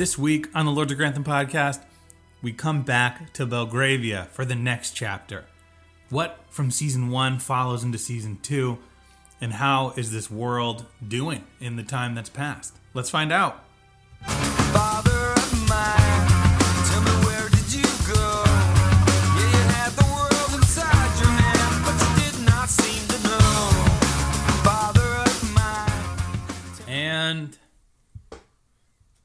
This 0.00 0.16
week 0.16 0.48
on 0.54 0.64
the 0.64 0.72
Lords 0.72 0.90
of 0.90 0.96
Grantham 0.96 1.24
podcast, 1.24 1.82
we 2.40 2.54
come 2.54 2.80
back 2.80 3.34
to 3.34 3.44
Belgravia 3.44 4.28
for 4.32 4.46
the 4.46 4.54
next 4.54 4.92
chapter. 4.92 5.44
What 6.08 6.40
from 6.48 6.70
season 6.70 7.10
one 7.10 7.38
follows 7.38 7.84
into 7.84 7.98
season 7.98 8.38
two, 8.40 8.78
and 9.42 9.52
how 9.52 9.92
is 9.98 10.10
this 10.10 10.30
world 10.30 10.86
doing 11.06 11.44
in 11.60 11.76
the 11.76 11.82
time 11.82 12.14
that's 12.14 12.30
passed? 12.30 12.78
Let's 12.94 13.10
find 13.10 13.30
out. 13.30 13.62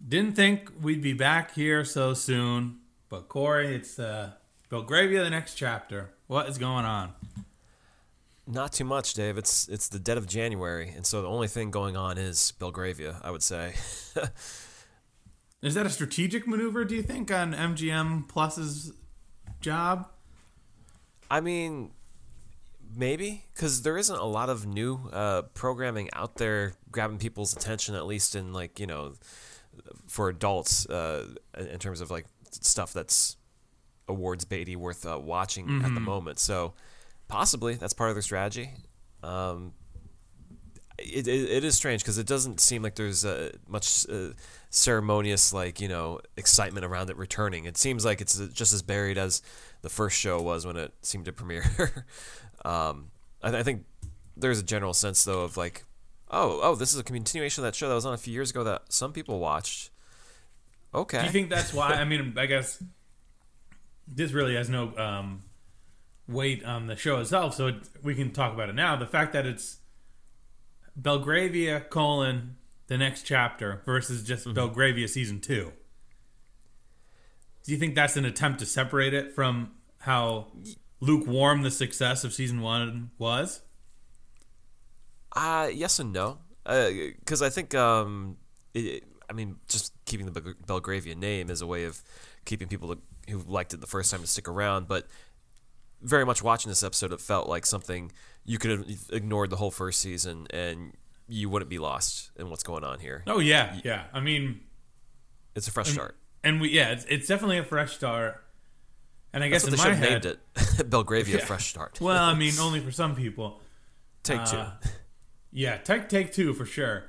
Didn't 0.07 0.35
think 0.35 0.71
we'd 0.81 1.01
be 1.01 1.13
back 1.13 1.53
here 1.53 1.83
so 1.83 2.13
soon, 2.13 2.79
but 3.09 3.27
Corey, 3.27 3.75
it's 3.75 3.99
uh, 3.99 4.31
Belgravia, 4.69 5.23
the 5.23 5.29
next 5.29 5.55
chapter. 5.55 6.11
What 6.27 6.49
is 6.49 6.57
going 6.57 6.85
on? 6.85 7.13
Not 8.47 8.73
too 8.73 8.83
much, 8.83 9.15
Dave. 9.15 9.37
It's 9.37 9.67
it's 9.67 9.87
the 9.87 9.97
dead 9.97 10.17
of 10.17 10.27
January, 10.27 10.93
and 10.95 11.05
so 11.05 11.21
the 11.21 11.27
only 11.27 11.47
thing 11.47 11.71
going 11.71 11.97
on 11.97 12.17
is 12.17 12.53
Belgravia. 12.59 13.19
I 13.23 13.31
would 13.31 13.43
say. 13.43 13.73
Is 15.61 15.73
that 15.73 15.87
a 15.87 15.89
strategic 15.89 16.47
maneuver, 16.47 16.85
do 16.85 16.93
you 16.93 17.01
think, 17.01 17.31
on 17.31 17.55
MGM 17.55 18.27
Plus's 18.27 18.91
job? 19.61 20.07
I 21.31 21.41
mean, 21.41 21.91
maybe 22.95 23.45
because 23.53 23.81
there 23.81 23.97
isn't 23.97 24.15
a 24.15 24.25
lot 24.25 24.49
of 24.49 24.67
new 24.67 25.09
uh, 25.11 25.41
programming 25.55 26.09
out 26.13 26.35
there 26.35 26.73
grabbing 26.91 27.17
people's 27.17 27.55
attention, 27.55 27.95
at 27.95 28.05
least 28.05 28.35
in 28.35 28.53
like 28.53 28.79
you 28.79 28.85
know, 28.85 29.15
for 30.07 30.29
adults, 30.29 30.85
uh, 30.87 31.27
in 31.57 31.79
terms 31.79 32.01
of 32.01 32.11
like 32.11 32.25
stuff 32.51 32.93
that's 32.93 33.37
awards 34.07 34.45
baity 34.45 34.75
worth 34.75 35.05
uh, 35.05 35.19
watching 35.19 35.83
at 35.83 35.93
the 35.93 35.99
moment. 35.99 36.39
So 36.39 36.73
possibly 37.27 37.75
that's 37.75 37.93
part 37.93 38.09
of 38.09 38.15
their 38.15 38.21
strategy. 38.21 38.71
Um, 39.23 39.73
it, 40.97 41.27
it, 41.27 41.49
it 41.49 41.63
is 41.63 41.75
strange 41.75 42.01
because 42.01 42.17
it 42.17 42.27
doesn't 42.27 42.59
seem 42.59 42.81
like 42.81 42.95
there's 42.95 43.25
uh, 43.25 43.51
much 43.67 44.07
uh, 44.09 44.29
ceremonious 44.69 45.53
like 45.53 45.81
you 45.81 45.87
know 45.87 46.19
excitement 46.37 46.85
around 46.85 47.09
it 47.09 47.17
returning. 47.17 47.65
It 47.65 47.77
seems 47.77 48.05
like 48.05 48.21
it's 48.21 48.39
uh, 48.39 48.47
just 48.53 48.73
as 48.73 48.81
buried 48.81 49.17
as 49.17 49.41
the 49.81 49.89
first 49.89 50.17
show 50.17 50.41
was 50.41 50.65
when 50.65 50.77
it 50.77 50.93
seemed 51.01 51.25
to 51.25 51.33
premiere. 51.33 52.05
um, 52.65 53.11
I, 53.41 53.57
I 53.57 53.63
think 53.63 53.85
there's 54.37 54.59
a 54.59 54.63
general 54.63 54.93
sense 54.93 55.23
though 55.23 55.43
of 55.43 55.57
like, 55.57 55.84
oh 56.31 56.59
oh 56.61 56.75
this 56.75 56.93
is 56.93 56.99
a 56.99 57.03
continuation 57.03 57.63
of 57.63 57.67
that 57.67 57.75
show 57.75 57.87
that 57.87 57.95
was 57.95 58.05
on 58.05 58.13
a 58.13 58.17
few 58.17 58.33
years 58.33 58.51
ago 58.51 58.63
that 58.63 58.91
some 58.91 59.13
people 59.13 59.39
watched. 59.39 59.91
Okay. 60.93 61.19
Do 61.19 61.25
you 61.25 61.31
think 61.31 61.49
that's 61.49 61.73
why? 61.73 61.89
I 61.93 62.05
mean, 62.05 62.35
I 62.37 62.45
guess 62.45 62.81
this 64.07 64.31
really 64.31 64.55
has 64.55 64.69
no 64.69 64.95
um, 64.97 65.43
weight 66.27 66.63
on 66.63 66.87
the 66.87 66.95
show 66.95 67.19
itself, 67.19 67.55
so 67.55 67.67
it, 67.67 67.75
we 68.01 68.15
can 68.15 68.31
talk 68.31 68.53
about 68.53 68.69
it 68.69 68.75
now. 68.75 68.95
The 68.95 69.07
fact 69.07 69.33
that 69.33 69.45
it's 69.45 69.79
Belgravia 70.95 71.81
colon 71.81 72.55
the 72.87 72.97
next 72.97 73.23
chapter 73.23 73.81
versus 73.85 74.23
just 74.23 74.51
Belgravia 74.53 75.07
season 75.07 75.41
two. 75.41 75.73
Do 77.63 77.71
you 77.71 77.77
think 77.77 77.95
that's 77.95 78.15
an 78.15 78.25
attempt 78.25 78.59
to 78.59 78.65
separate 78.65 79.13
it 79.13 79.33
from 79.33 79.71
how 79.99 80.47
lukewarm 80.99 81.63
the 81.63 81.71
success 81.71 82.23
of 82.23 82.33
season 82.33 82.61
one 82.61 83.09
was? 83.17 83.61
Uh, 85.35 85.69
yes 85.73 85.99
and 85.99 86.13
no. 86.13 86.37
Because 86.65 87.41
I 87.41 87.49
think, 87.49 87.75
um, 87.75 88.37
it, 88.73 89.03
I 89.29 89.33
mean, 89.33 89.57
just 89.67 89.93
keeping 90.05 90.25
the 90.31 90.55
Belgravia 90.65 91.15
name 91.15 91.49
is 91.49 91.61
a 91.61 91.67
way 91.67 91.83
of 91.85 92.01
keeping 92.45 92.67
people 92.67 92.95
who 93.29 93.39
liked 93.39 93.73
it 93.73 93.81
the 93.81 93.87
first 93.87 94.11
time 94.11 94.21
to 94.21 94.27
stick 94.27 94.47
around. 94.47 94.87
But 94.87 95.07
very 96.01 96.25
much 96.25 96.41
watching 96.43 96.69
this 96.69 96.83
episode, 96.83 97.11
it 97.11 97.21
felt 97.21 97.47
like 97.49 97.65
something 97.65 98.11
you 98.45 98.57
could 98.57 98.71
have 98.71 98.85
ignored 99.11 99.49
the 99.49 99.55
whole 99.57 99.71
first 99.71 99.99
season 99.99 100.47
and 100.51 100.93
you 101.27 101.49
wouldn't 101.49 101.69
be 101.69 101.79
lost 101.79 102.29
in 102.35 102.49
what's 102.49 102.63
going 102.63 102.83
on 102.83 102.99
here. 102.99 103.23
Oh 103.27 103.39
yeah, 103.39 103.79
yeah. 103.83 104.03
I 104.13 104.19
mean, 104.19 104.61
It's 105.55 105.67
a 105.67 105.71
fresh 105.71 105.89
start. 105.91 106.15
and 106.43 106.61
we 106.61 106.69
yeah, 106.69 106.89
it's, 106.91 107.05
it's 107.05 107.27
definitely 107.27 107.57
a 107.57 107.63
fresh 107.63 107.95
start. 107.95 108.43
And 109.33 109.43
I 109.43 109.49
That's 109.49 109.65
guess 109.65 109.73
in 109.73 109.77
my 109.79 109.95
have 109.95 109.97
head, 109.97 110.23
named 110.23 110.37
it. 110.77 110.89
Belgravia 110.89 111.37
Yeah. 111.39 111.43
Fresh 111.45 111.69
Start. 111.71 111.99
well, 111.99 112.23
I 112.23 112.35
mean, 112.35 112.53
only 112.59 112.79
for 112.79 112.91
some 112.91 113.15
people. 113.15 113.59
Take 114.23 114.45
two. 114.45 114.55
uh, 114.57 114.71
Yeah, 115.57 115.77
take 115.77 116.09
take 116.09 116.33
two 116.33 116.53
for 116.53 116.65
sure. 116.65 117.05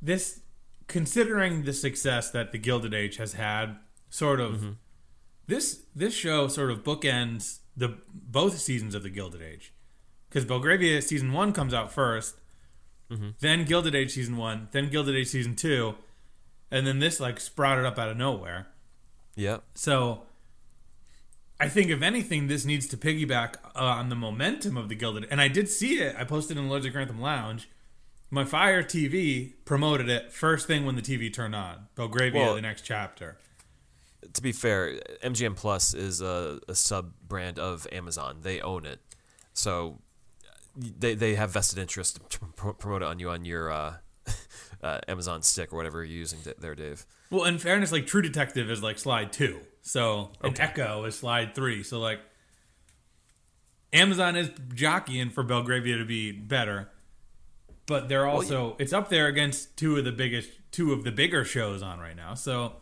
This, 0.00 0.40
considering 0.86 1.64
the 1.64 1.72
success 1.72 2.30
that 2.30 2.52
the 2.52 2.58
Gilded 2.58 2.94
Age 2.94 3.16
has 3.16 3.34
had, 3.34 3.76
sort 4.10 4.40
of, 4.40 4.52
Mm-hmm. 4.56 4.70
this 5.46 5.82
this 5.94 6.14
show 6.14 6.48
sort 6.48 6.70
of 6.70 6.82
bookends 6.84 7.58
the 7.76 7.98
both 8.12 8.58
seasons 8.58 8.94
of 8.94 9.02
the 9.02 9.10
Gilded 9.10 9.42
Age, 9.42 9.72
because 10.28 10.44
Belgravia 10.44 11.02
season 11.02 11.32
one 11.32 11.52
comes 11.52 11.72
out 11.74 11.94
1st 11.94 12.34
Mm-hmm. 13.10 13.28
then 13.40 13.64
Gilded 13.64 13.94
Age 13.94 14.12
season 14.12 14.36
one, 14.36 14.68
then 14.72 14.90
Gilded 14.90 15.14
Age 15.16 15.28
season 15.28 15.54
two, 15.56 15.94
and 16.70 16.86
then 16.86 16.98
this 16.98 17.20
like 17.20 17.40
sprouted 17.40 17.84
up 17.86 17.98
out 17.98 18.08
of 18.10 18.16
nowhere. 18.16 18.68
yeah. 19.34 19.58
So 19.74 20.22
I 21.60 21.68
think 21.68 21.90
if 21.90 22.02
anything, 22.02 22.46
this 22.46 22.64
needs 22.64 22.86
to 22.88 22.96
piggyback 22.96 23.56
uh, 23.74 23.80
on 23.82 24.08
the 24.10 24.14
momentum 24.14 24.76
of 24.76 24.88
the 24.88 24.94
Gilded. 24.94 25.26
And 25.30 25.40
I 25.40 25.48
did 25.48 25.68
see 25.68 25.98
it. 25.98 26.14
I 26.16 26.24
posted 26.24 26.56
in 26.56 26.64
the 26.64 26.70
Lords 26.70 26.86
of 26.86 26.92
Grantham 26.92 27.20
Lounge. 27.20 27.68
My 28.30 28.44
Fire 28.44 28.82
TV 28.82 29.54
promoted 29.64 30.08
it 30.08 30.32
first 30.32 30.66
thing 30.66 30.84
when 30.84 30.94
the 30.96 31.02
TV 31.02 31.32
turned 31.32 31.54
on. 31.56 31.88
Belgravia, 31.96 32.40
Well- 32.42 32.54
the 32.54 32.60
next 32.62 32.82
chapter. 32.82 33.38
to 34.34 34.42
be 34.42 34.52
fair, 34.52 35.00
MGM 35.22 35.56
Plus 35.56 35.94
is 35.94 36.20
a, 36.20 36.60
a 36.68 36.74
sub 36.74 37.12
brand 37.26 37.58
of 37.58 37.86
Amazon. 37.90 38.38
They 38.42 38.60
own 38.60 38.84
it, 38.84 39.00
so 39.54 40.00
they 40.76 41.14
they 41.14 41.34
have 41.36 41.50
vested 41.50 41.78
interest 41.78 42.20
to 42.30 42.40
pr- 42.40 42.70
promote 42.70 43.02
it 43.02 43.06
on 43.08 43.18
you 43.18 43.30
on 43.30 43.44
your 43.44 43.70
uh, 43.72 43.94
uh, 44.82 45.00
Amazon 45.08 45.42
stick 45.42 45.72
or 45.72 45.76
whatever 45.76 46.04
you're 46.04 46.18
using 46.18 46.38
there, 46.58 46.74
Dave. 46.74 47.04
Well, 47.30 47.44
in 47.44 47.58
fairness, 47.58 47.92
like 47.92 48.06
True 48.06 48.22
Detective 48.22 48.70
is 48.70 48.82
like 48.82 48.98
slide 48.98 49.32
two. 49.32 49.60
So 49.82 50.32
an 50.42 50.54
Echo 50.60 51.04
is 51.04 51.18
slide 51.18 51.54
three. 51.54 51.82
So 51.82 51.98
like 51.98 52.20
Amazon 53.92 54.36
is 54.36 54.50
jockeying 54.74 55.30
for 55.30 55.42
Belgravia 55.42 55.98
to 55.98 56.04
be 56.04 56.30
better. 56.32 56.90
But 57.86 58.08
they're 58.08 58.26
also 58.26 58.76
it's 58.78 58.92
up 58.92 59.08
there 59.08 59.26
against 59.28 59.76
two 59.76 59.96
of 59.96 60.04
the 60.04 60.12
biggest 60.12 60.50
two 60.70 60.92
of 60.92 61.04
the 61.04 61.10
bigger 61.12 61.44
shows 61.44 61.82
on 61.82 61.98
right 61.98 62.16
now. 62.16 62.34
So 62.34 62.74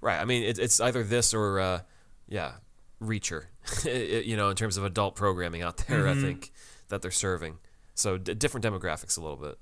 Right. 0.00 0.20
I 0.20 0.24
mean, 0.26 0.44
it, 0.44 0.58
it's 0.58 0.80
either 0.80 1.02
this 1.02 1.34
or 1.34 1.58
uh, 1.58 1.80
yeah, 2.28 2.52
Reacher. 3.02 3.44
You 3.84 4.36
know, 4.36 4.48
in 4.48 4.56
terms 4.56 4.76
of 4.76 4.84
adult 4.84 5.14
programming 5.14 5.62
out 5.62 5.76
there, 5.88 6.08
I 6.08 6.14
think 6.14 6.52
that 6.88 7.02
they're 7.02 7.10
serving. 7.10 7.58
So 7.94 8.16
d- 8.16 8.34
different 8.34 8.64
demographics 8.64 9.18
a 9.18 9.20
little 9.20 9.36
bit. 9.36 9.58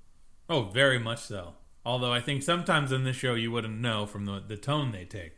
Oh, 0.48 0.62
very 0.64 0.98
much 0.98 1.20
so. 1.20 1.54
Although 1.84 2.12
I 2.12 2.20
think 2.20 2.42
sometimes 2.42 2.92
in 2.92 3.04
this 3.04 3.16
show 3.16 3.34
you 3.34 3.50
wouldn't 3.50 3.78
know 3.80 4.06
from 4.06 4.26
the, 4.26 4.42
the 4.46 4.56
tone 4.56 4.90
they 4.92 5.04
take. 5.04 5.32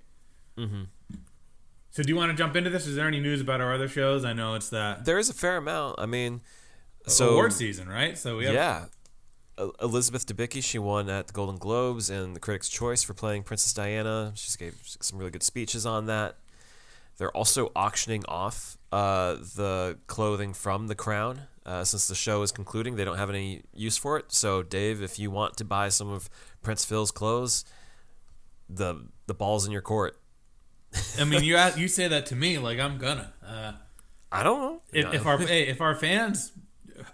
Mm-hmm. 0.57 0.85
So 1.91 2.03
do 2.03 2.09
you 2.09 2.17
want 2.17 2.31
to 2.31 2.37
jump 2.37 2.57
into 2.57 2.71
this? 2.71 2.87
Is 2.87 2.97
there 2.97 3.07
any 3.07 3.21
news 3.21 3.41
about 3.41 3.61
our 3.61 3.75
other 3.75 3.89
shows? 3.89 4.25
I 4.25 4.33
know 4.33 4.55
it's 4.55 4.69
that 4.71 5.05
There 5.05 5.19
is 5.19 5.29
a 5.29 5.35
fair 5.35 5.57
amount. 5.57 5.99
I 5.99 6.07
mean, 6.07 6.41
so 7.07 7.31
award 7.31 7.53
season, 7.53 7.89
right? 7.89 8.17
So 8.17 8.37
we 8.39 8.45
have 8.47 8.55
Yeah. 8.55 8.85
Elizabeth 9.83 10.25
Debicki, 10.25 10.63
she 10.63 10.79
won 10.79 11.11
at 11.11 11.27
the 11.27 11.33
Golden 11.33 11.57
Globes 11.59 12.11
and 12.11 12.37
the 12.37 12.41
Critics' 12.41 12.69
Choice 12.69 13.03
for 13.03 13.13
playing 13.13 13.43
Princess 13.43 13.73
Diana. 13.73 14.33
She 14.37 14.57
gave 14.57 14.77
some 14.85 15.19
really 15.19 15.33
good 15.33 15.43
speeches 15.43 15.85
on 15.85 16.07
that. 16.07 16.37
They're 17.17 17.37
also 17.37 17.73
auctioning 17.75 18.25
off 18.29 18.78
uh, 18.93 19.35
the 19.35 19.99
clothing 20.07 20.55
from 20.55 20.87
The 20.89 20.95
Crown. 20.95 21.43
Uh, 21.67 21.85
since 21.85 22.09
the 22.09 22.15
show 22.15 22.41
is 22.43 22.51
concluding, 22.51 22.97
they 22.97 23.05
don't 23.05 23.19
have 23.19 23.29
any 23.29 23.63
use 23.75 23.99
for 23.99 24.17
it. 24.17 24.33
So, 24.33 24.63
Dave, 24.63 25.03
if 25.03 25.19
you 25.19 25.31
want 25.31 25.59
to 25.59 25.65
buy 25.65 25.91
some 25.91 26.09
of 26.09 26.31
Prince 26.63 26.85
Phil's 26.87 27.11
clothes, 27.11 27.65
the 28.71 29.05
the 29.27 29.35
ball's 29.35 29.67
in 29.67 29.73
your 29.73 29.83
court. 29.83 30.19
I 31.21 31.25
mean, 31.25 31.45
you 31.45 31.57
ask, 31.57 31.77
you 31.77 31.87
say 31.89 32.09
that 32.09 32.25
to 32.27 32.37
me 32.37 32.57
like 32.59 32.79
I'm 32.79 32.97
gonna. 32.97 33.33
Uh, 33.47 33.73
I 34.33 34.43
don't 34.43 34.61
know. 34.61 34.83
if, 34.93 35.13
if 35.13 35.27
our 35.27 35.37
hey, 35.47 35.67
if 35.67 35.83
our 35.83 35.95
fans 35.95 36.53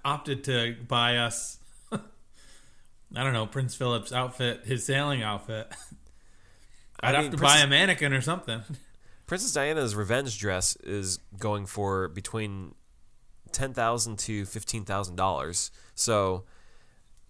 opted 0.04 0.44
to 0.44 0.76
buy 0.86 1.16
us, 1.16 1.58
I 1.92 1.98
don't 3.24 3.32
know 3.32 3.46
Prince 3.46 3.74
Philip's 3.74 4.12
outfit, 4.12 4.60
his 4.66 4.86
sailing 4.86 5.22
outfit, 5.24 5.66
I 7.00 7.08
I'd 7.08 7.12
mean, 7.14 7.22
have 7.22 7.30
to 7.32 7.38
Princess- 7.38 7.56
buy 7.60 7.64
a 7.64 7.66
mannequin 7.66 8.12
or 8.12 8.20
something. 8.20 8.62
Princess 9.34 9.52
Diana's 9.52 9.96
revenge 9.96 10.38
dress 10.38 10.76
is 10.76 11.18
going 11.40 11.66
for 11.66 12.06
between 12.06 12.72
ten 13.50 13.74
thousand 13.74 14.16
to 14.20 14.44
fifteen 14.44 14.84
thousand 14.84 15.16
dollars. 15.16 15.72
So 15.96 16.44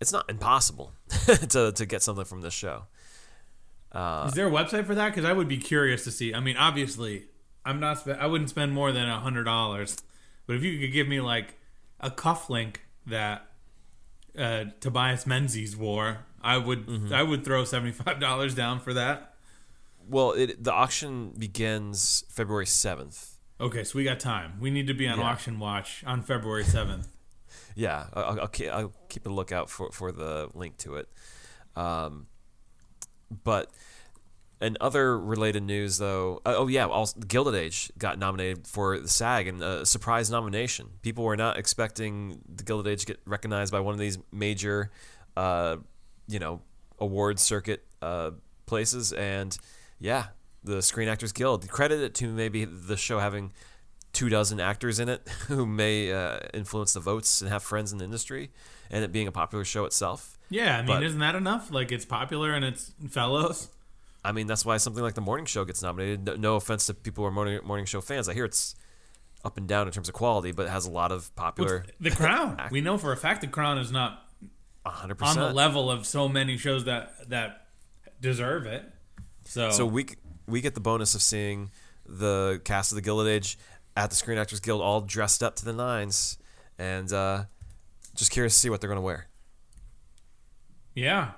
it's 0.02 0.12
not 0.12 0.28
impossible 0.28 0.92
to 1.48 1.72
to 1.72 1.86
get 1.86 2.02
something 2.02 2.26
from 2.26 2.42
this 2.42 2.52
show. 2.52 2.82
Uh, 3.90 4.26
Is 4.28 4.34
there 4.34 4.46
a 4.46 4.50
website 4.50 4.84
for 4.84 4.94
that? 4.94 5.14
Because 5.14 5.24
I 5.24 5.32
would 5.32 5.48
be 5.48 5.56
curious 5.56 6.04
to 6.04 6.10
see. 6.10 6.34
I 6.34 6.40
mean, 6.40 6.58
obviously, 6.58 7.24
I'm 7.64 7.80
not. 7.80 8.00
Spe- 8.00 8.18
I 8.20 8.26
wouldn't 8.26 8.50
spend 8.50 8.74
more 8.74 8.92
than 8.92 9.08
a 9.08 9.18
hundred 9.20 9.44
dollars, 9.44 9.96
but 10.46 10.56
if 10.56 10.62
you 10.62 10.78
could 10.78 10.92
give 10.92 11.08
me 11.08 11.22
like 11.22 11.54
a 12.00 12.10
cufflink 12.10 12.76
that 13.06 13.46
uh, 14.38 14.64
Tobias 14.80 15.26
Menzies 15.26 15.74
wore, 15.74 16.26
I 16.42 16.58
would 16.58 16.86
Mm-hmm. 16.86 17.14
I 17.14 17.22
would 17.22 17.46
throw 17.46 17.64
seventy 17.64 17.92
five 17.92 18.20
dollars 18.20 18.54
down 18.54 18.78
for 18.80 18.92
that. 18.92 19.33
Well, 20.08 20.32
it, 20.32 20.62
the 20.62 20.72
auction 20.72 21.30
begins 21.38 22.24
February 22.28 22.66
seventh. 22.66 23.38
Okay, 23.60 23.84
so 23.84 23.96
we 23.98 24.04
got 24.04 24.20
time. 24.20 24.54
We 24.60 24.70
need 24.70 24.86
to 24.88 24.94
be 24.94 25.06
on 25.08 25.18
Yeah. 25.18 25.24
auction 25.24 25.58
watch 25.58 26.02
on 26.06 26.22
February 26.22 26.64
seventh. 26.64 27.08
Yeah, 27.76 28.06
I'll, 28.12 28.40
I'll, 28.40 28.48
keep, 28.48 28.70
I'll 28.70 28.92
keep 29.08 29.26
a 29.26 29.30
lookout 29.30 29.70
for, 29.70 29.90
for 29.92 30.12
the 30.12 30.48
link 30.54 30.76
to 30.78 30.96
it. 30.96 31.08
Um, 31.76 32.26
but 33.42 33.70
in 34.60 34.76
other 34.80 35.18
related 35.18 35.62
news, 35.62 35.98
though, 35.98 36.40
uh, 36.46 36.54
oh 36.56 36.68
yeah, 36.68 36.86
also, 36.86 37.18
Gilded 37.20 37.54
Age 37.54 37.90
got 37.98 38.18
nominated 38.18 38.66
for 38.66 38.98
the 38.98 39.08
SAG 39.08 39.46
and 39.48 39.62
a 39.62 39.84
surprise 39.86 40.30
nomination. 40.30 40.88
People 41.02 41.24
were 41.24 41.36
not 41.36 41.58
expecting 41.58 42.40
the 42.54 42.62
Gilded 42.64 42.90
Age 42.92 43.00
to 43.00 43.06
get 43.06 43.20
recognized 43.26 43.72
by 43.72 43.80
one 43.80 43.92
of 43.94 44.00
these 44.00 44.18
major, 44.32 44.90
uh, 45.36 45.76
you 46.28 46.38
know, 46.38 46.60
award 46.98 47.38
circuit 47.40 47.84
uh, 48.02 48.30
places, 48.66 49.12
and 49.12 49.56
yeah, 49.98 50.26
the 50.62 50.82
Screen 50.82 51.08
Actors 51.08 51.32
Guild 51.32 51.68
credit 51.68 52.00
it 52.00 52.14
to 52.16 52.28
maybe 52.28 52.64
the 52.64 52.96
show 52.96 53.18
having 53.18 53.52
two 54.12 54.28
dozen 54.28 54.60
actors 54.60 55.00
in 55.00 55.08
it 55.08 55.28
who 55.48 55.66
may 55.66 56.12
uh, 56.12 56.38
influence 56.52 56.94
the 56.94 57.00
votes 57.00 57.40
and 57.40 57.50
have 57.50 57.62
friends 57.62 57.92
in 57.92 57.98
the 57.98 58.04
industry, 58.04 58.50
and 58.90 59.04
it 59.04 59.12
being 59.12 59.26
a 59.26 59.32
popular 59.32 59.64
show 59.64 59.84
itself. 59.84 60.38
Yeah, 60.50 60.74
I 60.76 60.78
mean, 60.78 60.86
But- 60.86 61.02
isn't 61.02 61.20
that 61.20 61.34
enough? 61.34 61.70
Like 61.70 61.90
it's 61.92 62.04
popular 62.04 62.52
and 62.52 62.64
it's 62.64 62.92
Fellowes. 63.10 63.68
I 64.26 64.32
mean, 64.32 64.46
that's 64.46 64.64
why 64.64 64.78
something 64.78 65.02
like 65.02 65.14
the 65.14 65.20
morning 65.20 65.44
show 65.44 65.66
gets 65.66 65.82
nominated. 65.82 66.24
No, 66.24 66.36
no 66.36 66.56
offense 66.56 66.86
to 66.86 66.94
people 66.94 67.24
who 67.24 67.28
are 67.28 67.30
morning 67.30 67.60
morning 67.64 67.84
show 67.84 68.00
fans. 68.00 68.26
I 68.28 68.32
hear 68.32 68.46
it's 68.46 68.74
up 69.44 69.58
and 69.58 69.68
down 69.68 69.86
in 69.86 69.92
terms 69.92 70.08
of 70.08 70.14
quality, 70.14 70.50
but 70.52 70.64
it 70.66 70.70
has 70.70 70.86
a 70.86 70.90
lot 70.90 71.12
of 71.12 71.34
popular. 71.36 71.84
The 72.00 72.10
Crown. 72.10 72.58
we 72.70 72.80
know 72.80 72.96
for 72.96 73.12
a 73.12 73.16
fact 73.16 73.42
the 73.42 73.48
Crown 73.48 73.76
is 73.76 73.92
not 73.92 74.24
100%. 74.86 75.22
on 75.22 75.36
the 75.36 75.52
level 75.52 75.90
of 75.90 76.06
so 76.06 76.28
many 76.28 76.56
shows 76.56 76.84
that 76.84 77.28
that 77.28 77.66
deserve 78.20 78.64
it. 78.64 78.84
So, 79.44 79.70
So 79.70 79.86
we 79.86 80.06
we 80.46 80.60
get 80.60 80.74
the 80.74 80.80
bonus 80.80 81.14
of 81.14 81.22
seeing 81.22 81.70
the 82.06 82.60
cast 82.64 82.92
of 82.92 82.96
the 82.96 83.02
Gilded 83.02 83.28
Age 83.28 83.58
at 83.96 84.10
the 84.10 84.16
Screen 84.16 84.38
Actors 84.38 84.60
Guild 84.60 84.80
all 84.82 85.00
dressed 85.00 85.42
up 85.42 85.56
to 85.56 85.64
the 85.64 85.72
nines, 85.72 86.38
and 86.78 87.12
uh, 87.12 87.44
just 88.14 88.30
curious 88.30 88.54
to 88.54 88.60
see 88.60 88.70
what 88.70 88.80
they're 88.80 88.88
going 88.88 88.98
to 88.98 89.02
wear. 89.02 89.28
yeah. 90.94 91.32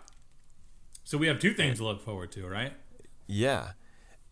So 1.04 1.16
we 1.18 1.28
have 1.28 1.38
two 1.38 1.52
things 1.54 1.78
to 1.78 1.84
look 1.84 2.00
forward 2.02 2.32
to, 2.32 2.46
right? 2.48 2.72
Yeah, 3.28 3.72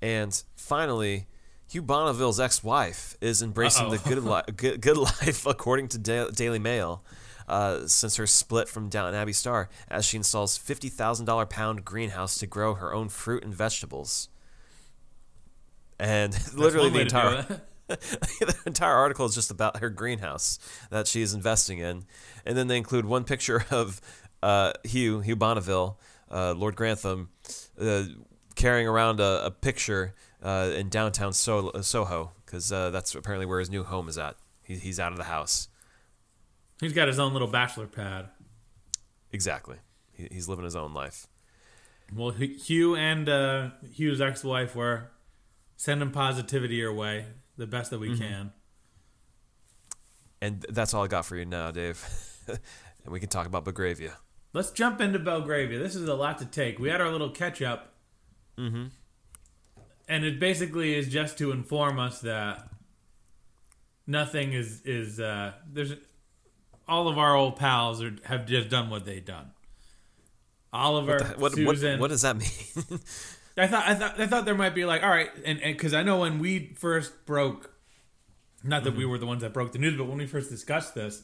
and 0.03 0.41
finally. 0.57 1.27
Hugh 1.71 1.83
Bonneville's 1.83 2.39
ex-wife 2.39 3.17
is 3.23 3.43
embracing 3.43 3.89
the 3.89 3.97
Uh-oh. 3.97 4.09
good, 4.09 4.23
li- 4.23 4.43
good, 4.55 4.81
good 4.83 4.97
life, 5.23 5.47
according 5.47 5.89
to 5.89 5.99
da- 5.99 6.29
Daily 6.31 6.59
Mail, 6.59 7.03
uh, 7.49 7.87
since 7.87 8.17
her 8.17 8.27
split 8.27 8.69
from 8.69 8.89
Downton 8.89 9.15
Abbey 9.15 9.33
star, 9.33 9.69
as 9.89 10.05
she 10.05 10.17
installs 10.17 10.57
fifty 10.57 10.89
thousand 10.89 11.27
dollar 11.27 11.47
pound 11.47 11.85
greenhouse 11.85 12.39
to 12.39 12.47
grow 12.47 12.75
her 12.75 12.93
own 12.93 13.09
fruit 13.09 13.45
and 13.45 13.55
vegetables. 13.55 14.29
And 15.99 16.37
literally, 16.55 16.91
the 16.91 16.97
way 16.97 17.05
to 17.05 17.11
do 17.11 17.17
entire 17.17 17.61
the 17.89 18.57
entire 18.67 18.95
article 18.95 19.27
is 19.27 19.35
just 19.35 19.51
about 19.51 19.79
her 19.79 19.91
greenhouse 19.91 20.59
that 20.91 21.07
she 21.07 21.23
is 21.23 21.35
investing 21.35 21.79
in, 21.79 22.05
and 22.45 22.57
then 22.57 22.67
they 22.67 22.77
include 22.77 23.05
one 23.05 23.25
picture 23.25 23.65
of 23.71 24.01
uh, 24.43 24.73
Hugh 24.85 25.21
Hugh 25.21 25.37
Bonneville, 25.37 25.99
uh, 26.31 26.55
Lord 26.55 26.77
Grantham, 26.77 27.31
uh, 27.81 28.05
carrying 28.55 28.89
around 28.89 29.21
a, 29.21 29.47
a 29.47 29.51
picture 29.51 30.15
uh, 30.43 30.71
in 30.75 30.89
downtown 30.89 31.33
so- 31.33 31.73
Soho 31.81 32.33
because 32.45 32.71
uh, 32.71 32.91
that's 32.91 33.15
apparently 33.15 33.47
where 33.47 33.59
his 33.59 33.71
new 33.71 33.83
home 33.83 34.09
is 34.09 34.19
at. 34.19 34.37
He, 34.63 34.77
he's 34.77 35.01
out 35.01 35.13
of 35.13 35.19
the 35.19 35.25
house. 35.25 35.69
He's 36.81 36.93
got 36.93 37.09
his 37.09 37.19
own 37.19 37.33
little 37.33 37.49
bachelor 37.49 37.87
pad. 37.87 38.29
Exactly. 39.33 39.77
He, 40.13 40.29
he's 40.31 40.49
living 40.49 40.65
his 40.65 40.77
own 40.77 40.93
life. 40.95 41.27
Well, 42.15 42.31
Hugh 42.31 42.95
and 42.97 43.29
uh, 43.29 43.71
Hugh's 43.91 44.21
ex-wife 44.21 44.77
were 44.77 45.11
sending 45.77 46.11
positivity 46.11 46.77
your 46.77 46.93
way, 46.93 47.27
the 47.57 47.67
best 47.67 47.91
that 47.91 47.99
we 47.99 48.11
Mm-hmm. 48.11 48.23
can. 48.23 48.53
And 50.41 50.67
that's 50.69 50.93
all 50.93 51.05
I 51.05 51.07
got 51.07 51.25
for 51.25 51.37
you 51.37 51.47
now, 51.47 51.71
Dave. 51.71 52.05
and 52.49 52.59
we 53.09 53.19
can 53.19 53.31
talk 53.31 53.47
about 53.47 53.65
Belgravia. 53.65 54.19
Let's 54.53 54.71
jump 54.71 55.01
into 55.01 55.19
Belgravia. 55.19 55.79
This 55.79 55.95
is 55.95 56.07
a 56.07 56.15
lot 56.15 56.39
to 56.39 56.45
take. 56.45 56.79
We 56.79 56.91
had 56.91 57.01
our 57.01 57.11
little 57.11 57.31
catch 57.31 57.63
up. 57.63 57.95
Mm-hmm. 58.59 58.85
And 60.07 60.25
it 60.25 60.39
basically 60.39 60.95
is 60.95 61.09
just 61.09 61.39
to 61.39 61.51
inform 61.51 61.99
us 61.99 62.21
that 62.21 62.69
nothing 64.07 64.53
is 64.53 64.83
is 64.83 65.19
uh, 65.19 65.53
there's 65.73 65.95
all 66.89 67.09
of 67.09 67.19
our 67.19 67.35
old 67.35 67.57
pals 67.57 68.03
are, 68.03 68.15
have 68.25 68.47
just 68.47 68.69
done 68.69 68.91
what 68.91 69.05
they've 69.05 69.25
done. 69.25 69.51
Oliver, 70.73 71.19
What, 71.39 71.39
what, 71.39 71.53
Susan. 71.53 72.01
what 72.01 72.09
does 72.11 72.23
that 72.23 72.37
mean? 72.37 72.49
I 73.57 73.69
thought 73.69 73.87
I 73.87 73.95
thought 73.95 74.21
I 74.21 74.27
thought 74.27 74.45
there 74.45 74.55
might 74.57 74.75
be 74.75 74.85
like 74.85 75.05
all 75.05 75.09
right, 75.11 75.31
and 75.45 75.61
because 75.61 75.95
I 75.95 76.03
know 76.03 76.19
when 76.19 76.41
we 76.41 76.75
first 76.77 77.25
broke, 77.27 77.73
not 78.65 78.83
that 78.83 78.91
Mm-hmm. 78.91 78.99
we 78.99 79.07
were 79.07 79.19
the 79.19 79.27
ones 79.27 79.43
that 79.43 79.53
broke 79.53 79.71
the 79.71 79.79
news, 79.79 79.97
but 79.97 80.07
when 80.07 80.19
we 80.19 80.27
first 80.27 80.51
discussed 80.51 80.97
this, 80.97 81.23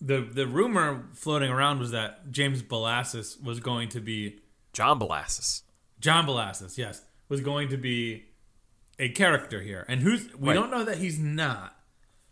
the 0.00 0.22
the 0.22 0.46
rumor 0.46 1.04
floating 1.12 1.50
around 1.50 1.80
was 1.80 1.90
that 1.90 2.30
James 2.32 2.62
Bellasis 2.62 3.42
was 3.42 3.60
going 3.60 3.90
to 3.90 4.00
be 4.00 4.40
John 4.72 4.98
Bellasis. 4.98 5.60
John 6.00 6.26
Bellasis, 6.26 6.78
yes, 6.78 7.02
was 7.28 7.42
going 7.42 7.68
to 7.68 7.76
be 7.76 8.24
a 8.98 9.10
character 9.10 9.60
here, 9.60 9.84
and 9.88 10.00
who's 10.00 10.34
we 10.34 10.48
Right. 10.48 10.54
don't 10.54 10.70
know 10.70 10.84
that 10.84 10.96
he's 10.96 11.18
not 11.18 11.76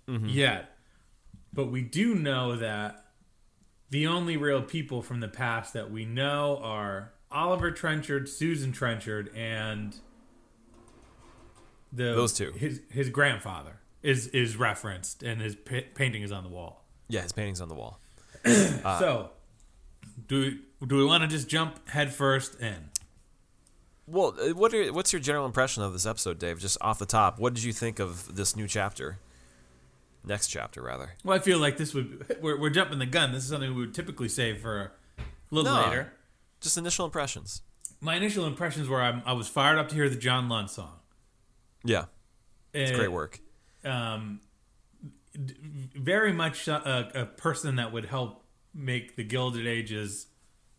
yet, 0.07 0.78
but 1.53 1.67
we 1.67 1.83
do 1.83 2.15
know 2.15 2.57
that 2.57 3.05
the 3.91 4.07
only 4.07 4.37
real 4.37 4.63
people 4.63 5.03
from 5.03 5.21
the 5.21 5.29
past 5.29 5.73
that 5.73 5.91
we 5.91 6.05
know 6.05 6.61
are 6.63 7.13
Oliver 7.31 7.71
Trenchard, 7.71 8.29
Susan 8.29 8.73
Trenchard, 8.73 9.31
and 9.35 9.97
the 11.93 12.15
Those 12.15 12.33
two. 12.33 12.53
His 12.53 12.81
his 12.91 13.09
grandfather 13.11 13.81
is 14.03 14.29
is 14.29 14.57
referenced, 14.57 15.23
and 15.23 15.41
his 15.41 15.55
pa- 15.57 15.89
painting 15.95 16.23
is 16.23 16.33
on 16.33 16.43
the 16.43 16.51
wall. 16.51 16.85
Yeah, 17.09 17.23
his 17.23 17.33
painting's 17.33 17.61
on 17.61 17.69
the 17.69 17.75
wall. 17.75 18.01
so, 18.45 19.31
do 20.27 20.41
we, 20.81 20.87
do 20.87 20.97
we 20.97 21.05
want 21.05 21.23
to 21.23 21.29
just 21.29 21.49
jump 21.49 21.89
headfirst 21.89 22.61
in? 22.61 22.91
Well, 24.07 24.35
uh, 24.41 24.55
what 24.55 24.73
are, 24.73 24.93
what's 24.93 25.13
your 25.13 25.21
general 25.21 25.45
impression 25.45 25.83
of 25.83 25.93
this 25.93 26.07
episode, 26.07 26.39
Dave? 26.39 26.59
Just 26.59 26.79
off 26.81 26.99
the 26.99 27.07
top, 27.07 27.39
what 27.39 27.55
did 27.55 27.65
you 27.65 27.73
think 27.73 27.99
of 27.99 28.37
this 28.37 28.57
new 28.57 28.67
chapter? 28.67 29.19
Next 30.25 30.49
chapter, 30.49 30.83
rather. 30.83 31.15
Well, 31.25 31.37
I 31.37 31.41
feel 31.41 31.59
like 31.59 31.77
this 31.79 31.95
would 31.95 32.37
we're, 32.41 32.59
we're 32.59 32.71
jumping 32.71 32.99
the 32.99 33.07
gun. 33.07 33.33
This 33.33 33.45
is 33.45 33.51
something 33.51 33.75
we 33.75 33.81
would 33.83 33.95
typically 33.95 34.29
save 34.29 34.61
for 34.61 34.93
a 35.19 35.23
little 35.51 35.73
No. 35.75 35.83
later. 35.89 36.13
Just 36.61 36.77
initial 36.77 37.05
impressions. 37.07 37.63
My 38.01 38.17
initial 38.17 38.45
impressions 38.47 38.89
were 38.89 39.01
I'm, 39.01 39.23
I 39.25 39.33
was 39.33 39.49
fired 39.49 39.79
up 39.79 39.89
to 39.89 39.95
hear 39.95 40.09
the 40.09 40.17
John 40.17 40.49
Lunn 40.49 40.69
song. 40.69 40.99
Yeah, 41.85 42.07
it's 42.75 42.91
Uh, 42.93 42.97
great 42.97 43.13
work. 43.13 43.41
Um, 43.85 44.41
d- 45.33 45.55
very 45.95 46.33
much 46.33 46.69
a, 46.69 47.11
a 47.23 47.27
person 47.27 47.77
that 47.77 47.93
would 47.93 48.07
help 48.07 48.45
make 48.75 49.17
the 49.17 49.25
Gilded 49.25 49.67
Ages 49.67 50.27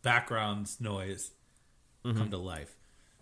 backgrounds 0.01 0.79
noise 0.79 1.31
come 2.03 2.29
to 2.29 2.37
life. 2.37 2.75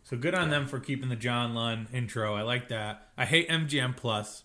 So 0.04 0.16
good 0.18 0.34
on 0.36 0.50
them 0.50 0.68
for 0.68 0.80
keeping 0.80 1.10
the 1.10 1.16
John 1.16 1.54
Lunn 1.54 1.88
intro. 1.94 2.36
I 2.36 2.42
like 2.42 2.70
that. 2.70 3.10
I 3.18 3.26
hate 3.26 3.50
MGM 3.50 3.96
Plus. 3.98 4.44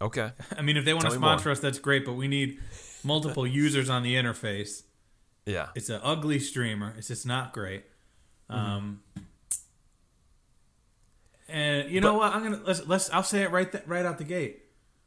Okay. 0.00 0.32
I 0.56 0.62
mean, 0.62 0.76
if 0.76 0.84
they 0.84 0.94
want 0.94 1.04
to 1.06 1.10
Tell 1.10 1.20
more. 1.20 1.30
sponsor 1.30 1.50
us, 1.50 1.60
that's 1.60 1.78
great. 1.78 2.04
But 2.04 2.14
we 2.14 2.28
need 2.28 2.58
multiple 3.04 3.46
users 3.62 3.90
on 3.90 4.02
the 4.02 4.14
interface. 4.14 4.82
Yeah. 5.46 5.68
It's 5.74 5.88
an 5.88 6.00
ugly 6.02 6.38
streamer. 6.38 6.94
It's 6.96 7.08
just 7.08 7.26
not 7.26 7.52
great. 7.52 7.84
Um, 8.48 9.00
and 11.48 11.90
you 11.90 12.00
know 12.00 12.14
what? 12.14 12.34
I'm 12.34 12.42
gonna 12.42 12.60
let's 12.64 12.86
let's. 12.86 13.10
I'll 13.10 13.22
say 13.22 13.42
it 13.42 13.50
right 13.50 13.70
th- 13.70 13.84
right 13.86 14.04
out 14.04 14.18
the 14.18 14.24
gate. 14.24 14.64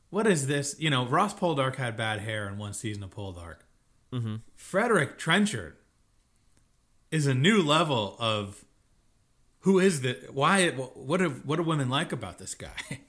What 0.10 0.28
is 0.28 0.48
this? 0.48 0.76
You 0.80 0.90
know, 0.90 1.06
Ross 1.06 1.34
Poldark 1.34 1.76
had 1.76 1.98
bad 1.98 2.20
hair 2.20 2.48
in 2.48 2.58
one 2.58 2.74
season 2.74 3.04
of 3.04 3.10
Poldark. 3.10 3.58
Mm-hmm. 4.12 4.36
Frederick 4.56 5.18
Trenchard 5.18 5.76
is 7.12 7.28
a 7.28 7.34
new 7.34 7.62
level 7.62 8.16
of 8.20 8.64
who 9.60 9.80
is 9.80 10.02
the 10.02 10.18
why? 10.32 10.70
What 10.72 11.18
do 11.18 11.30
what 11.46 11.56
do 11.58 11.64
women 11.64 11.90
like 11.90 12.12
about 12.12 12.38
this 12.38 12.56
guy? 12.56 12.70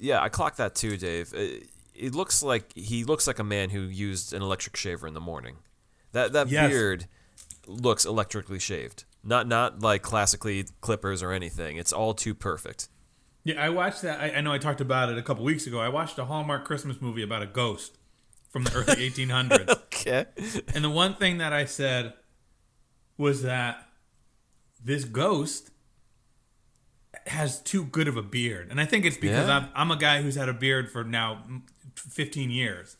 Yeah, 0.00 0.20
I 0.22 0.28
clocked 0.28 0.56
that 0.58 0.74
too, 0.74 0.96
Dave. 0.96 1.32
It, 1.34 1.68
it 1.94 2.14
looks 2.14 2.42
like 2.42 2.72
he 2.74 3.04
looks 3.04 3.26
like 3.26 3.38
a 3.38 3.44
man 3.44 3.70
who 3.70 3.80
used 3.80 4.32
an 4.32 4.42
electric 4.42 4.76
shaver 4.76 5.06
in 5.06 5.14
the 5.14 5.20
morning. 5.20 5.56
That 6.12 6.32
that 6.32 6.48
Yes. 6.48 6.70
beard 6.70 7.06
looks 7.66 8.04
electrically 8.04 8.58
shaved. 8.58 9.04
Not 9.24 9.46
not 9.48 9.80
like 9.80 10.02
classically 10.02 10.66
clippers 10.80 11.22
or 11.22 11.32
anything. 11.32 11.76
It's 11.76 11.92
all 11.92 12.14
too 12.14 12.34
perfect. 12.34 12.88
Yeah, 13.44 13.62
I 13.64 13.68
watched 13.70 14.02
that. 14.02 14.20
I, 14.20 14.30
I 14.36 14.40
know 14.42 14.52
I 14.52 14.58
talked 14.58 14.80
about 14.80 15.08
it 15.10 15.18
a 15.18 15.22
couple 15.22 15.44
weeks 15.44 15.66
ago. 15.66 15.80
I 15.80 15.88
watched 15.88 16.18
a 16.18 16.24
Hallmark 16.26 16.64
Christmas 16.64 17.00
movie 17.00 17.22
about 17.22 17.42
a 17.42 17.46
ghost 17.46 17.96
from 18.50 18.64
the 18.64 18.72
early 18.74 19.10
1800s. 19.10 19.68
Okay. 19.70 20.26
And 20.74 20.84
the 20.84 20.90
one 20.90 21.14
thing 21.14 21.38
that 21.38 21.52
I 21.52 21.64
said 21.64 22.14
was 23.16 23.42
that 23.42 23.88
this 24.82 25.04
ghost 25.04 25.70
has 27.28 27.60
too 27.60 27.84
good 27.84 28.08
of 28.08 28.16
a 28.16 28.22
beard. 28.22 28.68
And 28.70 28.80
I 28.80 28.84
think 28.84 29.04
it's 29.04 29.16
because 29.16 29.48
Yeah. 29.48 29.56
I'm, 29.56 29.68
I'm 29.74 29.90
a 29.90 29.96
guy 29.96 30.22
who's 30.22 30.34
had 30.34 30.48
a 30.48 30.54
beard 30.54 30.90
for 30.90 31.04
now 31.04 31.44
15 31.94 32.50
years. 32.50 32.96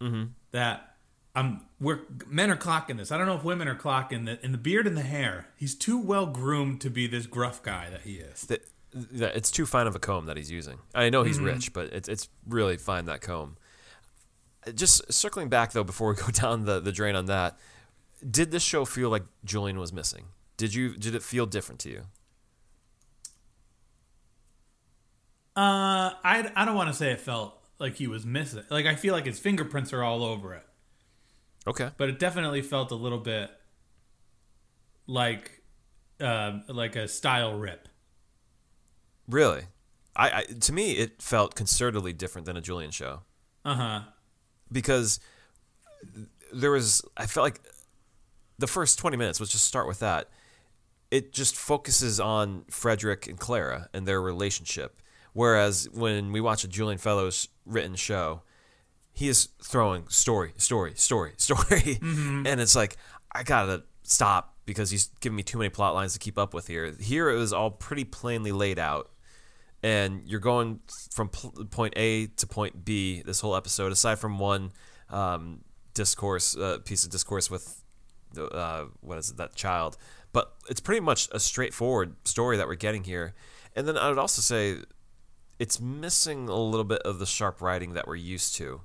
Mm-hmm. 0.00 0.24
That 0.52 0.96
I'm 1.34 1.62
we're 1.80 2.00
men 2.26 2.50
are 2.50 2.56
clocking 2.56 2.96
this. 2.96 3.12
I 3.12 3.18
don't 3.18 3.26
know 3.26 3.36
if 3.36 3.44
women 3.44 3.68
are 3.68 3.74
clocking 3.74 4.24
the 4.24 4.42
in 4.44 4.52
the 4.52 4.58
beard 4.58 4.86
and 4.86 4.96
the 4.96 5.02
hair. 5.02 5.48
He's 5.56 5.74
too 5.74 5.98
well 5.98 6.26
groomed 6.26 6.80
to 6.82 6.90
be 6.90 7.06
this 7.06 7.26
gruff 7.26 7.62
guy 7.62 7.90
that 7.90 8.02
he 8.02 8.14
is. 8.14 8.42
That, 8.42 8.64
that 8.92 9.36
it's 9.36 9.50
too 9.50 9.66
fine 9.66 9.86
of 9.86 9.94
a 9.94 9.98
comb 9.98 10.26
that 10.26 10.36
he's 10.36 10.50
using. 10.50 10.78
I 10.94 11.10
know 11.10 11.22
he's 11.22 11.38
rich, 11.38 11.72
but 11.72 11.92
it's 11.92 12.08
it's 12.08 12.28
really 12.48 12.78
fine 12.78 13.04
that 13.06 13.20
comb. 13.20 13.56
Just 14.74 15.12
circling 15.12 15.48
back 15.48 15.72
though, 15.72 15.84
before 15.84 16.08
we 16.10 16.16
go 16.16 16.28
down 16.32 16.64
the, 16.64 16.80
the 16.80 16.92
drain 16.92 17.14
on 17.14 17.26
that, 17.26 17.58
did 18.28 18.50
this 18.50 18.62
show 18.62 18.84
feel 18.84 19.10
like 19.10 19.24
Julian 19.44 19.78
was 19.78 19.92
missing? 19.92 20.24
Did 20.56 20.74
you 20.74 20.96
did 20.96 21.14
it 21.14 21.22
feel 21.22 21.44
different 21.46 21.80
to 21.80 21.90
you? 21.90 22.02
Uh, 25.56 26.12
I 26.22 26.50
I 26.54 26.64
don't 26.64 26.74
want 26.74 26.88
to 26.90 26.94
say 26.94 27.12
it 27.12 27.20
felt 27.20 27.58
like 27.78 27.94
he 27.96 28.06
was 28.06 28.26
missing. 28.26 28.64
Like 28.70 28.86
I 28.86 28.94
feel 28.94 29.14
like 29.14 29.24
his 29.26 29.38
fingerprints 29.38 29.92
are 29.92 30.02
all 30.02 30.22
over 30.22 30.54
it, 30.54 30.66
Okay. 31.66 31.90
but 31.96 32.08
it 32.10 32.18
definitely 32.18 32.62
felt 32.62 32.90
a 32.90 32.94
little 32.94 33.18
bit 33.20 33.50
like 35.06 35.62
uh, 36.20 36.58
like 36.68 36.96
a 36.96 37.08
style 37.08 37.58
rip. 37.58 37.88
Really? 39.28 39.62
I, 40.14 40.30
I 40.30 40.42
to 40.44 40.72
me 40.72 40.92
it 40.92 41.20
felt 41.22 41.54
concertedly 41.54 42.16
different 42.16 42.46
than 42.46 42.56
a 42.56 42.60
Julian 42.60 42.90
show. 42.90 43.20
Uh 43.64 43.74
huh. 43.74 44.00
because 44.70 45.18
there 46.52 46.70
was 46.70 47.02
I 47.16 47.26
felt 47.26 47.44
like 47.44 47.60
the 48.58 48.66
first 48.68 48.98
20 48.98 49.16
minutes 49.16 49.40
let's 49.40 49.50
just 49.52 49.64
start 49.64 49.88
with 49.88 49.98
that 49.98 50.28
it 51.10 51.32
just 51.32 51.56
focuses 51.56 52.20
on 52.20 52.64
Frederick 52.70 53.26
and 53.26 53.38
Clara 53.38 53.88
and 53.92 54.06
their 54.06 54.22
relationship 54.22 55.02
whereas 55.36 55.88
when 55.92 56.32
we 56.32 56.40
watch 56.40 56.64
a 56.64 56.68
Julian 56.68 56.98
Fellowes 56.98 57.48
written 57.64 57.94
show 57.94 58.42
he 59.12 59.28
is 59.28 59.48
throwing 59.62 60.08
story 60.08 60.52
story 60.56 60.92
story 60.96 61.32
story 61.36 61.98
and 62.02 62.60
it's 62.60 62.76
like 62.76 62.96
I 63.32 63.42
got 63.42 63.66
to 63.66 63.82
stop 64.02 64.56
because 64.64 64.90
he's 64.90 65.10
giving 65.20 65.36
me 65.36 65.42
too 65.42 65.58
many 65.58 65.70
plot 65.70 65.94
lines 65.94 66.12
to 66.14 66.18
keep 66.18 66.38
up 66.38 66.54
with 66.54 66.66
here 66.66 66.94
here 66.98 67.30
it 67.30 67.36
was 67.36 67.52
all 67.52 67.70
pretty 67.70 68.04
plainly 68.04 68.52
laid 68.52 68.78
out 68.78 69.10
and 69.82 70.22
you're 70.26 70.40
going 70.40 70.80
from 71.12 71.28
point 71.28 71.94
A 71.96 72.26
to 72.26 72.46
point 72.46 72.84
B 72.84 73.22
this 73.24 73.40
whole 73.40 73.54
episode, 73.54 73.92
aside 73.92 74.18
from 74.18 74.38
one 74.38 74.72
um, 75.10 75.60
discourse, 75.94 76.56
uh, 76.56 76.78
piece 76.84 77.04
of 77.04 77.10
discourse 77.10 77.50
with 77.50 77.82
uh, 78.36 78.86
what 79.00 79.18
is 79.18 79.30
it, 79.30 79.36
that 79.36 79.54
child. 79.54 79.96
But 80.32 80.54
it's 80.68 80.80
pretty 80.80 81.00
much 81.00 81.28
a 81.30 81.38
straightforward 81.38 82.16
story 82.24 82.56
that 82.56 82.66
we're 82.66 82.74
getting 82.74 83.04
here. 83.04 83.34
And 83.74 83.86
then 83.86 83.96
I 83.96 84.08
would 84.08 84.18
also 84.18 84.42
say 84.42 84.78
it's 85.58 85.80
missing 85.80 86.48
a 86.48 86.54
little 86.56 86.84
bit 86.84 87.00
of 87.02 87.18
the 87.18 87.26
sharp 87.26 87.60
writing 87.60 87.94
that 87.94 88.06
we're 88.06 88.16
used 88.16 88.56
to. 88.56 88.80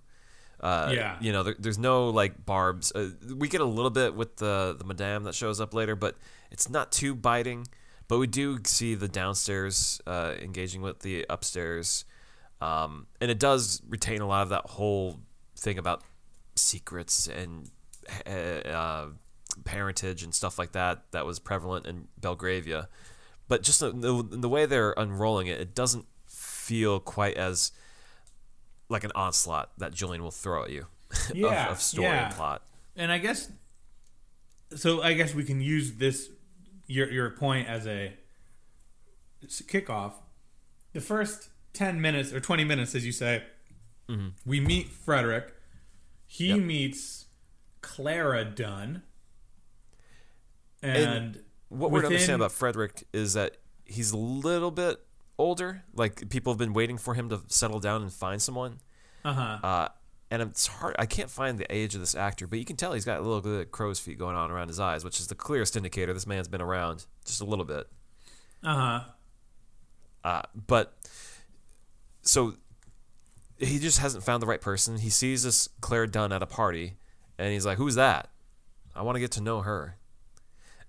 Uh, 0.60 0.92
Yeah. 0.94 1.18
You 1.20 1.32
know, 1.32 1.44
there, 1.44 1.56
there's 1.58 1.80
no 1.80 2.10
like 2.10 2.46
barbs. 2.46 2.92
Uh, 2.94 3.10
we 3.36 3.48
get 3.48 3.62
a 3.62 3.66
little 3.66 3.90
bit 3.90 4.16
with 4.16 4.38
the 4.38 4.76
the 4.78 4.86
madame 4.86 5.24
that 5.24 5.36
shows 5.36 5.60
up 5.60 5.74
later, 5.74 5.96
but 5.96 6.16
it's 6.52 6.70
not 6.70 6.92
too 6.92 7.16
biting. 7.16 7.68
But 8.08 8.18
we 8.20 8.28
do 8.28 8.60
see 8.66 8.94
the 8.96 9.08
downstairs 9.08 10.02
uh, 10.06 10.34
engaging 10.42 10.82
with 10.82 11.00
the 11.00 11.26
upstairs, 11.30 12.04
um, 12.60 13.08
and 13.22 13.32
it 13.32 13.40
does 13.40 13.82
retain 13.88 14.20
a 14.22 14.28
lot 14.28 14.44
of 14.44 14.50
that 14.50 14.66
whole 14.72 15.20
thing 15.58 15.78
about 15.78 16.04
secrets 16.56 17.28
and 17.28 17.70
uh, 18.28 18.30
uh, 18.70 19.08
parentage 19.64 20.24
and 20.24 20.34
stuff 20.36 20.60
like 20.60 20.74
that 20.74 21.04
that 21.12 21.26
was 21.26 21.40
prevalent 21.40 21.86
in 21.86 22.08
Belgravia. 22.20 22.90
But 23.48 23.64
just 23.64 23.80
the, 23.80 23.92
the, 23.92 24.24
the 24.30 24.50
way 24.50 24.66
they're 24.66 24.94
unrolling 24.98 25.48
it, 25.48 25.60
it 25.62 25.74
doesn't 25.76 26.06
feel 26.62 27.00
quite 27.00 27.36
as 27.38 27.72
like 28.90 29.04
an 29.04 29.12
onslaught 29.16 29.72
that 29.78 29.94
Julian 29.94 30.22
will 30.24 30.32
throw 30.32 30.64
at 30.64 30.70
you 30.70 30.86
of- 31.30 31.36
Yeah, 31.36 31.72
of, 31.72 31.82
story 31.82 32.08
yeah. 32.08 32.26
and 32.28 32.36
plot. 32.36 32.62
And 32.96 33.12
I 33.12 33.18
guess 33.18 33.50
so. 34.76 35.02
I 35.02 35.14
guess 35.14 35.34
we 35.34 35.44
can 35.44 35.62
use 35.62 35.94
this 35.94 36.30
your 36.88 37.10
your 37.12 37.30
point 37.32 37.68
as 37.68 37.88
a 37.88 38.14
kickoff. 39.46 40.14
The 40.94 41.02
first 41.02 41.50
ten 41.74 42.00
minutes 42.02 42.34
or 42.34 42.40
twenty 42.42 42.64
minutes, 42.66 42.94
as 42.96 43.06
you 43.06 43.12
say, 43.14 43.44
mm-hmm. 44.10 44.30
we 44.46 44.60
meet 44.60 44.90
Frederick. 44.90 45.54
He 46.28 46.48
Yep. 46.50 46.60
meets 46.60 47.26
Clara 47.82 48.46
Dunn, 48.46 49.04
and, 50.82 51.42
What 51.70 51.92
we're 51.92 52.02
to 52.02 52.08
within- 52.08 52.14
understand 52.14 52.36
about 52.42 52.52
Frederick 52.52 53.04
is 53.14 53.34
that 53.34 53.58
he's 53.86 54.12
a 54.12 54.18
little 54.18 54.72
bit 54.72 55.00
older. 55.38 55.84
Like 55.94 56.30
people 56.30 56.54
have 56.54 56.58
been 56.60 56.74
waiting 56.74 56.98
for 56.98 57.14
him 57.14 57.30
to 57.30 57.42
settle 57.48 57.80
down 57.80 58.02
and 58.02 58.12
find 58.12 58.42
someone. 58.42 58.80
uh-huh. 59.24 59.66
Uh, 59.66 59.88
and 60.30 60.42
it's 60.42 60.66
hard. 60.68 60.96
I 60.98 61.06
can't 61.06 61.30
find 61.30 61.58
the 61.58 61.70
age 61.74 61.94
of 61.94 62.00
this 62.00 62.16
actor, 62.16 62.48
but 62.48 62.58
you 62.58 62.64
can 62.64 62.78
tell 62.78 62.94
he's 62.94 63.04
got 63.04 63.20
a 63.20 63.22
little 63.22 63.42
bit 63.42 63.60
of 63.60 63.72
crow's 63.72 64.00
feet 64.00 64.18
going 64.18 64.38
on 64.38 64.50
around 64.50 64.70
his 64.70 64.80
eyes, 64.80 65.04
which 65.04 65.20
is 65.20 65.28
the 65.28 65.36
clearest 65.36 65.76
indicator 65.76 66.14
this 66.14 66.26
man's 66.26 66.48
been 66.48 66.62
around 66.62 67.06
just 67.26 67.42
a 67.42 67.46
little 67.46 67.66
bit. 67.66 67.88
Uh-huh. 68.64 69.02
Uh, 70.24 70.42
but 70.68 70.94
so 72.22 72.56
he 73.58 73.78
just 73.80 74.00
hasn't 74.00 74.24
found 74.24 74.42
the 74.42 74.48
right 74.48 74.62
person. 74.62 74.98
He 74.98 75.10
sees 75.10 75.44
this 75.44 75.68
Claire 75.82 76.08
Dunn 76.08 76.32
at 76.32 76.42
a 76.42 76.46
party, 76.46 76.94
and 77.38 77.52
he's 77.52 77.66
like, 77.66 77.78
"Who's 77.78 77.96
that? 77.96 78.30
I 78.96 79.02
want 79.02 79.16
to 79.16 79.20
get 79.20 79.32
to 79.32 79.42
know 79.42 79.62
her." 79.62 79.98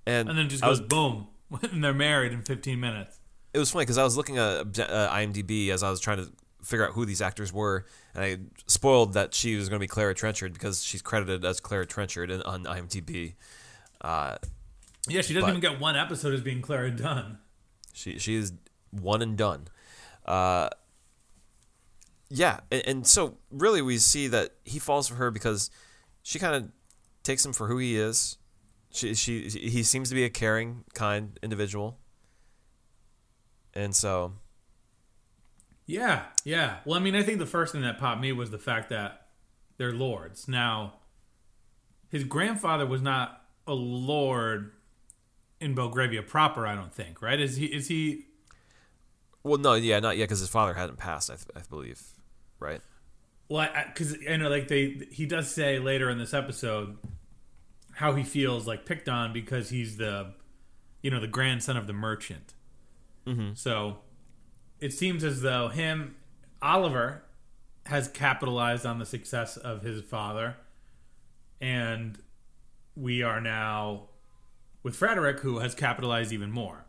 And, 0.06 0.28
And 0.28 0.38
then 0.38 0.48
just 0.48 0.62
I 0.62 0.68
was 0.68 0.80
goes 0.80 0.88
boom, 0.88 1.28
and 1.72 1.82
they're 1.82 1.92
married 1.94 2.32
in 2.32 2.42
15 2.42 2.78
minutes. 2.78 3.18
It 3.54 3.58
was 3.58 3.70
funny 3.70 3.82
because 3.84 3.98
I 3.98 4.04
was 4.04 4.16
looking 4.16 4.38
at 4.38 4.78
uh, 4.78 5.10
IMDb 5.12 5.68
as 5.68 5.82
I 5.82 5.90
was 5.90 6.00
trying 6.00 6.18
to 6.18 6.30
figure 6.62 6.86
out 6.86 6.92
who 6.92 7.04
these 7.04 7.20
actors 7.20 7.52
were, 7.52 7.86
and 8.14 8.24
I 8.24 8.38
spoiled 8.66 9.14
that 9.14 9.34
she 9.34 9.56
was 9.56 9.68
going 9.68 9.78
to 9.78 9.82
be 9.82 9.88
Clara 9.88 10.14
Trenchard 10.14 10.52
because 10.52 10.82
she's 10.82 11.02
credited 11.02 11.44
as 11.44 11.60
Clara 11.60 11.86
Trenchard 11.86 12.30
in, 12.30 12.42
on 12.42 12.64
IMDb. 12.64 13.34
Uh, 14.00 14.36
Yeah, 15.08 15.22
she 15.22 15.34
doesn't 15.34 15.48
even 15.48 15.60
get 15.60 15.80
one 15.80 15.96
episode 15.96 16.32
as 16.34 16.40
being 16.40 16.62
Clara 16.62 16.90
Dunn. 16.90 17.38
she 17.92 18.18
she 18.18 18.36
is 18.36 18.52
one 18.90 19.22
and 19.22 19.36
done. 19.36 19.68
Uh, 20.24 20.68
yeah, 22.30 22.60
and, 22.70 22.82
and 22.86 23.06
so 23.06 23.36
really 23.50 23.82
we 23.82 23.98
see 23.98 24.28
that 24.28 24.50
he 24.64 24.78
falls 24.78 25.08
for 25.08 25.16
her 25.16 25.30
because 25.30 25.70
she 26.22 26.38
kind 26.38 26.54
of 26.54 26.70
takes 27.22 27.44
him 27.44 27.52
for 27.52 27.68
who 27.68 27.78
he 27.78 27.98
is. 27.98 28.38
She 28.90 29.14
she 29.14 29.48
he 29.48 29.82
seems 29.82 30.08
to 30.10 30.14
be 30.14 30.24
a 30.24 30.30
caring, 30.30 30.84
kind 30.94 31.38
individual, 31.42 31.98
and 33.74 33.94
so 33.94 34.32
Yeah, 35.86 36.24
yeah. 36.44 36.78
Well, 36.84 36.98
I 36.98 37.02
mean, 37.02 37.14
I 37.14 37.22
think 37.22 37.38
the 37.38 37.46
first 37.46 37.72
thing 37.72 37.82
that 37.82 37.98
popped 37.98 38.20
me 38.20 38.32
was 38.32 38.50
the 38.50 38.58
fact 38.58 38.88
that 38.90 39.26
they're 39.78 39.92
lords. 39.92 40.48
Now, 40.48 40.94
his 42.08 42.24
grandfather 42.24 42.86
was 42.86 43.02
not 43.02 43.42
a 43.66 43.74
lord 43.74 44.72
in 45.60 45.74
Belgravia 45.74 46.22
proper. 46.22 46.66
I 46.66 46.74
don't 46.74 46.92
think. 46.92 47.22
Right? 47.22 47.40
Is 47.40 47.56
he? 47.56 47.66
Is 47.66 47.88
he? 47.88 48.26
well 49.44 49.58
no 49.58 49.74
yeah 49.74 49.98
not 49.98 50.16
yet 50.16 50.24
because 50.24 50.40
his 50.40 50.48
father 50.48 50.74
hadn't 50.74 50.98
passed 50.98 51.30
I, 51.30 51.34
th- 51.34 51.48
I 51.56 51.60
believe 51.68 52.00
right 52.58 52.80
Well, 53.48 53.68
because 53.86 54.16
I, 54.28 54.36
know, 54.36 54.48
like 54.48 54.68
they, 54.68 55.06
he 55.10 55.26
does 55.26 55.52
say 55.52 55.78
later 55.78 56.08
in 56.08 56.18
this 56.18 56.32
episode 56.32 56.96
how 57.94 58.14
he 58.14 58.22
feels 58.22 58.66
like 58.66 58.86
picked 58.86 59.08
on 59.08 59.32
because 59.32 59.70
he's 59.70 59.96
the, 59.96 60.32
you 61.02 61.10
know, 61.10 61.20
the 61.20 61.26
grandson 61.26 61.76
of 61.76 61.86
the 61.86 61.92
merchant. 61.92 62.54
Mm-hmm. 63.26 63.54
So, 63.54 63.98
it 64.80 64.92
seems 64.92 65.22
as 65.24 65.42
though 65.42 65.68
him, 65.68 66.16
Oliver, 66.60 67.22
has 67.86 68.08
capitalized 68.08 68.84
on 68.86 68.98
the 68.98 69.06
success 69.06 69.56
of 69.56 69.82
his 69.82 70.02
father, 70.02 70.56
and 71.60 72.18
we 72.96 73.22
are 73.22 73.40
now 73.40 74.08
with 74.82 74.96
Frederick, 74.96 75.40
who 75.40 75.58
has 75.60 75.74
capitalized 75.74 76.32
even 76.32 76.50
more. 76.50 76.84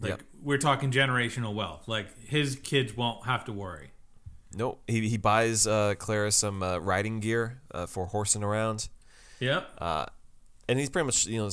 Like 0.00 0.10
Yep. 0.10 0.22
we're 0.42 0.58
talking 0.58 0.90
generational 0.90 1.54
wealth. 1.54 1.88
Like 1.88 2.18
his 2.26 2.56
kids 2.56 2.96
won't 2.96 3.26
have 3.26 3.44
to 3.46 3.52
worry. 3.52 3.90
no 4.54 4.78
he, 4.86 5.08
he 5.08 5.16
buys 5.16 5.66
uh, 5.66 5.94
Clara 5.98 6.32
some 6.32 6.62
uh, 6.62 6.78
riding 6.78 7.20
gear 7.20 7.60
uh, 7.72 7.86
for 7.86 8.06
horsing 8.06 8.42
around 8.42 8.88
Yep. 9.40 9.68
uh, 9.78 10.06
and 10.68 10.78
he's 10.78 10.90
pretty 10.90 11.06
much 11.06 11.26
you 11.26 11.38
know 11.40 11.50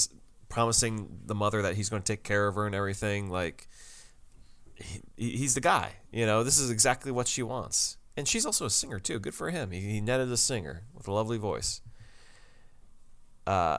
promising 0.50 1.20
the 1.26 1.36
mother 1.36 1.62
that 1.62 1.76
he's 1.76 1.90
going 1.90 2.02
to 2.02 2.14
take 2.14 2.24
care 2.24 2.48
of 2.48 2.56
her 2.56 2.66
and 2.66 2.74
everything 2.74 3.30
like 3.30 3.68
he, 4.80 5.02
he's 5.38 5.54
the 5.54 5.62
guy 5.62 5.94
you 6.12 6.26
know 6.26 6.44
this 6.44 6.58
is 6.60 6.70
exactly 6.70 7.12
what 7.12 7.28
she 7.28 7.44
wants 7.44 7.98
and 8.16 8.28
she's 8.28 8.46
also 8.46 8.66
a 8.66 8.70
singer 8.70 9.00
too 9.00 9.20
good 9.20 9.34
for 9.36 9.50
him 9.50 9.72
he, 9.72 9.80
he 9.80 10.02
netted 10.02 10.32
a 10.32 10.38
singer 10.38 10.84
with 10.94 11.08
a 11.08 11.12
lovely 11.12 11.38
voice 11.38 11.82
uh, 13.46 13.78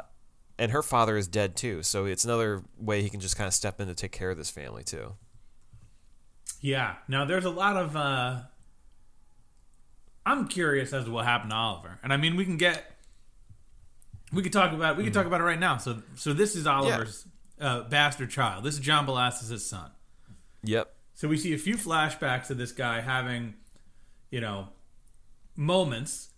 and 0.59 0.73
her 0.73 0.83
father 0.83 1.17
is 1.17 1.29
dead 1.29 1.55
too 1.57 1.83
so 1.83 2.05
it's 2.05 2.25
another 2.25 2.63
way 2.79 3.03
he 3.03 3.09
can 3.09 3.21
just 3.21 3.37
kind 3.37 3.47
of 3.47 3.55
step 3.55 3.81
in 3.81 3.87
to 3.89 3.95
take 3.95 4.13
care 4.13 4.31
of 4.31 4.37
this 4.37 4.51
family 4.51 4.83
too 4.83 5.15
Yeah. 6.61 6.97
Now 7.07 7.25
there's 7.25 7.45
a 7.45 7.51
lot 7.51 7.77
of 7.77 7.95
uh 7.95 8.41
I'm 10.27 10.49
curious 10.49 10.93
as 10.93 11.05
to 11.05 11.11
what 11.11 11.25
happened 11.25 11.51
to 11.51 11.57
Oliver. 11.57 11.99
And 12.03 12.13
I 12.13 12.17
mean 12.17 12.35
we 12.37 12.45
can 12.45 12.57
get 12.57 12.85
we 14.33 14.43
could 14.43 14.53
talk 14.53 14.73
about 14.73 14.97
we 14.97 15.05
could 15.05 15.15
talk 15.15 15.27
about 15.27 15.41
it 15.41 15.45
right 15.45 15.61
now. 15.61 15.77
So 15.79 16.03
so 16.17 16.33
this 16.33 16.57
is 16.57 16.67
Oliver's 16.67 17.27
uh, 17.61 17.83
bastard 17.83 18.31
child. 18.31 18.65
This 18.65 18.75
is 18.75 18.81
John 18.81 19.07
Bellasis' 19.07 19.61
son. 19.61 19.91
Yep. 20.63 20.95
So 21.15 21.29
we 21.29 21.37
see 21.37 21.53
a 21.53 21.59
few 21.59 21.77
flashbacks 21.77 22.51
of 22.51 22.59
this 22.59 22.73
guy 22.73 23.01
having, 23.01 23.55
you 24.31 24.41
know, 24.41 24.69
moments. 25.57 26.31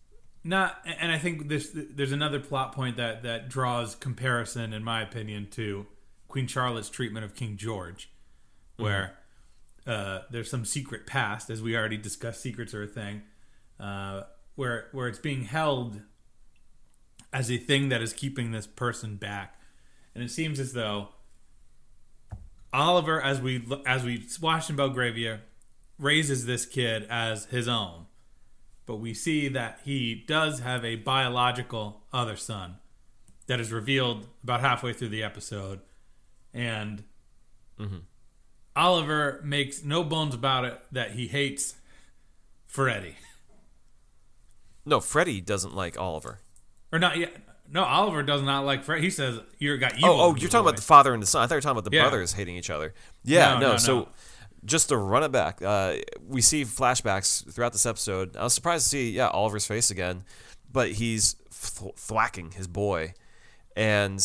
Not 0.43 0.79
and 0.87 1.13
i 1.13 1.19
think 1.19 1.49
this 1.49 1.71
there's 1.75 2.13
another 2.13 2.41
plot 2.41 2.75
point 2.75 2.97
that 2.97 3.25
that 3.25 3.51
draws 3.51 3.95
comparison 3.95 4.73
in 4.73 4.83
my 4.83 5.03
opinion 5.03 5.49
to 5.51 5.87
queen 6.29 6.47
charlotte's 6.47 6.89
treatment 6.89 7.27
of 7.27 7.35
king 7.35 7.59
george 7.59 8.11
where 8.79 9.19
uh, 9.87 10.21
there's 10.31 10.49
some 10.51 10.65
secret 10.65 11.07
past 11.07 11.51
as 11.51 11.61
we 11.61 11.77
already 11.77 11.99
discussed 11.99 12.41
secrets 12.41 12.73
are 12.73 12.85
a 12.85 12.87
thing 12.87 13.21
uh, 13.79 14.23
where 14.55 14.89
where 14.93 15.09
it's 15.09 15.19
being 15.19 15.45
held 15.45 16.01
as 17.33 17.51
a 17.51 17.57
thing 17.57 17.89
that 17.89 18.03
is 18.03 18.13
keeping 18.13 18.53
this 18.53 18.67
person 18.67 19.17
back. 19.17 19.61
And 20.15 20.25
it 20.25 20.31
seems 20.31 20.59
as 20.59 20.73
though 20.73 21.11
oliver 22.73 23.21
as 23.21 23.41
we 23.41 23.67
as 23.87 24.05
we 24.05 24.25
watched 24.41 24.71
in 24.71 24.77
belgravia 24.77 25.41
raises 26.01 26.47
this 26.47 26.67
kid 26.67 27.07
as 27.11 27.45
his 27.47 27.69
own. 27.69 28.07
But 28.87 28.97
we 28.97 29.15
see 29.15 29.49
that 29.49 29.81
he 29.85 30.15
does 30.27 30.61
have 30.61 30.85
a 30.85 30.97
biological 30.97 32.03
other 32.13 32.37
son 32.37 32.77
that 33.47 33.61
is 33.61 33.71
revealed 33.71 34.27
about 34.43 34.61
halfway 34.61 34.93
through 34.93 35.11
the 35.11 35.23
episode. 35.23 35.81
And 36.53 37.05
mm-hmm. 37.79 37.99
oliver 38.75 39.41
makes 39.45 39.85
no 39.85 40.03
bones 40.03 40.35
about 40.35 40.65
it 40.65 40.81
that 40.91 41.13
he 41.13 41.29
hates 41.29 41.75
freddy. 42.67 43.17
No, 44.87 44.99
Freddy 44.99 45.41
doesn't 45.41 45.75
like 45.75 45.99
Oliver. 45.99 46.41
or 46.91 46.99
not 46.99 47.19
yet 47.19 47.37
no 47.73 47.85
oliver 47.85 48.23
does 48.23 48.43
not 48.43 48.65
like 48.65 48.83
Fred. 48.85 49.03
he 49.03 49.11
says 49.11 49.39
you 49.59 49.77
got 49.79 49.97
evil 49.97 50.11
Oh, 50.11 50.21
oh, 50.21 50.37
you're 50.37 50.49
talking 50.49 50.65
boy." 50.65 50.69
about 50.71 50.77
the 50.77 50.83
father 50.83 51.15
and 51.15 51.23
the 51.23 51.27
son. 51.27 51.43
I 51.43 51.47
thought 51.47 51.55
you 51.55 51.57
were 51.59 51.61
talking 51.63 51.79
about 51.79 51.91
the 51.91 51.97
Yeah. 51.97 52.03
brothers 52.09 52.33
hating 52.33 52.57
each 52.57 52.71
other. 52.71 52.95
Yeah, 53.25 53.55
No, 53.55 53.61
no. 53.61 53.71
no, 53.73 53.77
so 53.79 53.99
no. 54.01 54.09
just 54.65 54.89
to 54.91 54.97
run 54.97 55.23
it 55.23 55.33
back, 55.33 55.63
uh, 55.63 55.97
we 56.27 56.41
see 56.43 56.65
flashbacks 56.65 57.51
throughout 57.53 57.73
this 57.73 57.87
episode. 57.87 58.37
I 58.37 58.45
was 58.45 58.55
surprised 58.55 58.85
to 58.85 58.89
see, 58.91 59.11
yeah, 59.13 59.29
Oliver's 59.29 59.67
face 59.67 59.91
again, 59.91 60.25
but 60.73 60.93
he's 60.93 61.35
th- 61.79 61.95
thwacking 61.97 62.53
his 62.53 62.67
boy, 62.67 63.15
and 63.77 64.21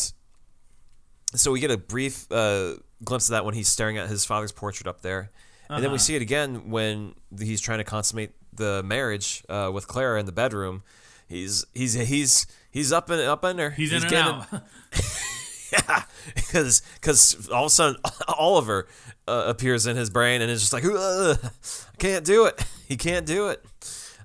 so 1.34 1.52
we 1.52 1.60
get 1.60 1.70
a 1.70 1.76
brief 1.76 2.30
uh, 2.32 2.74
glimpse 3.04 3.28
of 3.28 3.32
that 3.32 3.44
when 3.44 3.54
he's 3.54 3.68
staring 3.68 3.98
at 3.98 4.08
his 4.08 4.24
father's 4.24 4.52
portrait 4.52 4.86
up 4.86 5.02
there, 5.02 5.30
and 5.68 5.82
then 5.82 5.90
we 5.90 5.96
Uh-huh. 5.96 6.04
see 6.04 6.16
it 6.16 6.22
again 6.22 6.70
when 6.70 7.14
he's 7.38 7.60
trying 7.60 7.78
to 7.78 7.84
consummate 7.84 8.30
the 8.52 8.82
marriage 8.84 9.42
uh, 9.48 9.70
with 9.72 9.86
Clara 9.86 10.18
in 10.18 10.26
the 10.26 10.32
bedroom. 10.32 10.82
He's 11.28 11.64
he's 11.74 11.94
he's 11.94 12.46
he's 12.70 12.92
up 12.92 13.10
in 13.10 13.18
up 13.20 13.44
in 13.44 13.56
there. 13.56 13.70
he's 13.70 13.92
in 13.92 14.02
and 14.02 14.10
getting- 14.10 14.32
out 14.32 14.46
yeah, 15.72 16.02
because 16.34 16.82
because 17.00 17.48
all 17.50 17.64
of 17.64 17.66
a 17.66 17.70
sudden 17.74 18.00
Oliver 18.28 18.86
uh, 19.26 19.44
appears 19.48 19.86
in 19.86 19.96
his 19.96 20.10
brain 20.10 20.40
and 20.42 20.50
is 20.50 20.60
just 20.60 20.72
like, 20.72 20.84
"Ugh, 20.84 21.38
I 21.42 21.96
can't 21.98 22.24
do 22.24 22.46
it. 22.46 22.64
He 22.88 22.96
can't 22.96 23.26
do 23.26 23.48
it. 23.48 23.64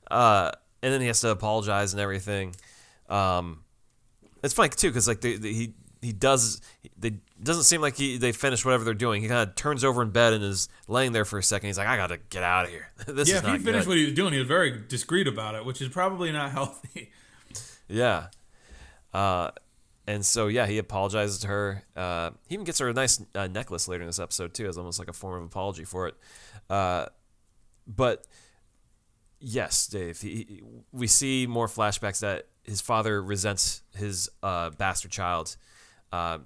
Uh, 0.10 0.51
and 0.84 0.93
then 0.93 1.01
he 1.01 1.08
has 1.08 1.22
to 1.22 1.29
apologize 1.29 1.93
and 1.93 2.01
everything. 2.01 2.55
Um, 3.10 3.63
it's 4.43 4.53
funny 4.53 4.70
too 4.70 4.89
because 4.89 5.08
like 5.08 5.22
they, 5.22 5.38
they- 5.38 5.53
he 5.53 5.74
he 6.01 6.13
does 6.13 6.62
they 6.98 7.13
doesn't 7.43 7.63
seem 7.63 7.81
like 7.81 7.95
he 7.98 8.17
they 8.17 8.31
finish 8.31 8.63
whatever 8.63 8.83
they're 8.83 8.93
doing. 8.93 9.21
He 9.21 9.27
kind 9.27 9.48
of 9.50 9.55
turns 9.55 9.83
over 9.83 10.01
in 10.01 10.10
bed 10.12 10.33
and 10.33 10.43
is 10.43 10.69
laying 10.88 11.12
there 11.12 11.25
for 11.25 11.39
a 11.39 11.43
second. 11.43 11.67
He's 11.67 11.77
like, 11.77 11.88
I 11.88 11.98
gotta 11.98 12.17
get 12.29 12.43
out 12.43 12.65
of 12.65 12.71
here. 12.71 12.89
this 13.07 13.29
yeah 13.29 13.38
is 13.38 13.43
if 13.43 13.50
he 13.51 13.57
finished 13.60 13.86
good. 13.86 13.89
what 13.89 13.98
he 13.98 14.05
was 14.05 14.13
doing 14.13 14.33
he 14.33 14.39
was 14.39 14.48
very 14.48 14.79
discreet 14.88 15.27
about 15.27 15.55
it 15.55 15.65
which 15.65 15.81
is 15.81 15.89
probably 15.89 16.31
not 16.31 16.51
healthy 16.57 17.12
Yeah. 17.88 18.27
Uh, 19.13 19.51
and 20.07 20.25
so 20.25 20.48
yeah, 20.48 20.65
he 20.67 20.77
apologizes 20.77 21.39
to 21.39 21.48
her. 21.48 21.83
Uh, 21.95 22.31
he 22.48 22.55
even 22.55 22.63
gets 22.65 22.79
her 22.79 22.89
a 22.89 22.93
nice 22.93 23.21
uh, 23.36 23.48
necklace 23.48 23.88
later 23.88 24.01
in 24.03 24.07
this 24.07 24.19
episode 24.19 24.53
too, 24.53 24.67
as 24.67 24.77
almost 24.77 25.00
like 25.00 25.07
a 25.10 25.13
form 25.13 25.41
of 25.41 25.48
apology 25.48 25.83
for 25.83 26.07
it. 26.07 26.15
Uh, 26.69 27.05
but 27.88 28.25
yes, 29.39 29.88
Dave, 29.88 30.19
he, 30.21 30.30
he- 30.47 30.63
we 30.91 31.08
see 31.08 31.47
more 31.47 31.67
flashbacks 31.67 32.19
that 32.21 32.47
his 32.63 32.82
father 32.82 33.21
resents 33.21 33.82
his 33.95 34.30
uh, 34.43 34.69
bastard 34.71 35.12
child. 35.12 35.56
Uh, 36.12 36.39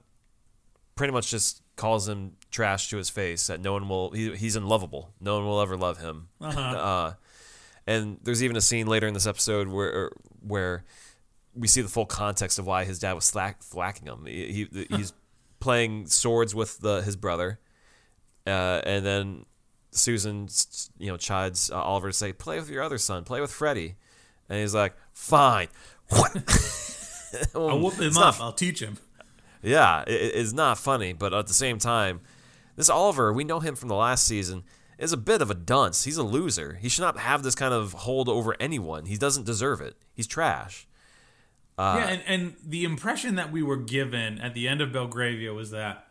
pretty 0.96 1.14
much 1.14 1.30
just 1.30 1.62
calls 1.76 2.08
him 2.08 2.34
trash 2.52 2.90
to 2.90 2.98
his 2.98 3.10
face. 3.10 3.48
That 3.48 3.62
no 3.62 3.74
one 3.74 3.88
will. 3.88 4.12
He, 4.12 4.36
he's 4.36 4.56
unlovable. 4.56 5.14
No 5.20 5.36
one 5.36 5.46
will 5.46 5.62
ever 5.62 5.78
love 5.78 6.00
him. 6.00 6.30
Uh-huh. 6.42 6.60
Uh, 6.60 7.14
and 7.88 8.18
there's 8.24 8.44
even 8.44 8.58
a 8.58 8.62
scene 8.62 8.88
later 8.88 9.08
in 9.08 9.14
this 9.14 9.28
episode 9.28 9.68
where 9.68 10.12
where 10.42 10.84
we 11.54 11.68
see 11.68 11.82
the 11.82 11.90
full 11.90 12.06
context 12.06 12.60
of 12.60 12.66
why 12.66 12.84
his 12.84 13.00
dad 13.00 13.14
was 13.14 13.26
slack, 13.26 13.62
thwacking 13.62 14.08
him. 14.08 14.26
He, 14.26 14.68
he 14.74 14.88
he's 14.90 15.14
playing 15.60 16.08
swords 16.08 16.56
with 16.56 16.80
the 16.80 17.02
his 17.02 17.16
brother, 17.16 17.60
uh, 18.48 18.82
and 18.84 19.06
then 19.06 19.46
Susan, 19.92 20.48
you 20.98 21.08
know, 21.08 21.18
chides 21.18 21.70
uh, 21.72 21.82
Oliver 21.82 22.10
to 22.10 22.14
say, 22.14 22.34
"Play 22.34 22.60
with 22.60 22.70
your 22.70 22.84
other 22.84 22.98
son. 22.98 23.24
Play 23.24 23.42
with 23.42 23.52
Freddie," 23.52 23.96
and 24.50 24.60
he's 24.60 24.76
like, 24.76 24.96
"Fine." 25.14 25.68
What? 26.08 26.36
I'll 27.56 27.80
whoop 27.80 27.96
him 27.96 28.16
up 28.16 28.38
not 28.38 28.40
i'll 28.40 28.54
teach 28.54 28.80
him 28.80 28.96
yeah, 29.66 30.04
it, 30.08 30.12
it's 30.36 30.54
not 30.54 30.78
funny, 30.78 31.14
but 31.14 31.34
at 31.34 31.48
the 31.48 31.54
same 31.54 31.78
time, 31.80 32.22
this 32.76 32.90
Oliver, 32.90 33.34
we 33.34 33.44
know 33.44 33.60
him 33.60 33.76
from 33.76 33.90
the 33.90 33.96
last 33.96 34.26
season, 34.26 34.64
is 34.98 35.12
a 35.12 35.18
bit 35.18 35.42
of 35.42 35.52
a 35.52 35.56
dunce. 35.56 36.04
He's 36.06 36.18
a 36.18 36.24
loser. 36.24 36.76
He 36.82 36.88
should 36.90 37.02
not 37.02 37.18
have 37.20 37.44
this 37.44 37.56
kind 37.56 37.74
of 37.74 37.94
hold 37.94 38.30
over 38.30 38.56
anyone. 38.60 39.06
He 39.06 39.18
doesn't 39.18 39.46
deserve 39.46 39.82
it. 39.82 39.96
He's 40.14 40.28
trash. 40.28 40.88
Uh, 41.78 41.98
yeah, 42.00 42.08
and, 42.08 42.22
and 42.28 42.56
the 42.66 42.86
impression 42.86 43.36
that 43.36 43.52
we 43.52 43.62
were 43.62 43.76
given 43.78 44.40
at 44.40 44.54
the 44.54 44.68
end 44.68 44.80
of 44.80 44.94
Belgravia 44.94 45.54
was 45.54 45.72
that 45.72 46.08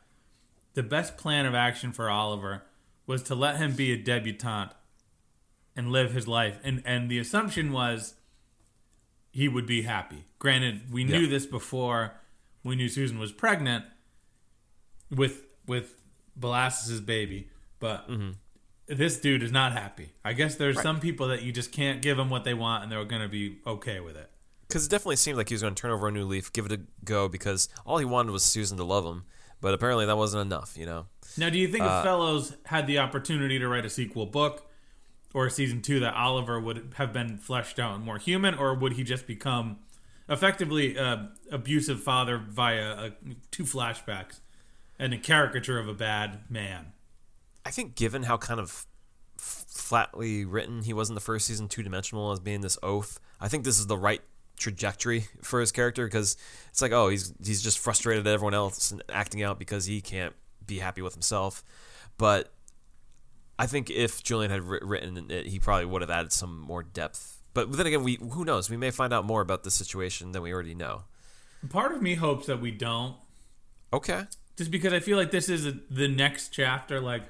the 0.75 0.83
best 0.83 1.17
plan 1.17 1.47
of 1.47 1.55
action 1.55 1.93
for 1.93 2.11
Oliver 2.11 2.65
was 3.07 3.23
to 3.23 3.35
let 3.35 3.57
him 3.57 3.73
be 3.75 3.91
a 3.93 3.97
debutante 3.97 4.75
and 5.77 5.91
live 5.91 6.13
his 6.13 6.29
life. 6.29 6.59
And 6.63 6.83
and 6.85 7.11
the 7.11 7.19
assumption 7.19 7.73
was 7.73 8.15
he 9.33 9.49
would 9.49 9.67
be 9.67 9.83
happy. 9.83 10.25
Granted, 10.39 10.93
we 10.93 11.05
knew 11.05 11.21
Yeah. 11.21 11.31
this 11.31 11.47
before 11.47 12.13
we 12.65 12.75
knew 12.77 12.89
Susan 12.89 13.19
was 13.19 13.31
pregnant 13.33 13.85
with 15.11 15.43
with 15.67 16.01
Bellasis's 16.39 17.01
baby, 17.01 17.49
but 17.79 18.09
Mm-hmm. 18.09 18.31
this 18.89 19.19
dude 19.19 19.43
is 19.43 19.53
not 19.53 19.73
happy. 19.73 20.11
I 20.25 20.33
guess 20.33 20.57
there's 20.57 20.81
some 20.83 21.01
people 21.01 21.29
that 21.29 21.43
you 21.43 21.53
just 21.53 21.73
can't 21.73 22.03
give 22.03 22.17
them 22.17 22.29
what 22.31 22.45
they 22.45 22.55
want 22.55 22.83
and 22.83 22.93
they're 22.93 23.05
going 23.05 23.23
to 23.23 23.29
be 23.29 23.59
okay 23.67 24.01
with 24.01 24.17
it. 24.17 24.31
Because 24.69 24.87
it 24.87 24.91
definitely 24.91 25.17
seemed 25.17 25.37
like 25.39 25.49
he 25.49 25.55
was 25.55 25.63
going 25.63 25.75
to 25.75 25.81
turn 25.81 25.91
over 25.91 26.09
a 26.09 26.11
new 26.13 26.25
leaf, 26.25 26.53
give 26.53 26.67
it 26.67 26.73
a 26.73 26.81
go, 27.05 27.29
because 27.29 27.69
all 27.87 27.99
he 27.99 28.05
wanted 28.05 28.33
was 28.33 28.43
Susan 28.43 28.77
to 28.79 28.85
love 28.85 29.05
him. 29.05 29.25
But 29.61 29.73
apparently 29.73 30.05
that 30.07 30.17
wasn't 30.17 30.43
enough, 30.43 30.77
you 30.77 30.85
know? 30.85 31.07
Now, 31.39 31.49
do 31.49 31.59
you 31.59 31.69
think 31.69 31.85
Uh, 31.85 31.99
if 31.99 32.05
Fellowes 32.05 32.57
had 32.67 32.87
the 32.87 32.99
opportunity 32.99 33.59
to 33.59 33.69
write 33.69 33.85
a 33.87 33.91
sequel 33.91 34.27
book 34.27 34.69
or 35.33 35.47
a 35.47 35.51
season 35.51 35.81
two, 35.81 36.01
that 36.01 36.15
Oliver 36.15 36.61
would 36.61 36.93
have 36.97 37.13
been 37.13 37.39
fleshed 37.39 37.79
out 37.79 37.95
and 37.95 38.05
more 38.05 38.19
human, 38.19 38.55
or 38.55 38.75
would 38.75 38.95
he 38.95 39.05
just 39.05 39.27
become 39.27 39.79
effectively 40.29 40.99
uh, 40.99 41.25
abusive 41.51 42.03
father 42.03 42.39
via 42.39 42.91
uh, 42.91 43.11
two 43.51 43.65
flashbacks 43.65 44.41
and 44.99 45.13
a 45.13 45.19
caricature 45.19 45.79
of 45.79 45.89
a 45.89 45.95
bad 45.95 46.51
man? 46.51 46.93
I 47.65 47.71
think 47.71 47.95
given 47.95 48.25
how 48.25 48.37
kind 48.37 48.61
of 48.61 48.87
f- 49.39 49.65
flatly 49.69 50.45
written 50.45 50.83
he 50.83 50.93
was 50.93 51.09
in 51.09 51.15
the 51.15 51.21
first 51.21 51.47
season, 51.47 51.69
two 51.69 51.83
dimensional 51.83 52.33
as 52.33 52.41
being 52.41 52.61
this 52.61 52.79
oath, 52.83 53.21
I 53.41 53.49
think 53.49 53.65
this 53.65 53.79
is 53.79 53.87
the 53.87 53.97
right 53.97 54.21
trajectory 54.57 55.27
for 55.43 55.61
his 55.61 55.73
character 55.73 56.07
because 56.07 56.37
it's 56.69 56.83
like, 56.83 56.93
oh, 56.93 57.09
he's 57.09 57.33
he's 57.45 57.63
just 57.63 57.79
frustrated 57.79 58.27
at 58.27 58.33
everyone 58.33 58.55
else 58.55 58.91
and 58.91 59.03
acting 59.09 59.43
out 59.43 59.59
because 59.59 59.87
he 59.87 60.01
can't 60.01 60.35
be 60.67 60.79
happy 60.79 61.03
with 61.03 61.15
himself. 61.15 61.65
But 62.17 62.53
I 63.59 63.67
think 63.67 63.91
if 63.91 64.23
Julian 64.23 64.51
had 64.51 64.65
written 64.65 65.31
it, 65.31 65.47
he 65.47 65.59
probably 65.59 65.87
would 65.87 66.03
have 66.03 66.11
added 66.11 66.33
some 66.33 66.59
more 66.59 66.83
depth. 66.83 67.34
But 67.55 67.73
then 67.73 67.87
again, 67.87 68.03
we 68.03 68.17
who 68.17 68.45
knows? 68.45 68.69
We 68.69 68.77
may 68.77 68.91
find 68.91 69.13
out 69.13 69.25
more 69.25 69.41
about 69.41 69.63
the 69.63 69.71
situation 69.71 70.33
than 70.33 70.43
we 70.43 70.53
already 70.53 70.75
know. 70.75 71.05
Part 71.71 71.93
of 71.93 72.03
me 72.03 72.15
hopes 72.17 72.47
that 72.47 72.61
we 72.61 72.71
don't, 72.73 73.17
Okay. 73.93 74.25
just 74.57 74.71
because 74.71 74.93
I 74.93 75.01
feel 75.01 75.17
like 75.17 75.31
this 75.31 75.49
is 75.49 75.65
a, 75.67 75.73
the 75.91 76.09
next 76.09 76.51
chapter. 76.51 77.01
Like, 77.01 77.23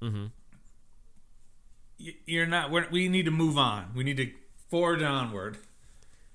Mm-hmm. 0.00 0.26
y- 2.00 2.14
you're 2.26 2.46
not. 2.46 2.70
We're, 2.70 2.88
we 2.90 3.08
need 3.08 3.24
to 3.24 3.30
move 3.30 3.58
on. 3.58 3.92
We 3.94 4.04
need 4.04 4.16
to 4.18 4.30
forge 4.70 5.02
onward. 5.02 5.58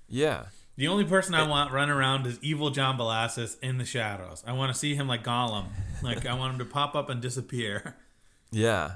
Yeah. 0.08 0.46
The 0.76 0.88
only 0.88 1.06
person 1.06 1.36
I 1.36 1.48
want 1.48 1.72
run 1.72 1.90
around 1.90 2.26
is 2.26 2.40
evil 2.42 2.72
John 2.72 2.98
Bellasis 2.98 3.58
in 3.62 3.78
the 3.78 3.86
shadows. 3.86 4.44
I 4.46 4.54
want 4.54 4.74
to 4.74 4.78
see 4.78 4.96
him 4.96 5.08
like 5.08 5.24
Gollum. 5.24 5.68
Like 6.02 6.26
I 6.26 6.34
want 6.34 6.54
him 6.54 6.60
to 6.60 6.66
pop 6.66 6.96
up 6.96 7.10
and 7.10 7.22
disappear. 7.22 7.96
Yeah. 8.52 8.96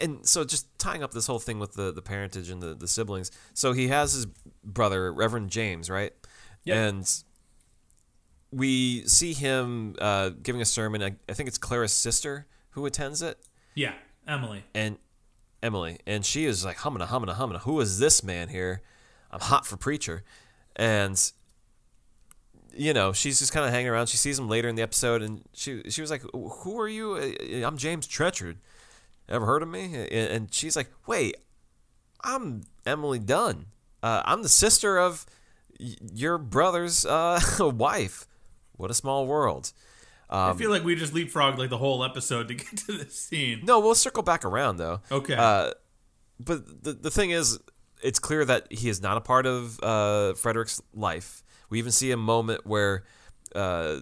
And 0.00 0.26
so 0.26 0.44
just 0.44 0.66
tying 0.78 1.02
up 1.02 1.12
this 1.12 1.26
whole 1.26 1.38
thing 1.38 1.58
with 1.58 1.74
the, 1.74 1.92
the 1.92 2.02
parentage 2.02 2.50
and 2.50 2.62
the, 2.62 2.74
the 2.74 2.88
siblings. 2.88 3.30
So 3.54 3.72
he 3.72 3.88
has 3.88 4.12
his 4.12 4.26
brother, 4.64 5.12
Reverend 5.12 5.50
James, 5.50 5.88
right? 5.88 6.12
Yep. 6.64 6.76
And 6.76 7.22
we 8.50 9.06
see 9.06 9.32
him 9.32 9.94
uh, 10.00 10.30
giving 10.42 10.60
a 10.60 10.64
sermon. 10.64 11.02
I, 11.02 11.16
I 11.28 11.34
think 11.34 11.48
it's 11.48 11.58
Clara's 11.58 11.92
sister 11.92 12.46
who 12.70 12.84
attends 12.86 13.22
it. 13.22 13.38
Yeah, 13.74 13.94
Emily. 14.26 14.64
And 14.74 14.98
Emily. 15.62 15.98
And 16.06 16.24
she 16.24 16.46
is 16.46 16.64
like, 16.64 16.78
humming, 16.78 17.02
a 17.02 17.06
humming, 17.06 17.28
a 17.28 17.34
humming. 17.34 17.58
Who 17.60 17.80
is 17.80 17.98
this 17.98 18.24
man 18.24 18.48
here? 18.48 18.82
I'm 19.30 19.40
hot 19.40 19.66
for 19.66 19.76
preacher. 19.76 20.24
And 20.74 21.20
you 22.76 22.92
know, 22.92 23.12
she's 23.12 23.38
just 23.38 23.52
kind 23.52 23.66
of 23.66 23.72
hanging 23.72 23.88
around. 23.88 24.08
She 24.08 24.16
sees 24.16 24.38
him 24.38 24.48
later 24.48 24.68
in 24.68 24.74
the 24.74 24.82
episode, 24.82 25.22
and 25.22 25.42
she 25.54 25.82
she 25.88 26.00
was 26.00 26.10
like, 26.10 26.22
"Who 26.32 26.78
are 26.78 26.88
you? 26.88 27.16
I'm 27.64 27.76
James 27.76 28.06
Trenchard. 28.06 28.58
Ever 29.28 29.46
heard 29.46 29.62
of 29.62 29.68
me?" 29.68 30.06
And- 30.10 30.52
she's 30.52 30.76
like, 30.76 30.90
"Wait, 31.06 31.36
I'm 32.22 32.62
Emily 32.84 33.18
Dunn. 33.18 33.66
Uh, 34.02 34.22
I'm 34.24 34.42
the 34.42 34.48
sister 34.48 34.98
of 34.98 35.26
y- 35.80 35.96
your 36.14 36.38
brother's 36.38 37.04
uh, 37.04 37.40
wife. 37.60 38.26
What 38.72 38.90
a 38.90 38.94
small 38.94 39.26
world. 39.26 39.72
I 40.28 40.52
feel 40.54 40.70
like 40.70 40.82
we 40.84 40.96
just 40.96 41.14
leapfrogged 41.14 41.56
like 41.56 41.70
the 41.70 41.78
whole 41.78 42.02
episode 42.04 42.48
to 42.48 42.54
get 42.54 42.76
to 42.78 42.98
this 42.98 43.14
scene. 43.14 43.60
No, 43.64 43.78
we'll 43.78 43.94
circle 43.94 44.22
back 44.24 44.44
around 44.44 44.76
though. 44.78 45.00
Okay. 45.10 45.34
Uh, 45.34 45.70
but 46.40 46.82
the 46.82 46.92
the 46.94 47.10
thing 47.10 47.30
is, 47.30 47.58
it's 48.02 48.18
clear 48.18 48.44
that 48.44 48.66
he 48.72 48.88
is 48.88 49.00
not 49.00 49.16
a 49.16 49.20
part 49.20 49.46
of 49.46 49.78
uh, 49.82 50.34
Frederick's 50.34 50.82
life. 50.92 51.42
We 51.70 51.78
even 51.78 51.92
see 51.92 52.10
a 52.10 52.16
moment 52.16 52.66
where 52.66 53.04
uh, 53.54 54.00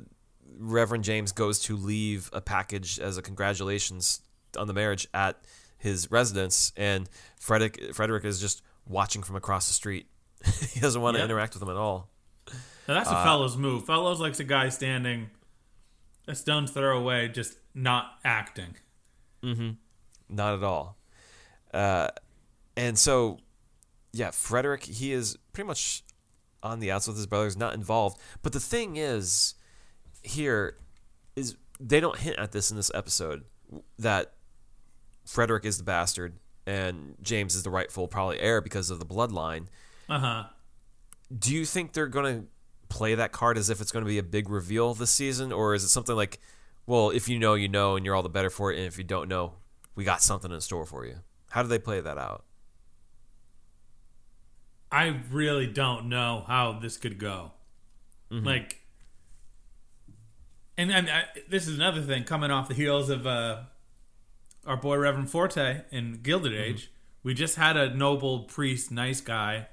Reverend 0.58 1.04
James 1.04 1.32
goes 1.32 1.58
to 1.60 1.76
leave 1.76 2.30
a 2.32 2.40
package 2.40 2.98
as 2.98 3.16
a 3.18 3.22
congratulations 3.22 4.20
on 4.56 4.66
the 4.66 4.74
marriage 4.74 5.06
at 5.14 5.40
his 5.78 6.10
residence, 6.10 6.72
and 6.76 7.08
Frederick 7.38 7.94
Frederick 7.94 8.24
is 8.24 8.40
just 8.40 8.62
watching 8.86 9.22
from 9.22 9.36
across 9.36 9.66
the 9.66 9.74
street. 9.74 10.06
he 10.72 10.80
doesn't 10.80 11.00
want 11.00 11.14
to 11.16 11.20
Yep. 11.20 11.30
interact 11.30 11.54
with 11.54 11.62
him 11.62 11.68
at 11.70 11.76
all. 11.76 12.08
Now 12.86 12.94
that's 12.94 13.08
a 13.10 13.22
Fellowes 13.22 13.56
move. 13.56 13.86
Fellowes 13.86 14.20
likes 14.20 14.40
a 14.40 14.44
guy 14.44 14.68
standing 14.68 15.30
a 16.28 16.34
stone's 16.34 16.70
throw 16.70 16.98
away, 16.98 17.28
just 17.28 17.56
not 17.74 18.18
acting. 18.24 18.76
Not 19.42 20.54
at 20.54 20.62
all. 20.62 20.96
Uh, 21.72 22.08
and 22.76 22.98
so, 22.98 23.38
yeah, 24.12 24.30
Frederick, 24.30 24.84
he 24.84 25.12
is 25.12 25.36
pretty 25.52 25.66
much 25.66 26.02
on 26.62 26.80
the 26.80 26.90
outs 26.90 27.06
with 27.06 27.16
his 27.16 27.26
brothers, 27.26 27.56
not 27.56 27.74
involved. 27.74 28.18
But 28.42 28.52
the 28.52 28.60
thing 28.60 28.96
is, 28.96 29.54
here, 30.22 30.78
is 31.36 31.56
they 31.78 32.00
don't 32.00 32.16
hint 32.18 32.38
at 32.38 32.52
this 32.52 32.70
in 32.70 32.76
this 32.76 32.90
episode 32.94 33.44
that 33.98 34.32
Frederick 35.24 35.64
is 35.64 35.78
the 35.78 35.84
bastard 35.84 36.34
and 36.66 37.16
James 37.22 37.54
is 37.54 37.62
the 37.62 37.70
rightful, 37.70 38.08
probably 38.08 38.40
heir 38.40 38.60
because 38.60 38.90
of 38.90 38.98
the 38.98 39.06
bloodline. 39.06 39.66
Uh 40.08 40.18
huh. 40.18 40.44
Do 41.36 41.54
you 41.54 41.64
think 41.64 41.92
they're 41.92 42.06
going 42.06 42.42
to 42.42 42.46
play 42.88 43.14
that 43.14 43.32
card 43.32 43.58
as 43.58 43.70
if 43.70 43.80
it's 43.80 43.92
going 43.92 44.04
to 44.04 44.08
be 44.08 44.18
a 44.18 44.22
big 44.22 44.48
reveal 44.48 44.94
this 44.94 45.10
season? 45.10 45.52
Or 45.52 45.74
is 45.74 45.84
it 45.84 45.88
something 45.88 46.14
like, 46.14 46.40
well, 46.86 47.10
if 47.10 47.28
you 47.28 47.38
know, 47.38 47.54
you 47.54 47.68
know, 47.68 47.96
and 47.96 48.04
you're 48.04 48.14
all 48.14 48.22
the 48.22 48.28
better 48.28 48.50
for 48.50 48.72
it. 48.72 48.76
And 48.76 48.86
if 48.86 48.98
you 48.98 49.04
don't 49.04 49.28
know, 49.28 49.54
we 49.94 50.04
got 50.04 50.22
something 50.22 50.52
in 50.52 50.60
store 50.60 50.84
for 50.84 51.04
you? 51.06 51.16
How 51.50 51.62
do 51.62 51.68
they 51.68 51.78
play 51.78 52.00
that 52.00 52.18
out? 52.18 52.44
I 54.92 55.20
really 55.30 55.66
don't 55.66 56.08
know 56.08 56.44
how 56.46 56.78
this 56.78 56.96
could 56.96 57.18
go. 57.18 57.52
Like, 58.30 58.80
and, 60.76 60.90
and 60.90 61.08
I, 61.08 61.24
this 61.48 61.68
is 61.68 61.76
another 61.76 62.02
thing 62.02 62.24
coming 62.24 62.50
off 62.50 62.68
the 62.68 62.74
heels 62.74 63.10
of 63.10 63.26
uh, 63.26 63.62
our 64.66 64.76
boy 64.76 64.96
Reverend 64.96 65.30
Forte 65.30 65.82
in 65.90 66.20
Gilded 66.22 66.54
Age. 66.54 66.90
We 67.22 67.34
just 67.34 67.56
had 67.56 67.76
a 67.76 67.94
noble 67.94 68.40
priest, 68.40 68.90
nice 68.90 69.20
guy, 69.20 69.68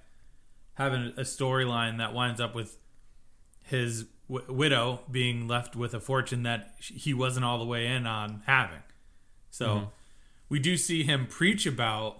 having 0.75 1.13
a 1.17 1.21
storyline 1.21 1.97
that 1.97 2.13
winds 2.13 2.39
up 2.39 2.55
with 2.55 2.77
his 3.63 4.05
w- 4.29 4.53
widow 4.53 5.01
being 5.09 5.47
left 5.47 5.75
with 5.75 5.93
a 5.93 5.99
fortune 5.99 6.43
that 6.43 6.73
he 6.79 7.13
wasn't 7.13 7.45
all 7.45 7.59
the 7.59 7.65
way 7.65 7.87
in 7.87 8.05
on 8.07 8.43
having. 8.45 8.79
So 9.49 9.91
we 10.49 10.59
do 10.59 10.77
see 10.77 11.03
him 11.03 11.27
preach 11.27 11.65
about 11.65 12.17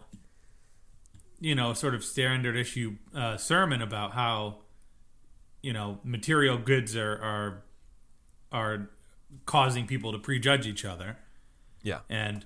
you 1.44 1.56
know, 1.56 1.74
sort 1.74 1.96
of 1.96 2.04
standard 2.04 2.56
issue 2.56 2.98
uh, 3.16 3.36
sermon 3.36 3.82
about 3.82 4.12
how, 4.12 4.58
you 5.64 5.74
know, 5.74 5.98
material 6.04 6.56
goods 6.58 6.96
are 6.96 7.18
are 7.20 7.64
are 8.52 8.90
causing 9.48 9.88
people 9.88 10.12
to 10.12 10.20
prejudge 10.20 10.68
each 10.68 10.86
other, 10.86 11.18
Yeah. 11.82 12.02
and 12.10 12.46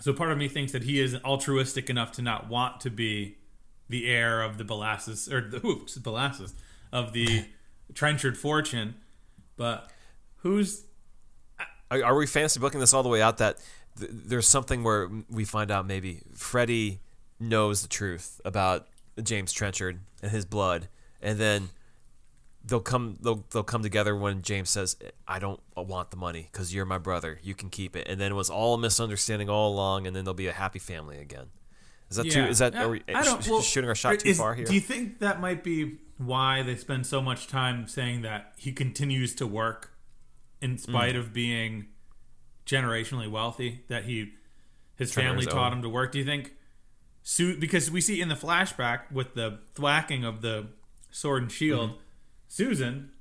so 0.00 0.12
part 0.12 0.30
of 0.30 0.38
me 0.38 0.48
thinks 0.48 0.72
that 0.72 0.84
he 0.84 1.00
is 1.00 1.16
altruistic 1.24 1.90
enough 1.90 2.12
to 2.12 2.22
not 2.22 2.48
want 2.48 2.80
to 2.80 2.90
be 2.90 3.36
the 3.88 4.08
heir 4.08 4.42
of 4.42 4.58
the 4.58 4.64
Bellasis 4.64 5.30
or 5.30 5.40
the 5.40 5.64
oops, 5.66 5.98
Bellasis 5.98 6.52
of 6.92 7.12
the 7.12 7.44
Trenchard 7.94 8.38
fortune, 8.38 8.94
but 9.56 9.90
who's 10.38 10.84
Are, 11.90 12.02
are 12.04 12.16
we 12.16 12.26
fantasy 12.26 12.60
booking 12.60 12.80
this 12.80 12.94
all 12.94 13.02
the 13.02 13.08
way 13.08 13.20
out 13.20 13.38
that 13.38 13.58
th- 13.98 14.10
there's 14.12 14.46
something 14.46 14.84
where 14.84 15.10
we 15.28 15.44
find 15.44 15.70
out 15.70 15.86
maybe 15.86 16.22
Freddie 16.34 17.00
knows 17.38 17.82
the 17.82 17.88
truth 17.88 18.40
about 18.44 18.86
James 19.22 19.52
Trenchard 19.52 19.98
and 20.22 20.30
his 20.30 20.44
blood, 20.44 20.88
and 21.20 21.38
then 21.38 21.70
they'll 22.70 22.80
come 22.80 23.18
they'll 23.20 23.44
they'll 23.50 23.62
come 23.62 23.82
together 23.82 24.16
when 24.16 24.40
James 24.42 24.70
says, 24.70 24.96
"I 25.28 25.38
don't 25.38 25.60
want 25.76 26.10
the 26.10 26.16
money 26.16 26.48
because 26.50 26.72
you're 26.74 26.86
my 26.86 26.96
brother. 26.98 27.38
You 27.42 27.54
can 27.54 27.68
keep 27.68 27.94
it." 27.96 28.06
And 28.08 28.18
then 28.20 28.32
it 28.32 28.34
was 28.34 28.48
all 28.48 28.74
a 28.74 28.78
misunderstanding 28.78 29.50
all 29.50 29.72
along, 29.74 30.06
and 30.06 30.16
then 30.16 30.24
they'll 30.24 30.32
be 30.32 30.46
a 30.46 30.52
happy 30.52 30.78
family 30.78 31.18
again. 31.18 31.46
Is 32.08 32.16
that 32.16 32.30
too? 32.30 32.44
Is 32.44 32.58
that 32.58 32.74
are 32.74 32.88
we 32.88 33.02
I 33.08 33.22
don't- 33.22 33.44
sh- 33.44 33.48
well, 33.48 33.60
shooting 33.60 33.88
our 33.88 33.94
shot 33.94 34.18
too 34.20 34.30
is- 34.30 34.38
far 34.38 34.54
here? 34.54 34.64
Do 34.64 34.74
you 34.74 34.80
think 34.80 35.18
that 35.18 35.40
might 35.40 35.62
be 35.62 35.98
why 36.16 36.62
they 36.62 36.76
spend 36.76 37.06
so 37.06 37.20
much 37.20 37.46
time 37.46 37.86
saying 37.86 38.22
that 38.22 38.52
he 38.56 38.72
continues 38.72 39.34
to 39.36 39.46
work 39.46 39.92
in 40.60 40.76
spite 40.78 41.12
Hmm. 41.14 41.20
of 41.20 41.32
being 41.32 41.86
generationally 42.66 43.30
wealthy? 43.30 43.84
That 43.88 44.04
he 44.04 44.32
his 44.96 45.12
Trying 45.12 45.26
family 45.28 45.44
his 45.44 45.52
taught 45.54 45.72
own. 45.72 45.78
him 45.78 45.82
to 45.82 45.88
work. 45.88 46.12
Do 46.12 46.18
you 46.18 46.24
think? 46.24 46.54
Su- 47.22 47.58
because 47.58 47.90
we 47.90 48.00
see 48.00 48.20
in 48.20 48.28
the 48.28 48.34
flashback 48.34 49.10
with 49.12 49.34
the 49.34 49.60
thwacking 49.74 50.24
of 50.24 50.40
the 50.40 50.68
sword 51.10 51.42
and 51.42 51.52
shield, 51.52 51.90
Mm-hmm. 51.90 52.00
Susan, 52.50 53.12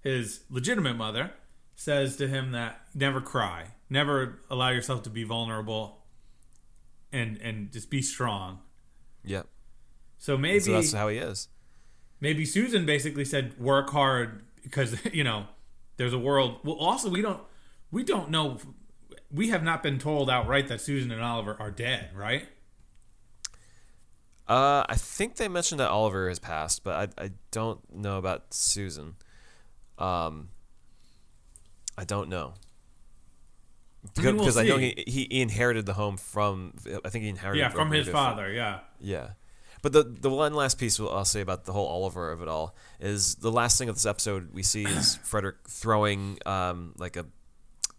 his 0.00 0.44
legitimate 0.48 0.94
mother, 0.96 1.32
says 1.74 2.16
to 2.16 2.26
him 2.26 2.52
that 2.52 2.80
never 2.94 3.20
cry, 3.20 3.66
never 3.90 4.40
allow 4.48 4.70
yourself 4.70 5.02
to 5.02 5.10
be 5.10 5.24
vulnerable, 5.24 5.98
and 7.12 7.36
and 7.42 7.70
just 7.70 7.90
be 7.90 8.00
strong. 8.00 8.60
Yep. 9.24 9.46
So 10.16 10.38
maybe 10.38 10.60
So 10.60 10.72
that's 10.72 10.92
how 10.92 11.08
he 11.08 11.18
is. 11.18 11.48
maybe 12.18 12.46
Susan 12.46 12.86
basically 12.86 13.26
said 13.26 13.58
work 13.58 13.90
hard 13.90 14.42
because 14.62 14.96
you 15.12 15.22
know 15.22 15.44
there's 15.98 16.14
a 16.14 16.18
world. 16.18 16.60
Well, 16.64 16.76
also 16.76 17.10
we 17.10 17.20
don't 17.20 17.42
we 17.90 18.02
don't 18.02 18.30
know. 18.30 18.56
We 19.30 19.50
have 19.50 19.62
not 19.62 19.82
been 19.82 19.98
told 19.98 20.30
outright 20.30 20.68
that 20.68 20.80
Susan 20.80 21.10
and 21.10 21.20
Oliver 21.22 21.56
are 21.60 21.70
dead, 21.70 22.08
right? 22.14 22.48
Uh, 24.48 24.84
I 24.88 24.96
think 24.96 25.36
they 25.36 25.48
mentioned 25.48 25.80
that 25.80 25.90
Oliver 25.90 26.28
has 26.28 26.38
passed, 26.38 26.82
but 26.84 27.14
I, 27.18 27.24
I 27.24 27.30
don't 27.50 27.80
know 27.94 28.18
about 28.18 28.52
Susan. 28.52 29.14
Um, 29.98 30.48
I 31.96 32.04
don't 32.04 32.28
know. 32.28 32.54
Mean, 34.16 34.34
we'll 34.34 34.44
Because 34.44 34.56
I 34.56 34.64
know 34.64 34.78
he, 34.78 35.04
he 35.06 35.28
he 35.30 35.40
inherited 35.40 35.86
the 35.86 35.92
home 35.92 36.16
from 36.16 36.74
I 37.04 37.08
think 37.08 37.22
he 37.22 37.28
inherited 37.28 37.60
Yeah, 37.60 37.68
from 37.68 37.92
his 37.92 38.08
father. 38.08 38.52
Yeah, 38.52 38.80
yeah. 39.00 39.30
But 39.80 39.92
the 39.92 40.02
the 40.02 40.30
one 40.30 40.54
last 40.54 40.78
piece 40.78 40.98
I'll 40.98 41.24
say 41.24 41.40
about 41.40 41.64
the 41.66 41.72
whole 41.72 41.86
Oliver 41.86 42.32
of 42.32 42.42
it 42.42 42.48
all 42.48 42.74
is 42.98 43.36
the 43.36 43.52
last 43.52 43.78
thing 43.78 43.88
of 43.88 43.94
this 43.94 44.06
episode 44.06 44.52
we 44.52 44.64
see 44.64 44.84
is 44.84 45.16
Frederick 45.22 45.68
throwing 45.68 46.38
um 46.46 46.94
like 46.98 47.16
a 47.16 47.26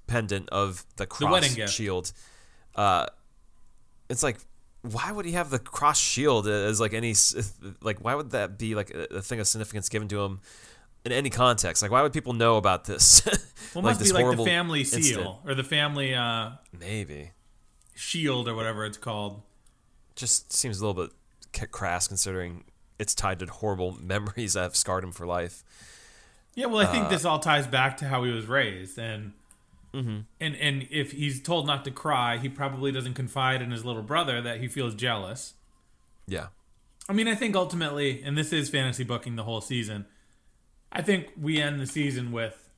pendant 0.07 0.49
of 0.49 0.85
the 0.97 1.05
cross 1.05 1.31
wedding 1.31 1.53
gift. 1.53 1.71
shield. 1.73 2.11
Uh, 2.75 3.05
it's 4.09 4.23
like 4.23 4.39
why 4.83 5.11
would 5.11 5.25
he 5.25 5.31
have 5.31 5.49
the 5.49 5.59
cross 5.59 5.99
shield 5.99 6.47
as 6.47 6.79
like 6.79 6.93
any 6.93 7.15
like 7.81 7.99
why 7.99 8.13
would 8.15 8.31
that 8.31 8.57
be 8.59 8.75
like 8.75 8.91
a, 8.91 9.21
thing 9.21 9.39
of 9.39 9.47
significance 9.47 9.89
given 9.89 10.07
to 10.09 10.21
him 10.21 10.41
in 11.05 11.11
any 11.11 11.29
context? 11.29 11.81
Like 11.81 11.89
why 11.91 12.01
would 12.01 12.13
people 12.13 12.33
know 12.33 12.57
about 12.57 12.85
this? 12.85 13.25
well, 13.73 13.83
it 13.85 13.87
must 13.89 14.03
be 14.03 14.11
like 14.11 14.37
the 14.37 14.43
family 14.45 14.83
seal 14.83 14.97
incident. 14.99 15.35
or 15.45 15.55
the 15.55 15.63
family 15.63 16.13
uh, 16.13 16.51
Maybe 16.77 17.31
shield 17.95 18.47
or 18.47 18.55
whatever 18.55 18.85
it's 18.85 18.97
called. 18.97 19.41
just 20.15 20.51
seems 20.53 20.79
a 20.79 20.85
little 20.85 21.05
bit 21.05 21.71
crass 21.71 22.07
considering 22.07 22.63
it's 22.99 23.15
tied 23.15 23.39
to 23.39 23.45
horrible 23.45 23.97
memories 24.01 24.53
that 24.53 24.63
have 24.63 24.75
scarred 24.75 25.03
him 25.03 25.11
for 25.11 25.25
life. 25.25 25.63
Yeah, 26.55 26.67
well, 26.67 26.79
I 26.85 26.89
Uh, 26.89 26.91
think 26.91 27.09
this 27.09 27.25
all 27.25 27.39
ties 27.39 27.65
back 27.67 27.97
to 27.97 28.05
how 28.07 28.23
he 28.23 28.31
was 28.31 28.45
raised, 28.45 28.99
and 28.99 29.33
Mm-hmm. 29.93 30.19
and 30.39 30.55
and 30.55 30.87
if 30.89 31.11
he's 31.11 31.39
told 31.41 31.67
not 31.67 31.85
to 31.85 31.91
cry, 31.91 32.37
he 32.37 32.49
probably 32.49 32.91
doesn't 32.91 33.13
confide 33.13 33.61
in 33.61 33.69
his 33.71 33.85
little 33.85 34.01
brother 34.01 34.41
that 34.41 34.59
he 34.59 34.67
feels 34.67 34.95
jealous. 34.95 35.53
Yeah. 36.27 36.47
I 37.07 37.13
mean, 37.13 37.27
I 37.27 37.35
think 37.35 37.55
ultimately, 37.55 38.23
and 38.23 38.35
this 38.37 38.51
is 38.53 38.69
fantasy 38.69 39.03
booking 39.03 39.35
the 39.35 39.43
whole 39.43 39.61
season. 39.61 40.05
I 40.91 41.01
think 41.01 41.31
we 41.39 41.61
end 41.61 41.79
the 41.79 41.85
season 41.85 42.31
with 42.31 42.69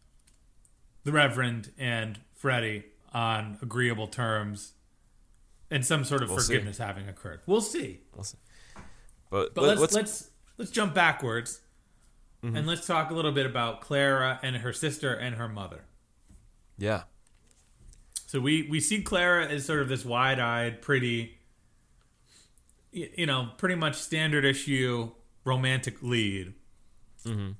the 1.04 1.12
Reverend 1.12 1.72
and 1.78 2.20
Freddie 2.34 2.84
on 3.14 3.60
agreeable 3.62 4.08
terms, 4.08 4.74
and 5.72 5.86
some 5.86 6.04
sort 6.04 6.22
of 6.24 6.30
We'll 6.30 6.40
see. 6.40 6.54
forgiveness 6.54 6.80
having 6.80 7.08
occurred. 7.08 7.42
We'll 7.46 7.62
see. 7.62 8.02
We'll 8.14 8.24
see. 8.24 8.38
But, 9.30 9.54
But 9.54 9.64
let- 9.64 9.78
let's 9.80 9.94
let's 9.94 10.30
let's 10.58 10.72
jump 10.72 10.94
backwards, 10.94 11.62
and 12.44 12.68
let's 12.68 12.86
talk 12.86 13.10
a 13.10 13.14
little 13.14 13.32
bit 13.32 13.46
about 13.46 13.82
Clara 13.82 14.40
and 14.44 14.58
her 14.58 14.74
sister 14.74 15.14
and 15.14 15.36
her 15.36 15.48
mother. 15.48 15.86
Yeah. 16.78 17.04
So 18.28 18.40
we 18.40 18.68
we 18.70 18.80
see 18.80 19.02
Clara 19.02 19.48
as 19.48 19.66
sort 19.66 19.82
of 19.82 19.88
this 19.88 20.04
wide-eyed, 20.04 20.82
pretty, 20.82 21.38
you 22.92 23.26
know, 23.26 23.50
pretty 23.58 23.76
much 23.76 23.96
standard 23.96 24.46
issue 24.46 25.12
romantic 25.44 26.02
lead. 26.02 26.54
Mm-hmm. 27.24 27.52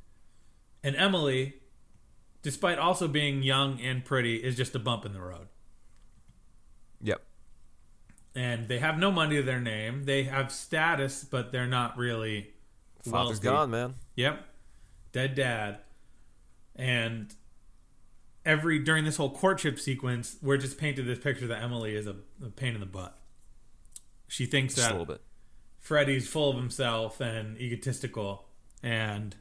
And 0.84 0.96
Emily, 0.96 1.56
despite 2.42 2.78
also 2.78 3.08
being 3.08 3.42
young 3.42 3.80
and 3.80 4.04
pretty, 4.04 4.38
is 4.38 4.56
just 4.56 4.76
a 4.76 4.80
bump 4.80 5.06
in 5.06 5.14
the 5.14 5.22
road. 5.22 5.48
Yep. 7.02 7.22
And 8.36 8.68
they 8.68 8.80
have 8.80 8.98
no 8.98 9.12
money 9.12 9.38
to 9.38 9.44
their 9.44 9.62
name. 9.62 10.04
They 10.04 10.24
have 10.24 10.52
status, 10.52 11.24
but 11.24 11.52
they're 11.52 11.68
not 11.68 11.98
really 11.98 12.50
Father's 13.04 13.42
wealthy. 13.42 13.44
gone, 13.44 13.72
man. 13.72 13.96
Yep. 14.16 14.46
Dead 15.12 15.36
dad. 15.36 15.80
And 16.76 17.34
every 18.46 18.80
during 18.80 19.04
this 19.06 19.18
whole 19.18 19.30
courtship 19.32 19.80
sequence, 19.80 20.38
we're 20.42 20.58
just 20.58 20.78
painted 20.78 21.06
this 21.06 21.20
picture 21.20 21.48
that 21.48 21.62
Emily 21.64 21.96
is 21.96 22.08
a, 22.08 22.16
a 22.44 22.50
pain 22.50 22.74
in 22.76 22.80
the 22.80 22.86
butt. 22.86 23.18
She 24.28 24.46
thinks 24.46 24.76
Just 24.76 24.88
a 24.88 24.90
that 24.94 25.00
little 25.00 25.14
bit. 25.14 25.22
Freddie's 25.80 26.28
full 26.28 26.50
of 26.52 26.58
himself 26.58 27.20
and 27.22 27.58
egotistical, 27.60 28.46
and 28.82 29.36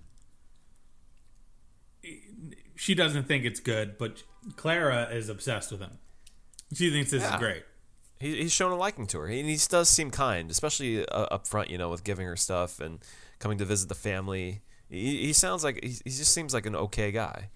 she 2.77 2.95
doesn't 2.95 3.27
think 3.27 3.45
it's 3.45 3.61
good. 3.61 3.97
But 3.99 4.23
Clara 4.57 5.09
is 5.11 5.29
obsessed 5.29 5.71
with 5.71 5.81
him. 5.81 5.99
She 6.75 6.91
thinks 6.91 7.11
this 7.11 7.23
Yeah. 7.23 7.35
is 7.35 7.41
great. 7.41 7.63
He, 8.21 8.37
he's 8.43 8.53
shown 8.53 8.73
a 8.73 8.77
liking 8.77 9.07
to 9.09 9.19
her. 9.21 9.29
He, 9.29 9.43
he 9.43 9.59
does 9.69 9.89
seem 9.89 10.11
kind, 10.11 10.51
especially 10.51 11.07
uh, 11.09 11.27
up 11.31 11.47
front, 11.47 11.71
you 11.71 11.79
know, 11.79 11.89
with 11.91 12.05
giving 12.05 12.27
her 12.27 12.37
stuff 12.37 12.81
and 12.81 12.99
coming 13.39 13.59
to 13.59 13.65
visit 13.65 13.89
the 13.89 13.95
family. 13.95 14.63
He, 14.89 15.27
he 15.27 15.33
sounds 15.33 15.65
like 15.65 15.81
he, 15.83 15.91
he 16.05 16.11
just 16.11 16.33
seems 16.33 16.55
like 16.55 16.67
an 16.67 16.77
okay 16.77 17.11
guy. 17.11 17.51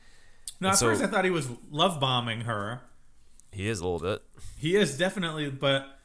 No, 0.60 0.68
And 0.68 0.72
at 0.72 0.78
so- 0.78 0.86
first 0.88 1.02
I 1.02 1.06
thought 1.06 1.24
he 1.24 1.30
was 1.30 1.48
love 1.70 2.00
bombing 2.00 2.42
her. 2.42 2.80
He 3.52 3.68
is 3.68 3.80
a 3.80 3.86
little 3.88 3.98
bit. 4.00 4.22
He 4.58 4.76
is 4.76 4.96
definitely, 4.98 5.50
but 5.50 5.98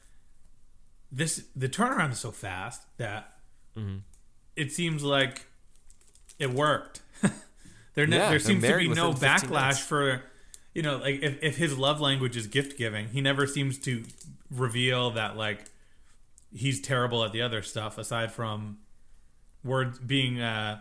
this 1.12 1.44
the 1.54 1.68
turnaround 1.68 2.12
is 2.12 2.18
so 2.18 2.30
fast 2.30 2.82
that 2.98 3.30
Mm-hmm. 3.76 3.98
it 4.56 4.70
seems 4.70 5.02
like 5.02 5.46
it 6.38 6.50
worked. 6.52 7.00
there, 7.94 8.08
Yeah, 8.08 8.30
there 8.30 8.38
seems 8.38 8.62
to 8.62 8.76
be 8.78 8.88
no 8.88 9.12
backlash 9.12 9.80
for, 9.80 10.22
you 10.74 10.82
know, 10.82 10.98
like 10.98 11.20
if, 11.22 11.42
if 11.42 11.56
his 11.56 11.76
love 11.76 12.00
language 12.00 12.36
is 12.36 12.46
gift 12.46 12.78
giving, 12.78 13.08
he 13.08 13.20
never 13.20 13.46
seems 13.48 13.78
to 13.80 14.04
reveal 14.52 15.10
that 15.12 15.36
like 15.36 15.64
he's 16.52 16.80
terrible 16.80 17.24
at 17.24 17.32
the 17.32 17.42
other 17.42 17.62
stuff 17.62 17.98
aside 17.98 18.30
from 18.30 18.78
words 19.64 19.98
being 19.98 20.40
uh, 20.40 20.78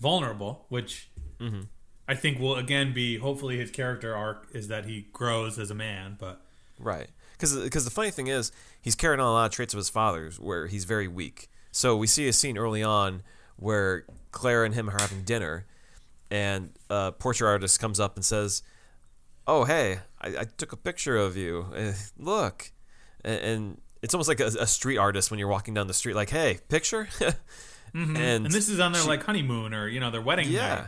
vulnerable, 0.00 0.64
which 0.70 1.08
Mm-hmm. 1.38 1.60
I 2.08 2.14
think 2.14 2.40
will 2.40 2.56
again 2.56 2.94
be 2.94 3.18
hopefully 3.18 3.58
his 3.58 3.70
character 3.70 4.16
arc 4.16 4.48
is 4.52 4.68
that 4.68 4.86
he 4.86 5.06
grows 5.12 5.58
as 5.58 5.70
a 5.70 5.74
man, 5.74 6.16
but. 6.18 6.40
Right. 6.78 7.08
Because 7.38 7.84
the 7.84 7.90
funny 7.90 8.10
thing 8.10 8.26
is, 8.26 8.50
he's 8.80 8.94
carrying 8.96 9.20
on 9.20 9.26
a 9.26 9.32
lot 9.32 9.46
of 9.46 9.52
traits 9.52 9.74
of 9.74 9.78
his 9.78 9.90
father's 9.90 10.40
where 10.40 10.66
he's 10.66 10.84
very 10.84 11.06
weak. 11.06 11.48
So 11.70 11.96
we 11.96 12.06
see 12.08 12.26
a 12.26 12.32
scene 12.32 12.58
early 12.58 12.82
on 12.82 13.22
where 13.56 14.04
Claire 14.32 14.64
and 14.64 14.74
him 14.74 14.88
are 14.88 14.96
having 14.98 15.22
dinner, 15.22 15.66
and 16.30 16.70
a 16.90 17.12
portrait 17.12 17.46
artist 17.48 17.78
comes 17.78 18.00
up 18.00 18.16
and 18.16 18.24
says, 18.24 18.62
"Oh, 19.46 19.64
hey, 19.64 19.98
I, 20.20 20.28
I 20.28 20.44
took 20.56 20.72
a 20.72 20.76
picture 20.76 21.16
of 21.16 21.36
you. 21.36 21.66
Uh, 21.76 21.92
look," 22.18 22.72
and, 23.24 23.40
and 23.40 23.80
it's 24.02 24.14
almost 24.14 24.28
like 24.28 24.40
a, 24.40 24.46
a 24.46 24.66
street 24.66 24.98
artist 24.98 25.30
when 25.30 25.38
you're 25.38 25.48
walking 25.48 25.74
down 25.74 25.86
the 25.86 25.94
street, 25.94 26.14
like, 26.14 26.30
"Hey, 26.30 26.58
picture." 26.68 27.08
and, 27.94 28.16
And 28.16 28.46
this 28.46 28.68
is 28.68 28.80
on 28.80 28.92
their 28.92 29.02
she- 29.02 29.08
like 29.08 29.22
honeymoon 29.22 29.74
or 29.74 29.86
you 29.86 30.00
know 30.00 30.10
their 30.10 30.22
wedding 30.22 30.48
yeah. 30.48 30.74
night. 30.74 30.84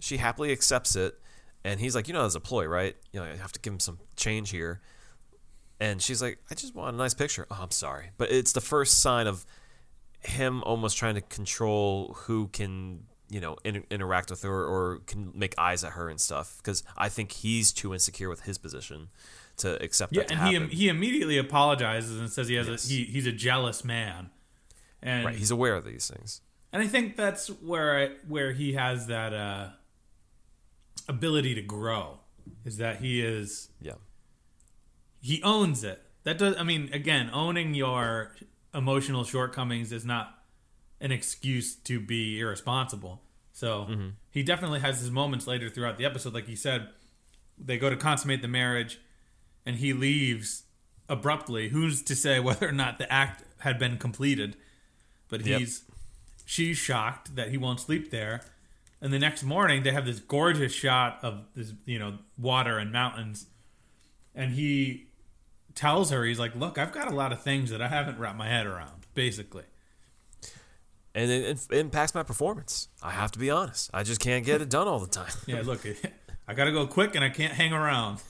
She 0.00 0.16
happily 0.18 0.52
accepts 0.52 0.94
it, 0.96 1.18
and 1.64 1.80
he's 1.80 1.94
like, 1.94 2.06
"You 2.08 2.14
know, 2.14 2.24
as 2.24 2.34
a 2.34 2.40
ploy, 2.40 2.66
right? 2.66 2.96
You 3.12 3.20
know, 3.20 3.26
I 3.26 3.36
have 3.36 3.52
to 3.52 3.60
give 3.60 3.72
him 3.72 3.80
some 3.80 3.98
change 4.16 4.50
here." 4.50 4.80
And 5.80 6.02
she's 6.02 6.20
like, 6.22 6.38
"I 6.50 6.54
just 6.54 6.74
want 6.74 6.94
a 6.94 6.98
nice 6.98 7.14
picture." 7.14 7.46
Oh, 7.50 7.58
I'm 7.62 7.70
sorry, 7.70 8.10
but 8.18 8.30
it's 8.30 8.52
the 8.52 8.60
first 8.60 9.00
sign 9.00 9.26
of 9.26 9.44
him 10.20 10.62
almost 10.64 10.96
trying 10.98 11.14
to 11.14 11.20
control 11.20 12.14
who 12.26 12.48
can, 12.48 13.04
you 13.30 13.40
know, 13.40 13.56
in, 13.64 13.84
interact 13.90 14.30
with 14.30 14.42
her 14.42 14.64
or 14.66 14.98
can 15.06 15.30
make 15.34 15.54
eyes 15.56 15.84
at 15.84 15.92
her 15.92 16.08
and 16.08 16.20
stuff. 16.20 16.56
Because 16.58 16.82
I 16.96 17.08
think 17.08 17.30
he's 17.32 17.72
too 17.72 17.92
insecure 17.94 18.28
with 18.28 18.40
his 18.40 18.58
position 18.58 19.08
to 19.58 19.80
accept 19.82 20.14
Yeah, 20.14 20.22
that. 20.24 20.32
and 20.52 20.70
he 20.70 20.76
he 20.76 20.88
immediately 20.88 21.38
apologizes 21.38 22.18
and 22.18 22.30
says 22.30 22.48
he 22.48 22.54
has 22.56 22.66
Yes. 22.68 22.86
a, 22.86 22.88
he 22.92 23.04
he's 23.04 23.26
a 23.26 23.32
jealous 23.32 23.84
man, 23.84 24.30
and 25.02 25.26
right, 25.26 25.36
he's 25.36 25.50
aware 25.52 25.74
of 25.76 25.84
these 25.84 26.08
things. 26.08 26.40
and 26.72 26.82
I 26.82 26.86
think 26.88 27.16
that's 27.16 27.48
where 27.48 27.98
I, 27.98 28.08
where 28.26 28.52
he 28.52 28.72
has 28.74 29.06
that 29.06 29.32
uh, 29.32 29.68
ability 31.08 31.54
to 31.54 31.62
grow 31.62 32.20
is 32.64 32.76
that 32.78 33.00
he 33.00 33.20
is 33.22 33.68
Yeah, 33.80 33.94
he 35.20 35.42
owns 35.42 35.84
it. 35.84 36.02
That 36.24 36.38
does 36.38 36.56
I 36.56 36.62
mean 36.62 36.90
again 36.92 37.30
owning 37.32 37.74
your 37.74 38.34
emotional 38.74 39.24
shortcomings 39.24 39.92
is 39.92 40.04
not 40.04 40.34
an 41.00 41.10
excuse 41.12 41.74
to 41.74 42.00
be 42.00 42.40
irresponsible. 42.40 43.22
So 43.52 43.86
Mm-hmm. 43.88 44.08
he 44.30 44.42
definitely 44.42 44.80
has 44.80 45.00
his 45.00 45.10
moments 45.10 45.46
later 45.46 45.68
throughout 45.70 45.96
the 45.98 46.04
episode. 46.04 46.34
Like 46.34 46.46
he 46.46 46.56
said, 46.56 46.88
they 47.58 47.78
go 47.78 47.90
to 47.90 47.96
consummate 47.96 48.42
the 48.42 48.48
marriage, 48.48 49.00
and 49.66 49.76
he 49.76 49.92
leaves 49.92 50.64
abruptly. 51.08 51.70
Who's 51.70 52.02
to 52.02 52.14
say 52.14 52.38
whether 52.40 52.68
or 52.68 52.72
not 52.72 52.98
the 52.98 53.10
act 53.12 53.42
had 53.60 53.78
been 53.78 53.96
completed? 53.98 54.56
But 55.28 55.44
Yep. 55.44 55.60
he's 55.60 55.82
she's 56.44 56.76
shocked 56.76 57.34
that 57.36 57.50
he 57.50 57.58
won't 57.58 57.80
sleep 57.80 58.10
there. 58.10 58.42
And 59.00 59.12
the 59.12 59.18
next 59.18 59.44
morning, 59.44 59.84
they 59.84 59.92
have 59.92 60.06
this 60.06 60.18
gorgeous 60.18 60.72
shot 60.72 61.20
of 61.22 61.44
this, 61.54 61.72
you 61.84 61.98
know, 61.98 62.18
water 62.36 62.78
and 62.78 62.90
mountains. 62.90 63.46
And 64.34 64.52
he 64.52 65.06
tells 65.74 66.10
her, 66.10 66.24
he's 66.24 66.38
like, 66.38 66.54
"Look, 66.56 66.78
I've 66.78 66.92
got 66.92 67.10
a 67.10 67.14
lot 67.14 67.32
of 67.32 67.40
things 67.42 67.70
that 67.70 67.80
I 67.80 67.88
haven't 67.88 68.18
wrapped 68.18 68.36
my 68.36 68.48
head 68.48 68.66
around." 68.66 69.06
Basically, 69.14 69.64
and 71.14 71.30
it, 71.30 71.66
it 71.70 71.76
impacts 71.76 72.14
my 72.14 72.22
performance. 72.22 72.88
I 73.02 73.10
have 73.10 73.30
to 73.32 73.38
be 73.38 73.50
honest. 73.50 73.90
I 73.94 74.02
just 74.02 74.20
can't 74.20 74.44
get 74.44 74.60
it 74.60 74.68
done 74.68 74.88
all 74.88 74.98
the 74.98 75.06
time. 75.08 75.32
yeah. 75.46 75.62
Look, 75.62 75.86
I 76.48 76.54
got 76.54 76.64
to 76.64 76.72
go 76.72 76.86
quick, 76.86 77.14
and 77.14 77.24
I 77.24 77.30
can't 77.30 77.52
hang 77.52 77.72
around. 77.72 78.20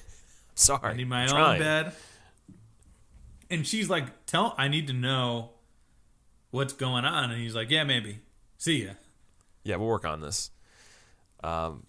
Sorry, 0.55 0.93
I 0.93 0.95
need 0.95 1.09
my 1.09 1.23
own 1.23 1.29
Trying. 1.29 1.61
bed. 1.61 1.93
And 3.51 3.67
she's 3.67 3.89
like, 3.89 4.27
"Tell, 4.27 4.55
I 4.59 4.69
need 4.69 4.87
to 4.89 4.93
know 4.93 5.53
what's 6.51 6.75
going 6.75 7.05
on." 7.07 7.31
And 7.31 7.41
he's 7.41 7.55
like, 7.55 7.71
"Yeah, 7.71 7.85
maybe. 7.85 8.21
See 8.59 8.85
ya." 8.85 8.93
Yeah, 9.63 9.77
we'll 9.77 9.89
work 9.89 10.05
on 10.05 10.21
this. 10.21 10.51
Um, 11.43 11.85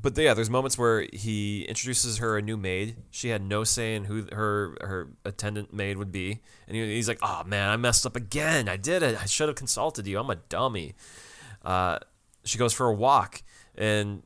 but 0.00 0.16
yeah, 0.16 0.34
there's 0.34 0.50
moments 0.50 0.78
where 0.78 1.06
he 1.12 1.62
introduces 1.62 2.18
her 2.18 2.38
a 2.38 2.42
new 2.42 2.56
maid. 2.56 2.96
She 3.10 3.30
had 3.30 3.42
no 3.42 3.64
say 3.64 3.94
in 3.94 4.04
who 4.04 4.26
her 4.32 4.76
her 4.80 5.08
attendant 5.24 5.72
maid 5.72 5.96
would 5.96 6.12
be, 6.12 6.40
and 6.66 6.76
he, 6.76 6.94
he's 6.94 7.08
like, 7.08 7.18
"Oh 7.22 7.42
man, 7.44 7.68
I 7.68 7.76
messed 7.76 8.06
up 8.06 8.14
again. 8.14 8.68
I 8.68 8.76
did 8.76 9.02
it. 9.02 9.20
I 9.20 9.26
should 9.26 9.48
have 9.48 9.56
consulted 9.56 10.06
you. 10.06 10.18
I'm 10.18 10.30
a 10.30 10.36
dummy." 10.36 10.94
Uh, 11.64 11.98
she 12.44 12.58
goes 12.58 12.72
for 12.72 12.86
a 12.86 12.92
walk, 12.92 13.42
and 13.76 14.22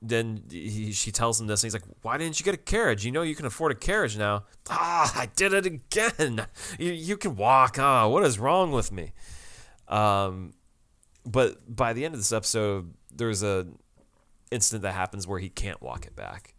then 0.00 0.44
he, 0.50 0.92
she 0.92 1.10
tells 1.10 1.40
him 1.40 1.46
this, 1.48 1.62
and 1.62 1.68
he's 1.68 1.74
like, 1.74 1.88
"Why 2.02 2.16
didn't 2.16 2.38
you 2.38 2.44
get 2.44 2.54
a 2.54 2.58
carriage? 2.58 3.04
You 3.04 3.10
know 3.10 3.22
you 3.22 3.34
can 3.34 3.46
afford 3.46 3.72
a 3.72 3.76
carriage 3.76 4.16
now." 4.16 4.44
Ah, 4.70 5.12
I 5.16 5.26
did 5.26 5.52
it 5.52 5.66
again. 5.66 6.46
You 6.78 6.92
you 6.92 7.16
can 7.16 7.34
walk. 7.34 7.78
Ah, 7.78 8.06
what 8.06 8.24
is 8.24 8.38
wrong 8.38 8.70
with 8.70 8.92
me? 8.92 9.12
Um, 9.88 10.54
but 11.26 11.74
by 11.74 11.92
the 11.92 12.04
end 12.04 12.14
of 12.14 12.20
this 12.20 12.32
episode, 12.32 12.94
there's 13.14 13.42
a 13.42 13.66
incident 14.52 14.82
that 14.82 14.92
happens 14.94 15.26
where 15.26 15.38
he 15.38 15.48
can't 15.48 15.80
walk 15.82 16.06
it 16.06 16.14
back, 16.14 16.54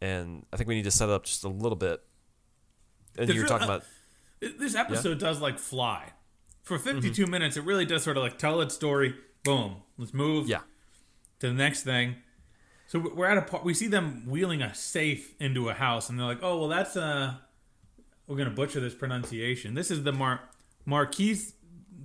and 0.00 0.44
I 0.52 0.56
think 0.56 0.68
we 0.68 0.74
need 0.74 0.84
to 0.84 0.90
set 0.90 1.08
it 1.08 1.12
up 1.12 1.24
just 1.24 1.44
a 1.44 1.48
little 1.48 1.76
bit. 1.76 2.02
And 3.18 3.28
you 3.28 3.34
were 3.36 3.40
real- 3.40 3.48
talking 3.48 3.64
about 3.64 3.82
This 4.40 4.74
episode 4.74 5.18
does 5.18 5.40
like 5.40 5.58
fly. 5.58 6.12
For 6.62 6.78
52 6.78 7.22
Mm-hmm. 7.22 7.30
minutes, 7.30 7.56
it 7.56 7.64
really 7.64 7.84
does 7.86 8.02
sort 8.02 8.16
of 8.16 8.22
like 8.24 8.38
tell 8.38 8.60
its 8.60 8.74
story. 8.74 9.14
Boom. 9.44 9.76
Let's 9.96 10.12
move 10.12 10.48
yeah, 10.48 10.60
to 11.38 11.48
the 11.48 11.54
next 11.54 11.84
thing. 11.84 12.16
So 12.88 12.98
we're 12.98 13.26
at 13.26 13.38
a 13.38 13.42
part. 13.42 13.64
We 13.64 13.72
see 13.74 13.86
them 13.86 14.24
wheeling 14.26 14.62
a 14.62 14.74
safe 14.74 15.34
into 15.40 15.68
a 15.68 15.74
house, 15.74 16.08
and 16.10 16.18
they're 16.18 16.26
like, 16.26 16.40
"Oh, 16.42 16.58
well, 16.58 16.68
that's 16.68 16.96
uh, 16.96 17.34
we're 18.26 18.36
gonna 18.36 18.50
butcher 18.50 18.80
this 18.80 18.94
pronunciation. 18.94 19.74
This 19.74 19.90
is 19.90 20.02
the 20.02 20.12
Mar 20.12 20.40
Marquise 20.84 21.54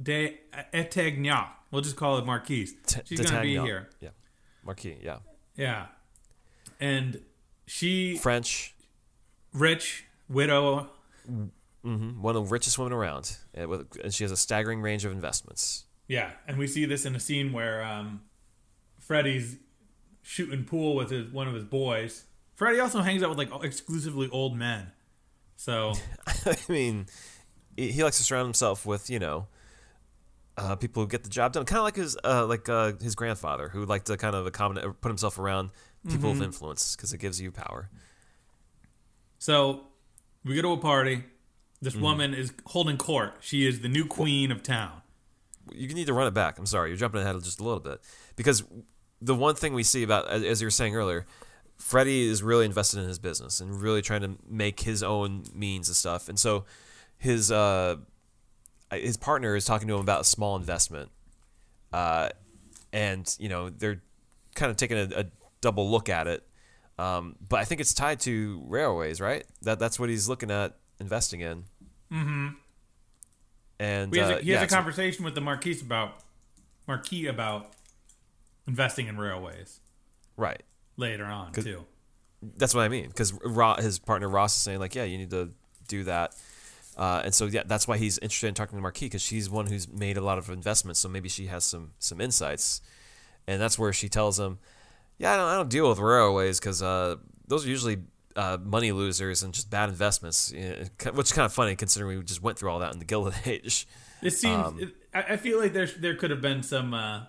de 0.02 0.38
Etagnac. 0.74 1.50
We'll 1.71 1.82
just 1.82 1.95
call 1.95 2.17
it 2.19 2.26
Marquise. 2.26 2.74
T- 2.86 3.02
She's 3.06 3.21
gonna 3.21 3.41
be 3.41 3.58
here. 3.58 3.89
Yeah, 4.00 4.10
Marquis. 4.63 4.97
Yeah, 5.02 5.17
Yeah, 5.56 5.88
and 6.80 7.21
she 7.67 8.17
French. 8.17 8.76
rich 9.54 10.06
widow. 10.30 10.89
hmm 11.84 12.21
one 12.21 12.36
of 12.36 12.45
the 12.45 12.50
richest 12.52 12.78
women 12.78 12.93
around, 12.93 13.38
and, 13.54 13.86
she 14.10 14.24
has 14.24 14.32
a 14.32 14.38
staggering 14.38 14.82
range 14.82 15.04
of 15.06 15.12
investments. 15.12 15.86
Yeah, 16.08 16.32
and 16.47 16.58
we 16.58 16.67
see 16.67 16.86
this 16.86 17.06
in 17.06 17.15
a 17.15 17.19
scene 17.19 17.54
where 17.54 17.84
um, 17.84 18.21
Freddy's 19.00 19.58
shooting 20.21 20.63
pool 20.65 20.95
with 20.95 21.10
his 21.10 21.32
one 21.32 21.47
of 21.47 21.54
his 21.54 21.63
boys. 21.63 22.26
Freddy 22.56 22.80
also 22.80 23.02
hangs 23.02 23.24
out 23.24 23.30
with 23.30 23.38
like 23.38 23.63
exclusively 23.63 24.30
old 24.32 24.56
men. 24.56 24.91
So 25.56 25.93
I 26.45 26.56
mean, 26.69 27.08
he 27.78 28.04
likes 28.04 28.17
to 28.17 28.24
surround 28.24 28.45
himself 28.45 28.86
with 28.86 29.10
you 29.10 29.19
know 29.19 29.47
uh, 30.62 30.76
people 30.76 31.04
who 31.04 31.08
get 31.10 31.24
the 31.24 31.30
job 31.30 31.54
done, 31.54 31.65
kind 31.65 31.80
of 31.80 31.84
like 31.84 31.95
his 31.95 32.17
uh, 32.24 32.45
like 32.45 32.69
uh, 32.69 32.93
his 33.02 33.15
grandfather, 33.15 33.69
who 33.69 33.86
liked 33.86 34.06
to 34.08 34.17
kind 34.17 34.36
of 34.36 34.45
accommodate, 34.45 34.86
put 35.02 35.10
himself 35.10 35.38
around 35.39 35.71
people 36.08 36.32
Mm-hmm. 36.32 36.41
of 36.41 36.45
influence 36.47 36.95
because 36.95 37.13
it 37.13 37.19
gives 37.19 37.39
you 37.41 37.52
power. 37.52 37.89
so 39.38 39.82
we 40.43 40.56
go 40.56 40.62
to 40.62 40.71
a 40.74 40.78
party. 40.78 41.24
This 41.82 41.95
woman 41.95 42.34
is 42.36 42.54
holding 42.67 42.97
court. 42.97 43.38
She 43.41 43.67
is 43.67 43.82
the 43.82 43.88
new 43.88 44.06
queen 44.06 44.52
of 44.52 44.62
town. 44.62 45.02
You 45.74 45.88
need 45.93 46.06
to 46.08 46.13
run 46.13 46.28
it 46.28 46.34
back. 46.34 46.60
I'm 46.60 46.65
sorry, 46.67 46.89
you're 46.89 46.97
jumping 46.97 47.21
ahead 47.21 47.36
just 47.43 47.60
a 47.60 47.63
little 47.63 47.80
bit 47.80 48.02
because 48.36 48.63
the 49.19 49.34
one 49.36 49.56
thing 49.56 49.74
we 49.74 49.84
see 49.84 50.04
about, 50.04 50.28
as 50.30 50.62
you 50.62 50.67
were 50.67 50.71
saying 50.71 50.95
earlier, 50.95 51.26
Freddie 51.78 52.28
is 52.28 52.43
really 52.43 52.65
invested 52.65 53.00
in 53.00 53.08
his 53.08 53.17
business 53.19 53.60
and 53.62 53.82
really 53.82 54.02
trying 54.04 54.21
to 54.21 54.38
make 54.47 54.82
his 54.82 55.02
own 55.02 55.43
means 55.56 55.88
and 55.88 55.95
stuff. 55.95 56.30
And 56.30 56.39
so 56.39 56.65
his, 57.17 57.52
uh, 57.52 57.56
uh, 57.58 57.95
his 58.91 59.17
partner 59.17 59.56
is 59.56 59.65
talking 59.65 59.88
to 59.88 59.95
him 59.95 60.01
about 60.01 60.21
a 60.21 60.25
small 60.25 60.56
investment, 60.56 61.10
uh, 61.93 62.30
and 62.91 63.36
you 63.39 63.49
know 63.49 63.69
they're 63.69 64.01
kind 64.56 64.69
of 64.69 64.77
taking 64.77 64.97
a, 64.97 65.10
a 65.15 65.25
double 65.62 65.89
look 65.89 66.10
at 66.10 66.27
it. 66.27 66.43
Um, 66.99 67.36
but 67.47 67.60
I 67.60 67.63
think 67.63 67.82
it's 67.82 67.93
tied 67.93 68.19
to 68.21 68.62
railways, 68.67 69.21
right? 69.21 69.45
That 69.62 69.80
that's 69.80 69.99
what 69.99 70.10
he's 70.10 70.30
looking 70.30 70.51
at 70.51 70.75
investing 70.99 71.41
in. 71.41 71.63
Mm-hmm. 72.12 72.47
And 73.80 74.13
He 74.13 74.19
has, 74.19 74.30
uh, 74.30 74.38
a, 74.38 74.41
he 74.41 74.51
has 74.51 74.71
a 74.71 74.75
conversation 74.75 75.25
with 75.25 75.34
the 75.34 75.41
Marquis 75.41 75.80
about 75.82 76.19
Marquis 76.88 77.25
about 77.25 77.71
investing 78.67 79.08
in 79.08 79.17
railways 79.17 79.80
right. 80.38 80.62
later 80.97 81.25
on 81.25 81.51
too. 81.54 81.86
That's 82.58 82.75
what 82.75 82.82
I 82.82 82.89
mean. 82.89 83.08
Because 83.08 83.34
his 83.80 83.97
partner 83.97 84.30
Ross 84.30 84.56
is 84.56 84.62
saying 84.62 84.80
like, 84.80 84.93
yeah, 84.93 85.04
you 85.04 85.17
need 85.17 85.32
to 85.32 85.51
do 85.88 86.04
that. 86.04 86.36
Uh, 86.97 87.21
and 87.23 87.34
so 87.34 87.45
yeah, 87.45 87.63
that's 87.65 87.88
why 87.88 87.97
he's 87.97 88.17
interested 88.19 88.47
in 88.47 88.54
talking 88.54 88.77
to 88.77 88.82
Marquis 88.82 89.06
because 89.06 89.21
she's 89.21 89.49
one 89.49 89.67
who's 89.67 89.88
made 89.88 90.17
a 90.17 90.21
lot 90.21 90.38
of 90.38 90.49
investments. 90.49 90.99
So 90.99 91.10
maybe 91.10 91.30
she 91.30 91.47
has 91.47 91.63
some 91.63 91.91
some 91.99 92.19
insights, 92.19 92.82
and 93.47 93.62
that's 93.62 93.80
where 93.80 93.93
she 93.93 94.10
tells 94.10 94.39
him, 94.39 94.60
"Yeah, 95.17 95.34
I 95.34 95.38
don't, 95.38 95.47
I 95.47 95.56
don't 95.56 95.69
deal 95.69 95.89
with 95.89 95.99
railways 95.99 96.60
because 96.60 96.82
uh, 96.82 97.15
those 97.47 97.65
are 97.65 97.69
usually 97.69 97.99
uh, 98.36 98.58
money 98.62 98.91
losers 98.91 99.41
and 99.41 99.54
just 99.54 99.69
bad 99.69 99.89
investments." 99.89 100.51
Yeah, 100.56 100.86
which 101.13 101.27
is 101.27 101.32
kind 101.32 101.45
of 101.45 101.54
funny 101.54 101.75
considering 101.75 102.17
we 102.17 102.23
just 102.23 102.41
went 102.41 102.60
through 102.60 102.69
all 102.69 102.80
that 102.80 102.93
in 102.93 102.99
the 102.99 103.06
Gilded 103.12 103.36
Age. 103.45 103.88
It 104.21 104.32
seems. 104.32 104.65
Um, 104.65 104.80
it, 104.80 104.89
I, 105.13 105.34
I 105.34 105.38
feel 105.38 105.60
like 105.60 105.73
there 105.73 105.88
there 105.88 106.15
could 106.15 106.30
have 106.30 106.41
been 106.41 106.62
some 106.62 106.93
uh, 106.93 107.21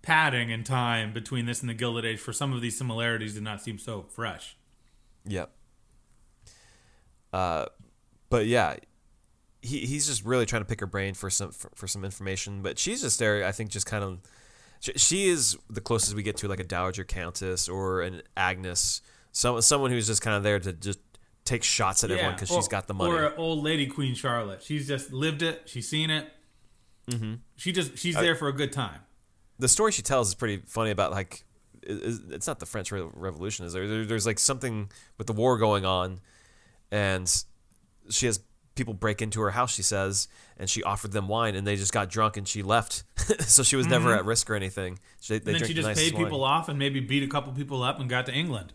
padding 0.00 0.50
in 0.50 0.64
time 0.64 1.12
between 1.12 1.44
this 1.44 1.60
and 1.60 1.68
the 1.68 1.74
Gilded 1.74 2.06
Age 2.06 2.18
for 2.18 2.32
some 2.32 2.52
of 2.54 2.62
these 2.62 2.78
similarities 2.78 3.34
to 3.34 3.42
not 3.42 3.60
seem 3.60 3.78
so 3.78 4.02
fresh. 4.02 4.56
Yep. 5.26 5.50
Uh, 7.32 7.66
but 8.28 8.46
yeah, 8.46 8.76
he 9.62 9.80
he's 9.80 10.06
just 10.06 10.24
really 10.24 10.46
trying 10.46 10.62
to 10.62 10.66
pick 10.66 10.80
her 10.80 10.86
brain 10.86 11.14
for 11.14 11.30
some 11.30 11.50
for, 11.50 11.70
for 11.74 11.86
some 11.86 12.04
information. 12.04 12.62
But 12.62 12.78
she's 12.78 13.02
just 13.02 13.18
there, 13.18 13.44
I 13.44 13.52
think, 13.52 13.70
just 13.70 13.86
kind 13.86 14.04
of. 14.04 14.18
She, 14.80 14.92
she 14.96 15.28
is 15.28 15.56
the 15.70 15.80
closest 15.80 16.14
we 16.14 16.22
get 16.22 16.36
to 16.38 16.48
like 16.48 16.60
a 16.60 16.64
dowager 16.64 17.04
countess 17.04 17.68
or 17.68 18.02
an 18.02 18.22
Agnes, 18.36 19.00
some 19.32 19.60
someone 19.62 19.90
who's 19.90 20.06
just 20.06 20.22
kind 20.22 20.36
of 20.36 20.42
there 20.42 20.58
to 20.58 20.72
just 20.72 20.98
take 21.44 21.62
shots 21.62 22.04
at 22.04 22.10
everyone 22.10 22.34
because 22.34 22.48
she's 22.48 22.68
got 22.68 22.86
the 22.86 22.94
money. 22.94 23.12
Or 23.12 23.34
old 23.36 23.62
lady 23.64 23.86
Queen 23.86 24.14
Charlotte. 24.14 24.62
She's 24.62 24.86
just 24.86 25.12
lived 25.12 25.42
it. 25.42 25.62
She's 25.64 25.88
seen 25.88 26.10
it. 26.10 26.30
Mm-hmm. 27.10 27.34
She 27.56 27.72
just 27.72 27.96
she's 27.96 28.16
there 28.16 28.34
for 28.34 28.48
a 28.48 28.52
good 28.52 28.72
time. 28.72 29.00
the 29.58 29.68
story 29.68 29.92
she 29.92 30.02
tells 30.02 30.28
is 30.28 30.34
pretty 30.34 30.62
funny 30.66 30.90
about 30.90 31.12
like 31.12 31.44
it's 31.82 32.48
not 32.48 32.58
the 32.58 32.66
French 32.66 32.90
Revolution 32.90 33.64
is 33.64 33.72
there 33.72 34.04
there's 34.04 34.26
like 34.26 34.40
something 34.40 34.90
with 35.18 35.28
the 35.28 35.32
war 35.32 35.56
going 35.56 35.84
on 35.84 36.20
and 36.90 37.44
she 38.10 38.26
has 38.26 38.40
people 38.74 38.92
break 38.92 39.22
into 39.22 39.40
her 39.40 39.52
house 39.52 39.72
she 39.74 39.82
says 39.82 40.28
and 40.58 40.68
she 40.68 40.82
offered 40.82 41.12
them 41.12 41.28
wine 41.28 41.54
and 41.54 41.66
they 41.66 41.76
just 41.76 41.92
got 41.92 42.10
drunk 42.10 42.36
and 42.36 42.46
she 42.46 42.62
left 42.62 43.04
so 43.40 43.62
she 43.62 43.74
was 43.74 43.86
never 43.86 44.14
at 44.14 44.24
risk 44.26 44.50
or 44.50 44.54
anything 44.54 44.98
she, 45.20 45.38
they 45.38 45.40
Mm-hmm. 45.40 45.48
And 45.48 45.60
then 45.60 45.68
she 45.68 45.74
just 45.74 45.88
nicest 45.88 46.14
paid 46.14 46.22
people 46.22 46.44
off 46.44 46.68
and 46.68 46.78
maybe 46.78 47.00
beat 47.00 47.22
a 47.22 47.26
couple 47.26 47.52
people 47.54 47.82
up 47.82 47.98
and 48.00 48.08
got 48.08 48.26
to 48.26 48.32
England. 48.34 48.72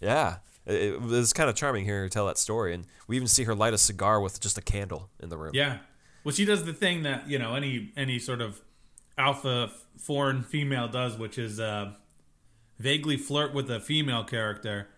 yeah 0.00 0.36
it, 0.66 0.94
it 0.94 1.00
was 1.00 1.32
kind 1.32 1.48
of 1.48 1.56
charming 1.56 1.84
hearing 1.84 2.02
her 2.02 2.08
tell 2.08 2.26
that 2.26 2.36
story 2.38 2.74
and 2.74 2.86
we 3.06 3.16
even 3.16 3.26
see 3.28 3.44
her 3.44 3.54
light 3.54 3.72
a 3.72 3.78
cigar 3.78 4.20
with 4.20 4.38
just 4.38 4.58
a 4.58 4.62
candle 4.62 5.08
in 5.18 5.28
the 5.30 5.36
room 5.38 5.52
Yeah. 5.54 5.78
Well, 6.24 6.32
she 6.32 6.44
does 6.44 6.64
the 6.64 6.72
thing 6.72 7.02
that 7.02 7.28
you 7.28 7.38
know 7.38 7.54
any 7.56 7.90
any 7.96 8.18
sort 8.20 8.40
of 8.40 8.60
alpha 9.18 9.72
foreign 9.98 10.42
female 10.42 10.86
does, 10.86 11.18
which 11.18 11.36
is 11.36 11.58
uh, 11.58 11.92
vaguely 12.78 13.16
flirt 13.16 13.52
with 13.52 13.68
a 13.70 13.80
female 13.80 14.22
character. 14.24 14.88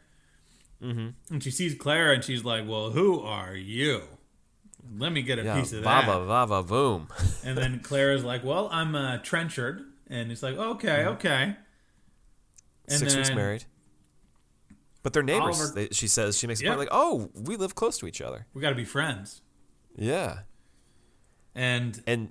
Mm-hmm. 0.82 1.08
And 1.34 1.42
she 1.42 1.50
sees 1.50 1.74
Clara, 1.74 2.14
and 2.14 2.22
she's 2.24 2.44
like, 2.44 2.68
"Well, 2.68 2.90
who 2.90 3.20
are 3.20 3.54
you? 3.54 4.02
Let 4.98 5.12
me 5.12 5.22
get 5.22 5.38
a 5.38 5.44
yeah 5.44 5.54
piece 5.58 5.72
of 5.72 5.82
that." 5.82 6.04
vava 6.06 6.24
vava 6.26 6.62
boom 6.62 7.08
And 7.44 7.56
then 7.56 7.80
Clara's 7.80 8.22
like, 8.24 8.44
"Well, 8.44 8.68
I'm 8.70 8.94
uh, 8.94 9.18
Trenchard," 9.18 9.82
and 10.08 10.30
it's 10.30 10.42
like, 10.42 10.56
"Okay, 10.56 11.06
okay." 11.06 11.42
And 11.42 11.56
Mm-hmm. 12.86 12.96
six 12.98 13.16
weeks 13.16 13.34
married 13.34 13.64
but 15.02 15.12
they're 15.14 15.22
neighbors 15.22 15.58
Oliver- 15.60 15.74
they, 15.74 15.88
she 15.92 16.06
says 16.08 16.36
she 16.36 16.46
makes 16.46 16.60
a 16.62 16.66
point 16.66 16.78
like 16.78 16.88
oh 16.90 17.30
we 17.34 17.56
live 17.56 17.74
close 17.74 17.96
to 17.98 18.06
each 18.06 18.20
other 18.20 18.46
We 18.54 18.60
got 18.62 18.70
to 18.70 18.74
be 18.74 18.84
friends. 18.84 19.40
yeah 19.96 20.40
And 21.54 22.02
and 22.06 22.30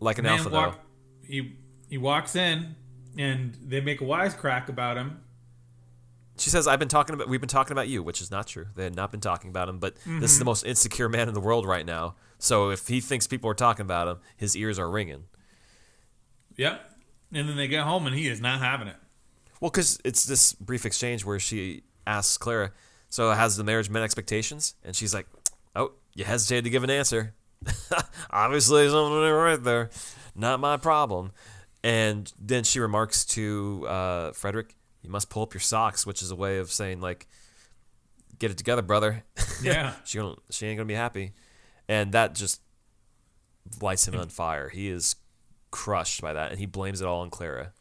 like 0.00 0.18
an 0.18 0.26
alpha 0.26 0.48
walk, 0.50 0.74
though 0.74 0.80
he 1.26 1.56
he 1.88 1.98
walks 1.98 2.34
in, 2.36 2.74
and 3.18 3.54
they 3.64 3.80
make 3.80 4.00
a 4.00 4.04
wisecrack 4.04 4.68
about 4.68 4.96
him. 4.96 5.20
She 6.36 6.50
says, 6.50 6.66
"I've 6.66 6.78
been 6.78 6.88
talking 6.88 7.14
about. 7.14 7.28
We've 7.28 7.40
been 7.40 7.48
talking 7.48 7.72
about 7.72 7.88
you, 7.88 8.02
which 8.02 8.20
is 8.20 8.30
not 8.30 8.46
true. 8.46 8.66
They 8.74 8.84
had 8.84 8.96
not 8.96 9.10
been 9.10 9.20
talking 9.20 9.50
about 9.50 9.68
him. 9.68 9.78
But 9.78 9.96
this 10.04 10.32
is 10.32 10.38
the 10.38 10.44
most 10.44 10.64
insecure 10.64 11.08
man 11.08 11.28
in 11.28 11.34
the 11.34 11.40
world 11.40 11.66
right 11.66 11.86
now. 11.86 12.16
So 12.38 12.70
if 12.70 12.88
he 12.88 13.00
thinks 13.00 13.26
people 13.26 13.48
are 13.50 13.54
talking 13.54 13.82
about 13.82 14.08
him, 14.08 14.18
his 14.36 14.56
ears 14.56 14.78
are 14.78 14.90
ringing. 14.90 15.24
Yep. 16.56 16.90
And 17.32 17.48
then 17.48 17.56
they 17.56 17.68
get 17.68 17.84
home, 17.84 18.06
and 18.06 18.14
he 18.14 18.28
is 18.28 18.40
not 18.40 18.60
having 18.60 18.88
it. 18.88 18.96
Well, 19.60 19.70
because 19.70 20.00
it's 20.04 20.24
this 20.24 20.52
brief 20.54 20.84
exchange 20.84 21.24
where 21.24 21.38
she 21.38 21.82
asks 22.06 22.36
Clara, 22.36 22.72
"So 23.08 23.30
has 23.30 23.56
the 23.56 23.64
marriage 23.64 23.88
met 23.88 24.02
expectations?" 24.02 24.74
And 24.84 24.94
she's 24.96 25.14
like, 25.14 25.26
"Oh, 25.76 25.92
you 26.14 26.24
hesitated 26.24 26.64
to 26.64 26.70
give 26.70 26.84
an 26.84 26.90
answer. 26.90 27.34
Obviously, 28.30 28.88
something 28.88 29.20
right 29.20 29.62
there. 29.62 29.90
Not 30.34 30.60
my 30.60 30.76
problem." 30.76 31.32
And 31.84 32.32
then 32.38 32.64
she 32.64 32.80
remarks 32.80 33.24
to 33.26 33.86
uh, 33.86 34.32
Frederick, 34.32 34.74
"You 35.04 35.10
must 35.10 35.30
pull 35.30 35.42
up 35.44 35.54
your 35.54 35.60
socks," 35.60 36.04
which 36.06 36.20
is 36.22 36.30
a 36.32 36.36
way 36.36 36.58
of 36.58 36.72
saying 36.72 37.00
like, 37.00 37.28
"Get 38.40 38.50
it 38.50 38.56
together, 38.58 38.82
brother." 38.82 39.22
Yeah. 39.62 39.94
she 40.04 40.18
don't, 40.18 40.38
she 40.50 40.66
ain't 40.66 40.78
gonna 40.78 40.86
be 40.86 40.94
happy, 40.94 41.32
and 41.88 42.10
that 42.12 42.34
just 42.34 42.60
lights 43.80 44.08
him 44.08 44.16
on 44.18 44.28
fire. 44.28 44.68
He 44.68 44.88
is 44.88 45.14
crushed 45.70 46.20
by 46.20 46.32
that, 46.32 46.50
and 46.50 46.58
he 46.58 46.66
blames 46.66 47.00
it 47.00 47.06
all 47.06 47.20
on 47.20 47.30
Clara, 47.30 47.72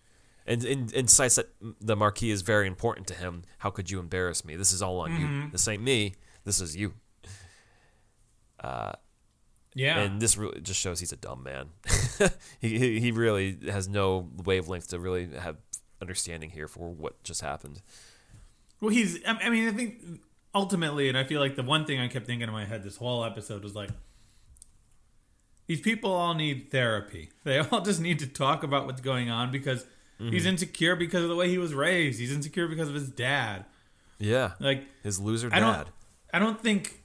and, 0.45 0.63
and, 0.63 0.93
and 0.93 1.09
cites 1.09 1.35
that 1.35 1.49
the 1.81 1.95
Marquis 1.95 2.29
is 2.31 2.41
very 2.43 2.67
important 2.67 3.07
to 3.07 3.13
him. 3.15 3.43
How 3.57 3.69
could 3.71 3.89
you 3.89 3.99
embarrass 3.99 4.45
me? 4.45 4.55
This 4.55 4.71
is 4.71 4.81
all 4.81 4.99
on 4.99 5.11
Mm-hmm. 5.11 5.41
you. 5.45 5.49
This 5.51 5.67
ain't 5.67 5.81
me. 5.83 6.13
This 6.45 6.61
is 6.61 6.75
you. 6.75 6.93
Uh, 8.59 8.93
Yeah. 9.75 9.99
And 10.01 10.21
this 10.21 10.37
really 10.37 10.61
just 10.61 10.79
shows 10.79 10.99
he's 10.99 11.11
a 11.11 11.17
dumb 11.17 11.43
man. 11.43 11.69
he, 12.61 12.77
he 12.77 12.99
he 12.99 13.11
really 13.11 13.57
has 13.69 13.87
no 13.89 14.29
wavelength 14.45 14.89
to 14.89 14.99
really 14.99 15.27
have 15.35 15.57
understanding 16.03 16.51
here 16.51 16.67
for 16.67 16.89
what 16.89 17.23
just 17.23 17.41
happened. 17.41 17.81
well, 18.79 18.91
he's. 18.91 19.19
I 19.25 19.49
mean, 19.49 19.67
I 19.67 19.71
think 19.71 19.95
ultimately, 20.53 21.09
and 21.09 21.17
I 21.17 21.23
feel 21.23 21.39
like 21.39 21.55
the 21.55 21.63
one 21.63 21.85
thing 21.85 21.99
I 21.99 22.07
kept 22.07 22.27
thinking 22.27 22.47
in 22.47 22.53
my 22.53 22.65
head 22.65 22.83
this 22.83 22.97
whole 22.97 23.23
episode 23.23 23.63
was 23.63 23.75
like, 23.75 23.89
these 25.67 25.81
people 25.81 26.11
all 26.11 26.33
need 26.33 26.69
therapy. 26.71 27.29
They 27.43 27.59
all 27.59 27.81
just 27.81 27.99
need 27.99 28.19
to 28.19 28.27
talk 28.27 28.63
about 28.63 28.85
what's 28.85 29.01
going 29.01 29.29
on 29.29 29.51
because 29.51 29.83
mm-hmm. 30.19 30.31
he's 30.31 30.45
insecure 30.45 30.95
because 30.95 31.23
of 31.23 31.29
the 31.29 31.35
way 31.35 31.49
he 31.49 31.57
was 31.57 31.73
raised. 31.73 32.19
He's 32.19 32.31
insecure 32.31 32.67
because 32.67 32.87
of 32.87 32.95
his 32.95 33.09
dad. 33.09 33.65
Yeah, 34.17 34.51
Like, 34.59 34.85
his 35.01 35.19
loser 35.19 35.49
I 35.51 35.59
don't. 35.59 35.73
dad. 35.73 35.87
I 36.33 36.39
don't 36.39 36.61
think. 36.61 37.01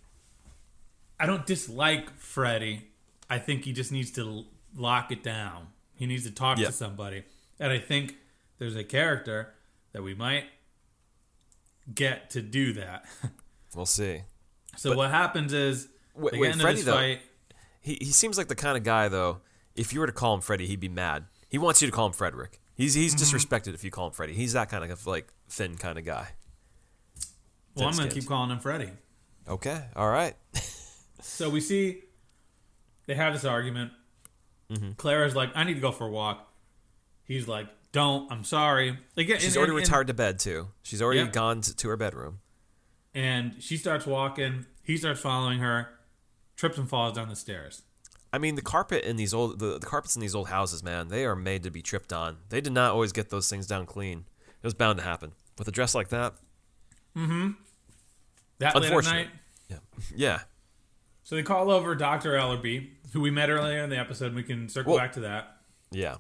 I 1.18 1.26
don't 1.26 1.44
dislike 1.44 2.16
Freddie. 2.16 2.87
I 3.28 3.38
think 3.38 3.64
he 3.64 3.72
just 3.72 3.90
needs 3.90 4.12
to 4.12 4.44
lock 4.76 5.11
it 5.11 5.24
down. 5.24 5.68
He 5.96 6.06
needs 6.06 6.22
to 6.24 6.30
talk 6.30 6.58
Yeah. 6.58 6.66
to 6.66 6.72
somebody, 6.72 7.24
and 7.58 7.72
I 7.72 7.78
think 7.80 8.14
there's 8.58 8.76
a 8.76 8.84
character 8.84 9.54
that 9.92 10.02
we 10.02 10.14
might 10.14 10.44
get 11.92 12.30
to 12.30 12.42
do 12.42 12.72
that. 12.74 13.04
We'll 13.76 13.84
see. 13.84 14.22
so 14.78 14.96
what 14.96 15.10
happens 15.10 15.52
is 15.52 15.88
Wait- 16.14 16.32
they 16.32 16.38
wait, 16.38 16.46
get 16.46 16.52
into 16.54 16.62
Freddie, 16.62 16.76
this 16.76 16.84
though- 16.86 16.92
fight. 16.94 17.20
He 17.80 17.98
he 18.00 18.06
seems 18.06 18.38
like 18.38 18.48
the 18.48 18.54
kind 18.54 18.78
of 18.78 18.82
guy 18.82 19.08
though. 19.08 19.40
If 19.76 19.92
you 19.92 20.00
were 20.00 20.06
to 20.06 20.12
call 20.12 20.34
him 20.34 20.40
Freddie, 20.40 20.66
he'd 20.66 20.80
be 20.80 20.88
mad. 20.88 21.26
He 21.50 21.59
wants 21.59 21.82
you 21.82 21.86
to 21.86 21.92
call 21.92 22.06
him 22.06 22.12
Frederick. 22.14 22.61
He's 22.74 22.94
he's 22.94 23.14
Mm-hmm. 23.14 23.36
disrespected 23.36 23.74
if 23.74 23.84
you 23.84 23.90
call 23.90 24.06
him 24.06 24.12
Freddie. 24.14 24.32
He's 24.32 24.54
that 24.54 24.70
kind 24.70 24.90
of 24.90 25.06
like 25.06 25.28
thin 25.50 25.76
kind 25.76 25.98
of 25.98 26.04
guy. 26.06 26.28
Well, 27.74 27.88
I'm 27.88 27.92
going 27.92 27.92
to 27.92 27.96
Thin-skinned. 28.02 28.12
keep 28.22 28.26
calling 28.28 28.50
him 28.50 28.59
Freddie. 28.59 28.90
Okay, 29.46 29.84
all 29.94 30.09
right. 30.11 30.34
So 31.20 31.50
we 31.50 31.61
see 31.61 32.02
they 33.06 33.14
have 33.14 33.34
this 33.34 33.44
argument. 33.44 33.92
Mm-hmm. 34.72 34.92
Clara's 34.92 35.36
like, 35.36 35.50
"I 35.54 35.64
need 35.64 35.74
to 35.74 35.80
go 35.80 35.92
for 35.92 36.06
a 36.06 36.11
walk." 36.11 36.48
He's 37.24 37.46
like, 37.46 37.66
"Don't. 37.99 38.30
I'm 38.32 38.44
sorry." 38.44 38.99
She's 39.16 39.28
and- 39.28 39.57
already 39.57 39.59
and- 39.59 39.59
and- 39.59 39.70
retired 39.76 40.07
to 40.07 40.14
bed 40.14 40.38
too. 40.38 40.68
She's 40.82 41.03
already 41.03 41.20
Yep. 41.20 41.32
gone 41.32 41.61
to, 41.62 41.74
to 41.76 41.88
her 41.88 41.96
bedroom. 41.96 42.40
and 43.14 43.61
she 43.62 43.76
starts 43.76 44.07
walking. 44.07 44.66
He 44.84 44.96
starts 44.96 45.20
following 45.20 45.59
her, 45.59 45.88
trips 46.57 46.78
and 46.78 46.88
falls 46.88 47.16
down 47.16 47.28
the 47.28 47.36
stairs. 47.36 47.82
I 48.32 48.38
mean, 48.38 48.55
the 48.55 48.62
carpet 48.62 49.05
in 49.05 49.16
these 49.16 49.32
old 49.34 49.59
the, 49.59 49.78
the 49.78 49.86
carpets 49.86 50.14
in 50.16 50.20
these 50.20 50.34
old 50.34 50.49
houses, 50.49 50.82
man, 50.82 51.09
they 51.09 51.24
are 51.24 51.34
made 51.36 51.62
to 51.64 51.70
be 51.70 51.82
tripped 51.82 52.12
on. 52.12 52.38
They 52.51 52.61
did 52.61 52.72
not 52.72 52.92
always 52.92 53.12
get 53.12 53.30
those 53.30 53.49
things 53.51 53.66
down 53.66 53.86
clean. 53.86 54.26
It 54.62 54.66
was 54.66 54.74
bound 54.74 54.99
to 54.99 55.05
happen 55.05 55.32
with 55.59 55.66
a 55.68 55.72
dress 55.72 55.94
like 55.94 56.09
that. 56.11 56.34
Mm 57.16 57.26
hmm. 57.26 57.51
That 58.59 58.74
late 58.74 58.82
at 58.84 58.86
Unfortunate. 58.86 59.14
night. 59.14 59.30
Yeah, 59.68 59.78
yeah. 60.14 60.40
So 61.24 61.34
they 61.36 61.42
call 61.42 61.70
over 61.70 61.94
Dr. 61.94 62.32
Ellerby, 62.32 62.88
who 63.12 63.20
we 63.20 63.30
met 63.30 63.51
earlier 63.51 63.82
in 63.82 63.90
the 63.90 63.99
episode. 63.99 64.34
We 64.34 64.42
can 64.42 64.68
circle 64.68 64.92
Well- 64.94 65.01
back 65.03 65.12
to 65.14 65.20
that. 65.20 65.57
Yeah. 65.90 66.16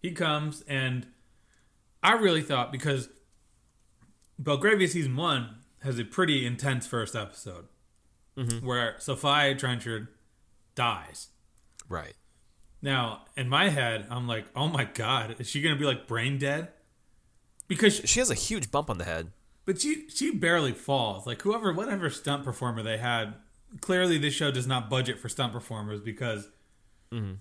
He 0.00 0.12
comes, 0.12 0.64
and 0.66 1.06
I 2.02 2.14
really 2.14 2.42
thought 2.42 2.72
because 2.72 3.10
Belgravia 4.38 4.88
season 4.88 5.16
one 5.16 5.56
has 5.82 5.98
a 5.98 6.04
pretty 6.04 6.46
intense 6.46 6.86
first 6.86 7.14
episode. 7.14 7.66
Mm-hmm. 8.36 8.64
where 8.64 8.94
Sophia 8.98 9.54
Trenchard 9.54 10.08
dies. 10.74 11.28
Right. 11.88 12.14
Now, 12.80 13.24
in 13.36 13.48
my 13.48 13.68
head, 13.68 14.06
I'm 14.08 14.26
like, 14.26 14.46
oh 14.56 14.68
my 14.68 14.84
god, 14.84 15.36
is 15.38 15.48
she 15.48 15.60
gonna 15.60 15.76
be 15.76 15.84
like 15.84 16.06
brain 16.06 16.38
dead? 16.38 16.68
Because, 17.68 18.00
She 18.04 18.18
has 18.18 18.30
a 18.30 18.34
huge 18.34 18.70
bump 18.70 18.88
on 18.88 18.98
the 18.98 19.04
head. 19.04 19.32
but 19.66 19.80
she 19.80 20.08
she 20.08 20.30
barely 20.30 20.72
falls. 20.72 21.26
Like 21.26 21.42
whoever, 21.42 21.72
whatever 21.72 22.08
stunt 22.08 22.44
performer 22.44 22.82
they 22.82 22.96
had, 22.96 23.34
clearly 23.80 24.16
this 24.16 24.32
show 24.32 24.50
does 24.50 24.66
not 24.66 24.88
budget 24.88 25.18
for 25.18 25.28
stunt 25.28 25.52
performers 25.52 26.00
because 26.00 26.48
mm-hmm. 27.12 27.34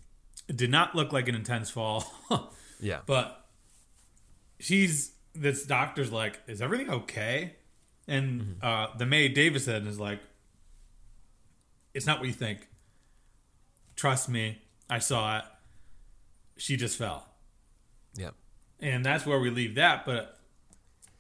It 0.50 0.58
did 0.58 0.70
not 0.70 0.94
look 0.96 1.14
like 1.14 1.30
an 1.30 1.36
intense 1.36 1.70
fall. 1.70 2.04
Yeah. 2.82 3.00
but 3.06 3.46
she's 4.60 5.12
this 5.36 5.66
doctor's 5.66 6.12
like, 6.14 6.40
is 6.48 6.62
everything 6.62 6.90
okay? 6.90 7.56
And 8.08 8.56
uh, 8.62 8.88
the 8.98 9.06
maid 9.06 9.34
Davison 9.34 9.86
is 9.86 10.00
like, 10.00 10.20
it's 11.94 12.06
not 12.06 12.20
what 12.20 12.28
you 12.28 12.34
think. 12.34 12.68
Trust 13.98 14.30
me, 14.30 14.62
I 14.90 15.00
saw 15.00 15.40
it. 15.40 15.44
She 16.58 16.78
just 16.78 16.98
fell, 16.98 17.28
Yep. 18.16 18.34
and 18.80 19.06
that's 19.06 19.26
where 19.26 19.40
we 19.40 19.50
leave 19.50 19.76
that. 19.76 20.06
But 20.06 20.38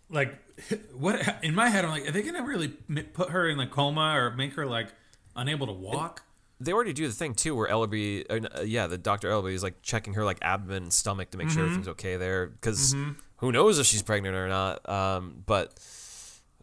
like, 0.09 0.33
what 0.97 1.19
in 1.43 1.53
my 1.55 1.67
head, 1.69 1.83
I'm 1.83 1.91
like, 1.91 2.07
are 2.07 2.11
they 2.11 2.23
gonna 2.23 2.43
really 2.43 2.69
put 2.69 3.31
her 3.31 3.49
in 3.49 3.57
like 3.57 3.71
coma 3.71 4.13
or 4.17 4.31
make 4.31 4.53
her 4.53 4.65
like 4.65 4.93
unable 5.35 5.67
to 5.67 5.73
walk? 5.73 6.23
They 6.61 6.73
already 6.73 6.93
do 6.93 7.07
the 7.07 7.13
thing 7.13 7.35
too, 7.35 7.55
where 7.55 7.67
Ellerby, 7.69 8.25
uh, 8.29 8.61
yeah, 8.61 8.87
the 8.87 8.97
Doctor 8.97 9.29
Ellerby 9.29 9.53
is 9.53 9.63
like 9.63 9.81
checking 9.81 10.13
her 10.15 10.25
like 10.25 10.39
abdomen 10.41 10.83
and 10.83 10.93
stomach 10.93 11.31
to 11.31 11.37
make 11.37 11.49
sure 11.49 11.63
everything's 11.63 11.87
okay 11.89 12.17
there, 12.17 12.47
because 12.47 12.93
who 13.37 13.51
knows 13.51 13.79
if 13.79 13.85
she's 13.85 14.01
pregnant 14.01 14.35
or 14.35 14.47
not. 14.49 14.87
Um, 14.89 15.43
but, 15.45 15.73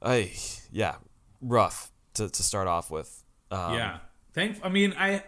I, 0.02 0.32
yeah, 0.70 0.96
rough 1.40 1.90
to, 2.14 2.28
to 2.28 2.42
start 2.42 2.68
off 2.68 2.90
with. 2.90 3.24
Um, 3.50 3.74
yeah. 3.74 3.98
Thank. 4.34 4.58
I 4.62 4.68
mean, 4.68 4.92
I 4.98 5.22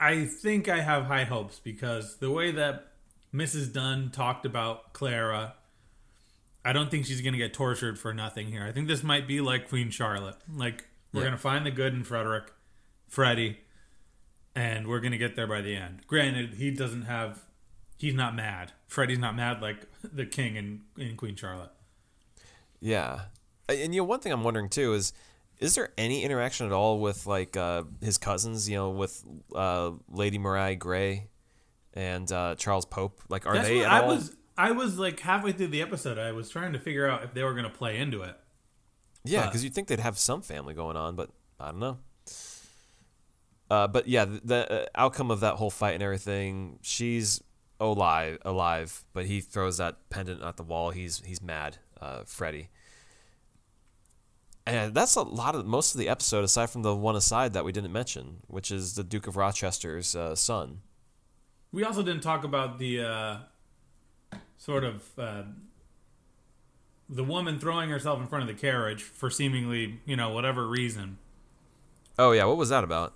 I 0.00 0.24
think 0.24 0.68
I 0.70 0.80
have 0.80 1.04
high 1.04 1.24
hopes 1.24 1.60
because 1.60 2.16
the 2.16 2.30
way 2.30 2.50
that 2.52 2.92
Mrs. 3.34 3.72
Dunn 3.74 4.10
talked 4.10 4.46
about 4.46 4.94
Clara, 4.94 5.54
I 6.64 6.72
don't 6.72 6.90
think 6.90 7.04
she's 7.04 7.20
going 7.20 7.34
to 7.34 7.38
get 7.38 7.52
tortured 7.52 7.98
for 7.98 8.14
nothing 8.14 8.46
here. 8.46 8.64
I 8.64 8.72
think 8.72 8.88
this 8.88 9.02
might 9.02 9.28
be 9.28 9.42
like 9.42 9.68
Queen 9.68 9.90
Charlotte. 9.90 10.36
Like 10.50 10.84
we're 11.12 11.20
Yeah. 11.20 11.26
going 11.26 11.36
to 11.36 11.42
find 11.42 11.66
the 11.66 11.70
good 11.70 11.92
in 11.92 12.04
Frederick, 12.04 12.52
Freddie, 13.08 13.58
and 14.54 14.86
we're 14.86 15.00
going 15.00 15.12
to 15.12 15.18
get 15.18 15.36
there 15.36 15.46
by 15.46 15.60
the 15.60 15.74
end. 15.74 16.02
Granted, 16.06 16.54
he 16.54 16.70
doesn't 16.70 17.02
have. 17.02 17.42
He's 17.98 18.14
not 18.14 18.34
mad. 18.34 18.72
Freddie's 18.86 19.18
not 19.18 19.36
mad 19.36 19.62
like 19.62 19.86
the 20.02 20.26
king 20.26 20.56
in, 20.56 20.82
in 20.98 21.16
Queen 21.16 21.36
Charlotte. 21.36 21.70
Yeah, 22.80 23.22
and 23.68 23.94
you 23.94 24.00
know 24.00 24.04
one 24.04 24.20
thing 24.20 24.32
I'm 24.32 24.44
wondering 24.44 24.68
too 24.68 24.94
is, 24.94 25.12
is 25.58 25.74
there 25.74 25.90
any 25.96 26.22
interaction 26.22 26.66
at 26.66 26.72
all 26.72 27.00
with 27.00 27.26
like 27.26 27.56
uh, 27.56 27.84
his 28.02 28.18
cousins? 28.18 28.68
You 28.68 28.76
know, 28.76 28.90
with 28.90 29.24
uh, 29.54 29.92
Lady 30.10 30.38
Maria 30.38 30.74
Grey 30.74 31.28
and 31.94 32.30
uh, 32.30 32.56
Charles 32.56 32.84
Pope. 32.84 33.20
Like, 33.28 33.46
are 33.46 33.54
That's 33.54 33.68
they 33.68 33.84
at 33.84 33.90
I 33.90 34.00
all? 34.00 34.08
was. 34.08 34.36
I 34.56 34.70
was 34.70 34.98
like 34.98 35.18
halfway 35.18 35.50
through 35.52 35.68
the 35.68 35.82
episode. 35.82 36.16
I 36.16 36.30
was 36.32 36.48
trying 36.48 36.74
to 36.74 36.78
figure 36.78 37.08
out 37.08 37.24
if 37.24 37.34
they 37.34 37.42
were 37.42 37.52
going 37.54 37.64
to 37.64 37.70
play 37.70 37.98
into 37.98 38.22
it. 38.22 38.36
Yeah, 39.24 39.46
because 39.46 39.64
you'd 39.64 39.74
think 39.74 39.88
they'd 39.88 39.98
have 39.98 40.18
some 40.18 40.42
family 40.42 40.74
going 40.74 40.96
on, 40.96 41.16
but 41.16 41.30
I 41.58 41.70
don't 41.70 41.80
know. 41.80 41.98
Uh, 43.70 43.88
but 43.88 44.06
yeah, 44.06 44.24
the, 44.24 44.40
the 44.44 44.72
uh, 44.72 44.86
outcome 44.94 45.30
of 45.30 45.40
that 45.40 45.54
whole 45.54 45.70
fight 45.70 45.94
and 45.94 46.02
everything, 46.02 46.78
she's 46.82 47.42
alive, 47.80 48.38
alive, 48.44 49.04
but 49.12 49.26
he 49.26 49.40
throws 49.40 49.78
that 49.78 49.96
pendant 50.10 50.42
at 50.42 50.56
the 50.56 50.62
wall. 50.62 50.90
He's 50.90 51.22
he's 51.24 51.40
mad, 51.40 51.78
uh, 52.00 52.22
Freddy. 52.26 52.68
And 54.66 54.94
that's 54.94 55.14
a 55.14 55.22
lot 55.22 55.54
of 55.54 55.66
most 55.66 55.94
of 55.94 55.98
the 55.98 56.08
episode, 56.08 56.42
aside 56.42 56.70
from 56.70 56.82
the 56.82 56.94
one 56.94 57.16
aside 57.16 57.52
that 57.52 57.64
we 57.64 57.72
didn't 57.72 57.92
mention, 57.92 58.38
which 58.46 58.70
is 58.70 58.94
the 58.94 59.04
Duke 59.04 59.26
of 59.26 59.36
Rochester's 59.36 60.16
uh, 60.16 60.34
son. 60.34 60.80
We 61.70 61.84
also 61.84 62.02
didn't 62.02 62.22
talk 62.22 62.44
about 62.44 62.78
the 62.78 63.02
uh, 63.02 63.36
sort 64.56 64.84
of 64.84 65.02
uh, 65.18 65.42
the 67.08 67.24
woman 67.24 67.58
throwing 67.58 67.90
herself 67.90 68.20
in 68.20 68.26
front 68.26 68.42
of 68.42 68.48
the 68.48 68.58
carriage 68.58 69.02
for 69.02 69.28
seemingly, 69.28 70.00
you 70.06 70.16
know, 70.16 70.30
whatever 70.30 70.66
reason. 70.66 71.18
Oh 72.18 72.32
yeah, 72.32 72.44
what 72.44 72.56
was 72.56 72.70
that 72.70 72.84
about? 72.84 73.12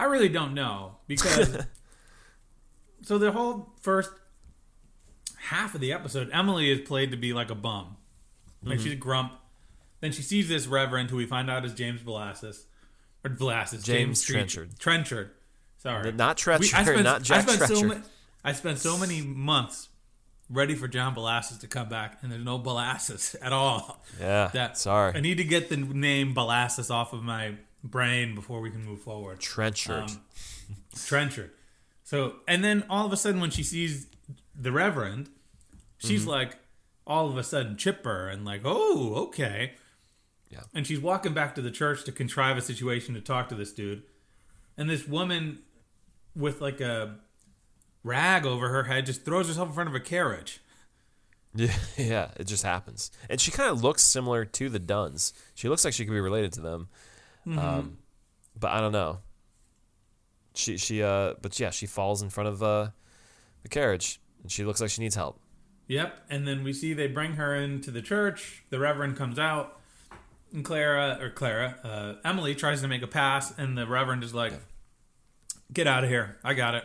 I 0.00 0.04
really 0.04 0.30
don't 0.30 0.54
know 0.54 0.96
because 1.06 1.58
so 3.02 3.18
the 3.18 3.32
whole 3.32 3.74
first 3.82 4.10
half 5.36 5.74
of 5.74 5.82
the 5.82 5.92
episode, 5.92 6.30
Emily 6.32 6.70
is 6.70 6.80
played 6.80 7.10
to 7.10 7.18
be 7.18 7.34
like 7.34 7.50
a 7.50 7.54
bum, 7.54 7.98
like 8.62 8.78
mm-hmm. 8.78 8.84
she's 8.84 8.92
a 8.94 8.96
grump. 8.96 9.34
Then 10.00 10.12
she 10.12 10.22
sees 10.22 10.48
this 10.48 10.66
reverend 10.66 11.10
who 11.10 11.18
we 11.18 11.26
find 11.26 11.50
out 11.50 11.66
is 11.66 11.74
James 11.74 12.00
Blassis 12.00 12.62
or 13.22 13.30
Blassis, 13.30 13.84
James 13.84 14.22
Tre- 14.22 14.36
Trenchard. 14.36 14.78
Trenchard. 14.78 15.30
Sorry, 15.76 16.12
Not 16.12 16.38
Trenchard, 16.38 16.72
We- 16.72 16.78
I 16.78 16.82
spent, 16.82 17.00
er, 17.00 17.02
not 17.02 17.22
Jack 17.22 17.46
I 17.46 17.56
spent 17.56 17.76
so 17.76 17.82
ma- 17.86 17.94
I 18.42 18.52
spent 18.54 18.78
so 18.78 18.96
many 18.96 19.20
months 19.20 19.90
ready 20.48 20.74
for 20.74 20.88
John 20.88 21.14
Bellasis 21.14 21.60
to 21.60 21.66
come 21.66 21.90
back, 21.90 22.20
and 22.22 22.32
there's 22.32 22.42
no 22.42 22.58
Bellasis 22.58 23.36
at 23.42 23.52
all. 23.52 24.02
Yeah, 24.18 24.48
That 24.54 24.78
sorry, 24.78 25.12
I 25.14 25.20
need 25.20 25.36
to 25.36 25.44
get 25.44 25.68
the 25.68 25.76
name 25.76 26.32
Belasses 26.32 26.90
off 26.90 27.12
of 27.12 27.22
my 27.22 27.56
brain 27.82 28.34
before 28.34 28.60
we 28.60 28.70
can 28.70 28.84
move 28.84 29.00
forward. 29.00 29.40
Trenchard. 29.40 30.10
Um, 30.10 30.20
Trenchard. 30.94 31.50
So, 32.04 32.36
and 32.48 32.62
then 32.64 32.84
all 32.90 33.06
of 33.06 33.12
a 33.12 33.16
sudden, 33.16 33.40
when 33.40 33.50
she 33.50 33.62
sees 33.62 34.06
the 34.54 34.72
Reverend, 34.72 35.30
she's 35.98 36.22
Mm-hmm. 36.22 36.30
like, 36.30 36.58
all 37.06 37.28
of 37.28 37.36
a 37.36 37.42
sudden, 37.42 37.76
chipper 37.76 38.28
and 38.28 38.44
like, 38.44 38.62
oh, 38.64 39.14
okay. 39.14 39.72
Yeah. 40.50 40.60
And 40.74 40.86
she's 40.86 41.00
walking 41.00 41.32
back 41.34 41.54
to 41.56 41.62
the 41.62 41.70
church 41.70 42.04
to 42.04 42.12
contrive 42.12 42.56
a 42.56 42.60
situation 42.62 43.14
to 43.14 43.20
talk 43.20 43.48
to 43.48 43.54
this 43.54 43.72
dude. 43.72 44.02
And 44.76 44.88
this 44.88 45.06
woman 45.08 45.60
with 46.36 46.60
like 46.60 46.80
a 46.80 47.16
rag 48.04 48.46
over 48.46 48.68
her 48.68 48.84
head 48.84 49.06
just 49.06 49.24
throws 49.24 49.48
herself 49.48 49.68
in 49.68 49.74
front 49.74 49.88
of 49.88 49.94
a 49.94 50.00
carriage. 50.00 50.60
Yeah, 51.52 51.74
yeah, 51.96 52.28
it 52.36 52.46
just 52.46 52.62
happens. 52.62 53.10
And 53.28 53.40
she 53.40 53.50
kind 53.50 53.68
of 53.70 53.82
looks 53.82 54.04
similar 54.04 54.44
to 54.44 54.68
the 54.68 54.78
Duns. 54.78 55.32
She 55.56 55.68
looks 55.68 55.84
like 55.84 55.92
she 55.94 56.04
could 56.04 56.12
be 56.12 56.20
related 56.20 56.52
to 56.52 56.60
them. 56.60 56.86
Um, 57.46 57.98
but 58.58 58.70
I 58.70 58.80
don't 58.80 58.92
know. 58.92 59.18
She 60.54 60.76
she 60.76 61.02
uh 61.02 61.34
but 61.40 61.58
yeah, 61.60 61.70
she 61.70 61.86
falls 61.86 62.22
in 62.22 62.28
front 62.30 62.48
of 62.48 62.62
uh 62.62 62.88
the 63.62 63.68
carriage 63.68 64.20
and 64.42 64.50
she 64.50 64.64
looks 64.64 64.80
like 64.80 64.90
she 64.90 65.00
needs 65.02 65.14
help. 65.14 65.40
Yep. 65.88 66.26
And 66.30 66.46
then 66.46 66.62
we 66.64 66.72
see 66.72 66.92
they 66.92 67.06
bring 67.06 67.32
her 67.32 67.54
into 67.54 67.90
the 67.90 68.02
church. 68.02 68.64
The 68.70 68.78
Reverend 68.78 69.16
comes 69.16 69.38
out, 69.38 69.78
and 70.52 70.64
Clara 70.64 71.18
or 71.20 71.30
Clara, 71.30 71.76
uh, 71.82 72.28
Emily 72.28 72.54
tries 72.54 72.80
to 72.82 72.88
make 72.88 73.02
a 73.02 73.06
pass, 73.08 73.56
and 73.58 73.76
the 73.76 73.86
Reverend 73.86 74.22
is 74.22 74.32
like, 74.34 74.52
"Get 75.72 75.86
out 75.86 76.04
of 76.04 76.10
here! 76.10 76.36
I 76.44 76.54
got 76.54 76.74
it. 76.76 76.84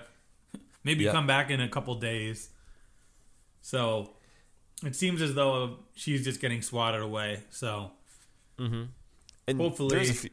Maybe 0.84 1.04
Yep. 1.04 1.14
come 1.14 1.28
back 1.28 1.50
in 1.52 1.62
a 1.62 1.70
couple 1.70 1.94
days." 1.96 2.50
So 3.62 4.12
it 4.84 4.96
seems 4.96 5.22
as 5.22 5.34
though 5.36 5.80
she's 5.96 6.24
just 6.24 6.40
getting 6.42 6.62
swatted 6.62 7.02
away. 7.02 7.44
So 7.52 7.92
And 8.58 8.90
Hopefully- 9.60 10.04
few, 10.06 10.30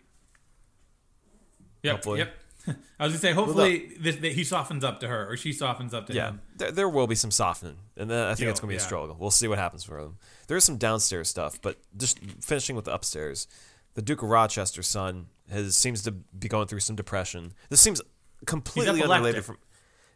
yep, 1.82 1.94
Hopefully. 1.96 2.18
yep. 2.20 2.34
I 3.00 3.04
was 3.04 3.12
gonna 3.14 3.18
say, 3.18 3.32
hopefully, 3.32 3.92
this, 3.98 4.16
that 4.16 4.32
he 4.32 4.44
softens 4.44 4.84
up 4.84 5.00
to 5.00 5.08
her, 5.08 5.28
or 5.28 5.36
she 5.36 5.52
softens 5.52 5.92
up 5.92 6.06
to 6.06 6.14
yeah, 6.14 6.28
him. 6.30 6.40
there, 6.56 6.70
there 6.70 6.88
will 6.88 7.08
be 7.08 7.16
some 7.16 7.32
softening, 7.32 7.76
and 7.96 8.08
then 8.08 8.24
I 8.28 8.34
think 8.34 8.44
Yeah, 8.44 8.50
it's 8.50 8.60
going 8.60 8.68
to 8.68 8.72
be 8.72 8.74
yeah. 8.76 8.80
a 8.82 8.84
struggle. 8.84 9.16
We'll 9.18 9.32
see 9.32 9.48
what 9.48 9.58
happens 9.58 9.82
for 9.82 10.00
them. 10.00 10.16
There's 10.46 10.62
some 10.62 10.76
downstairs 10.76 11.28
stuff, 11.28 11.60
but 11.60 11.78
just 11.96 12.20
finishing 12.40 12.76
with 12.76 12.84
the 12.84 12.94
upstairs, 12.94 13.48
the 13.94 14.02
Duke 14.02 14.22
of 14.22 14.28
Rochester's 14.28 14.86
son 14.86 15.26
has 15.50 15.76
seems 15.76 16.02
to 16.04 16.12
be 16.12 16.46
going 16.46 16.68
through 16.68 16.80
some 16.80 16.94
depression. 16.94 17.52
This 17.68 17.80
seems 17.80 18.00
completely 18.46 19.02
unrelated 19.02 19.44
from. 19.44 19.58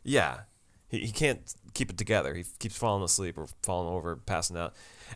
Yeah, 0.04 0.42
he, 0.88 1.00
he 1.00 1.10
can't 1.10 1.52
keep 1.74 1.90
it 1.90 1.98
together. 1.98 2.32
He 2.34 2.44
keeps 2.60 2.76
falling 2.78 3.02
asleep 3.02 3.36
or 3.38 3.48
falling 3.64 3.92
over, 3.92 4.14
passing 4.14 4.56
out, 4.56 4.72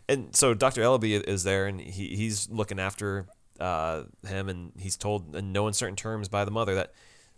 and 0.09 0.35
so 0.35 0.53
Doctor 0.53 0.81
Ellerby 0.81 1.23
is 1.23 1.43
there, 1.43 1.65
and 1.67 1.79
he, 1.79 2.13
he's 2.17 2.49
looking 2.49 2.77
after 2.77 3.27
uh, 3.59 4.03
him, 4.27 4.49
and 4.49 4.71
he's 4.79 4.97
told 4.97 5.35
in 5.35 5.51
no 5.51 5.67
uncertain 5.67 5.95
terms 5.95 6.29
by 6.29 6.45
the 6.45 6.51
mother 6.51 6.75
that 6.75 6.93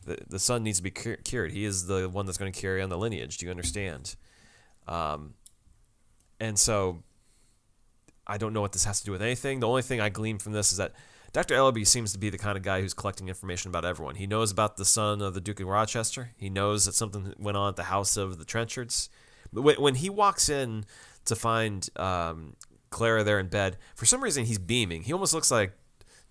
the, 0.06 0.18
the 0.28 0.40
son 0.40 0.64
needs 0.64 0.78
to 0.78 0.84
be 0.84 0.92
cur- 0.92 1.18
cured. 1.18 1.52
He 1.52 1.66
is 1.66 1.88
the 1.88 2.10
one 2.10 2.26
that's 2.26 2.38
going 2.38 2.52
to 2.52 2.60
carry 2.60 2.82
on 2.82 2.90
the 2.90 2.98
lineage. 2.98 3.38
Do 3.38 3.46
you 3.46 3.52
understand? 3.52 4.16
Um, 4.88 5.34
and 6.40 6.58
so 6.60 7.04
I 8.28 8.38
don't 8.38 8.54
know 8.54 8.62
what 8.62 8.74
this 8.74 8.86
has 8.86 9.00
to 9.00 9.06
do 9.06 9.12
with 9.12 9.22
anything. 9.22 9.60
The 9.60 9.68
only 9.68 9.82
thing 9.82 10.02
I 10.02 10.10
glean 10.10 10.40
from 10.40 10.54
this 10.54 10.72
is 10.72 10.78
that 10.78 10.94
Dr. 11.32 11.56
Ellerby 11.56 11.86
seems 11.88 12.14
to 12.14 12.20
be 12.20 12.30
the 12.30 12.38
kind 12.38 12.58
of 12.58 12.64
guy 12.64 12.80
who's 12.82 12.94
collecting 12.94 13.28
information 13.28 13.70
about 13.70 13.86
everyone. 13.86 14.16
He 14.16 14.28
knows 14.28 14.52
about 14.52 14.78
the 14.78 14.86
son 14.86 15.22
of 15.22 15.34
the 15.34 15.42
Duke 15.42 15.60
of 15.60 15.68
Rochester. 15.68 16.32
He 16.38 16.50
knows 16.50 16.86
that 16.86 16.94
something 16.94 17.34
went 17.40 17.58
on 17.58 17.70
at 17.70 17.76
the 17.76 17.84
house 17.84 18.18
of 18.18 18.38
the 18.38 18.46
Trenchards. 18.46 19.10
But 19.52 19.64
when, 19.64 19.76
when 19.78 19.96
he 19.96 20.10
walks 20.10 20.48
in 20.48 20.86
to 21.26 21.36
find 21.36 21.90
um, 21.96 22.56
Clara 22.92 23.24
there 23.24 23.40
in 23.40 23.48
bed, 23.48 23.78
for 23.96 24.06
some 24.06 24.24
reason 24.24 24.46
he's 24.46 24.60
beaming. 24.60 25.04
He 25.04 25.14
almost 25.14 25.34
looks 25.34 25.50
like 25.50 25.74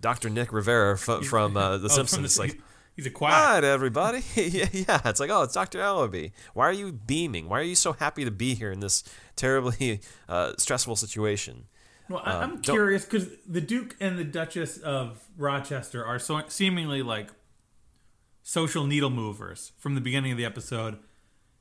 Dr. 0.02 0.28
Nick 0.28 0.52
Riviera 0.52 0.92
f- 0.94 1.24
from 1.24 1.56
uh, 1.56 1.78
The 1.78 1.86
Oh, 1.86 1.88
from 1.96 2.06
Simpsons. 2.06 2.38
like, 2.38 2.60
he's 2.96 3.06
a 3.06 3.10
to 3.10 3.66
everybody. 3.66 4.22
yeah, 4.36 4.66
yeah, 4.72 5.00
it's 5.06 5.18
like, 5.20 5.30
oh, 5.30 5.42
it's 5.44 5.54
Dr. 5.54 5.78
Ellerby. 5.78 6.32
Why 6.52 6.66
are 6.68 6.72
you 6.72 6.92
beaming? 6.92 7.48
Why 7.48 7.60
are 7.60 7.64
you 7.64 7.74
so 7.74 7.94
happy 7.94 8.26
to 8.26 8.30
be 8.30 8.54
here 8.54 8.70
in 8.70 8.80
this 8.80 9.02
terribly 9.36 10.00
uh, 10.28 10.52
stressful 10.58 10.96
situation? 10.96 11.64
Well, 12.10 12.20
I, 12.22 12.34
I'm 12.42 12.60
don't- 12.60 12.74
curious 12.74 13.06
because 13.06 13.28
the 13.48 13.62
Duke 13.62 13.96
and 13.98 14.18
the 14.18 14.24
Duchess 14.24 14.76
of 14.78 15.22
Rochester 15.38 16.04
are 16.04 16.18
so 16.18 16.42
seemingly 16.48 17.00
like 17.02 17.30
social 18.42 18.84
needle 18.86 19.08
movers 19.10 19.72
from 19.78 19.94
the 19.94 20.00
beginning 20.00 20.32
of 20.32 20.36
the 20.38 20.44
episode, 20.44 20.98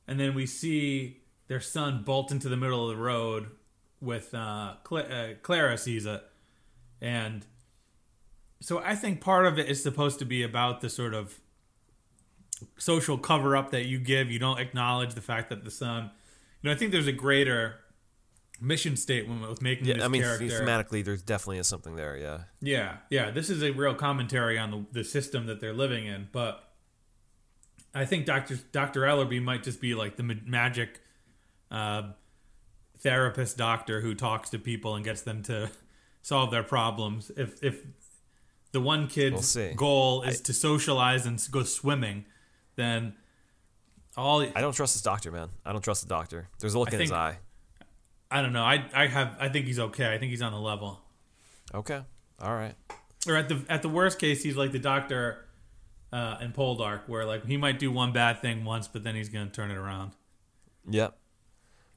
and 0.06 0.18
then 0.18 0.34
we 0.34 0.46
see 0.46 1.22
their 1.46 1.60
son 1.60 2.02
bolt 2.04 2.30
into 2.32 2.48
the 2.48 2.56
middle 2.56 2.90
of 2.90 2.96
the 2.96 3.02
road 3.02 3.50
with 4.00 4.34
uh, 4.34 4.74
Cla- 4.82 5.02
uh, 5.02 5.28
Clara 5.42 5.78
sees 5.78 6.06
it, 6.06 6.22
and 7.00 7.46
so 8.62 8.78
I 8.78 8.94
think 8.94 9.20
part 9.20 9.46
of 9.46 9.58
it 9.58 9.68
is 9.68 9.82
supposed 9.82 10.18
to 10.20 10.24
be 10.24 10.42
about 10.42 10.80
the 10.80 10.88
sort 10.88 11.14
of 11.14 11.40
social 12.78 13.18
cover 13.18 13.56
up 13.56 13.70
that 13.72 13.86
you 13.86 13.98
give. 13.98 14.30
You 14.30 14.38
don't 14.38 14.60
acknowledge 14.60 15.14
the 15.14 15.20
fact 15.20 15.50
that 15.50 15.64
the 15.64 15.70
son. 15.70 16.10
You 16.62 16.68
know, 16.68 16.74
I 16.74 16.78
think 16.78 16.92
there's 16.92 17.08
a 17.08 17.12
greater 17.12 17.76
mission 18.60 18.96
statement 18.96 19.48
with 19.48 19.60
making 19.60 19.86
this 19.86 20.02
I 20.02 20.08
mean, 20.08 20.22
character. 20.22 20.46
thematically, 20.46 21.04
there's 21.04 21.22
definitely 21.22 21.58
is 21.58 21.66
something 21.66 21.96
there. 21.96 22.16
Yeah. 22.16 22.38
Yeah, 22.60 22.96
yeah. 23.10 23.30
This 23.30 23.50
is 23.50 23.62
a 23.62 23.72
real 23.72 23.94
commentary 23.94 24.58
on 24.58 24.70
the, 24.70 24.86
the 24.92 25.04
system 25.04 25.46
that 25.46 25.60
they're 25.60 25.72
living 25.72 26.06
in. 26.06 26.28
But 26.30 26.62
I 27.94 28.04
think 28.04 28.26
Doctor 28.26 28.58
Doctor 28.70 29.00
Ellerby 29.00 29.42
might 29.42 29.64
just 29.64 29.80
be 29.80 29.94
like 29.94 30.16
the 30.16 30.22
magic 30.22 31.00
uh, 31.70 32.10
therapist 32.98 33.56
doctor 33.56 34.00
who 34.00 34.14
talks 34.14 34.50
to 34.50 34.58
people 34.58 34.94
and 34.94 35.04
gets 35.04 35.22
them 35.22 35.42
to 35.44 35.70
solve 36.22 36.52
their 36.52 36.62
problems. 36.62 37.32
If 37.36 37.62
if 37.62 37.82
the 38.72 38.80
one 38.80 39.06
kid's 39.08 39.54
We'll 39.54 39.74
goal 39.74 40.22
is 40.22 40.40
to 40.42 40.52
socialize 40.52 41.26
and 41.26 41.40
go 41.50 41.62
swimming, 41.62 42.24
then 42.76 43.14
all 44.16 44.40
I 44.42 44.60
don't 44.60 44.72
trust 44.74 44.94
this 44.94 45.02
doctor, 45.02 45.30
man. 45.30 45.48
I 45.64 45.72
don't 45.72 45.82
trust 45.82 46.02
the 46.02 46.08
doctor. 46.08 46.48
There's 46.58 46.74
a 46.74 46.78
look 46.78 46.90
I 46.92 46.96
in 46.96 47.00
his 47.00 47.12
eye. 47.12 47.38
I 48.30 48.42
don't 48.42 48.52
know. 48.52 48.64
I 48.64 48.84
I 48.94 49.06
have 49.06 49.36
I 49.38 49.48
think 49.48 49.66
he's 49.66 49.78
okay. 49.78 50.12
I 50.12 50.18
think 50.18 50.30
he's 50.30 50.42
on 50.42 50.52
the 50.52 50.58
level. 50.60 51.00
Okay. 51.74 52.00
All 52.40 52.54
right. 52.54 52.74
or 53.28 53.36
at 53.36 53.48
the 53.48 53.62
at 53.68 53.82
the 53.82 53.88
worst 53.88 54.18
case, 54.18 54.42
he's 54.42 54.56
like 54.56 54.72
the 54.72 54.78
doctor 54.78 55.44
uh, 56.12 56.36
in 56.40 56.52
Poldark, 56.52 57.02
where 57.08 57.24
like 57.24 57.46
he 57.46 57.56
might 57.56 57.78
do 57.78 57.90
one 57.90 58.12
bad 58.12 58.40
thing 58.42 58.64
once, 58.64 58.88
but 58.88 59.02
then 59.04 59.14
he's 59.14 59.28
gonna 59.28 59.48
turn 59.50 59.70
it 59.70 59.76
around. 59.76 60.12
Yep. 60.90 61.16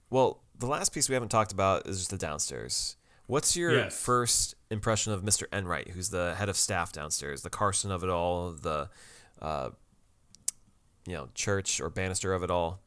Well, 0.09 0.41
the 0.57 0.67
last 0.67 0.93
piece 0.93 1.09
we 1.09 1.13
haven't 1.13 1.29
talked 1.29 1.51
about 1.51 1.87
is 1.87 1.97
just 1.97 2.11
the 2.11 2.17
downstairs. 2.17 2.95
What's 3.27 3.57
your 3.57 3.73
Yes. 3.75 3.99
first 3.99 4.55
impression 4.71 5.13
of 5.13 5.21
Mr. 5.21 5.43
Enright, 5.53 5.89
who's 5.89 6.09
the 6.09 6.35
head 6.35 6.49
of 6.49 6.57
staff 6.57 6.91
downstairs, 6.91 7.41
the 7.43 7.49
Carson 7.49 7.91
of 7.91 8.03
it 8.03 8.09
all, 8.09 8.51
the, 8.51 8.89
uh, 9.41 9.69
you 11.07 11.13
know, 11.13 11.29
church 11.35 11.79
or 11.79 11.89
Bannister 11.89 12.33
of 12.33 12.43
it 12.43 12.49
all, 12.51 12.81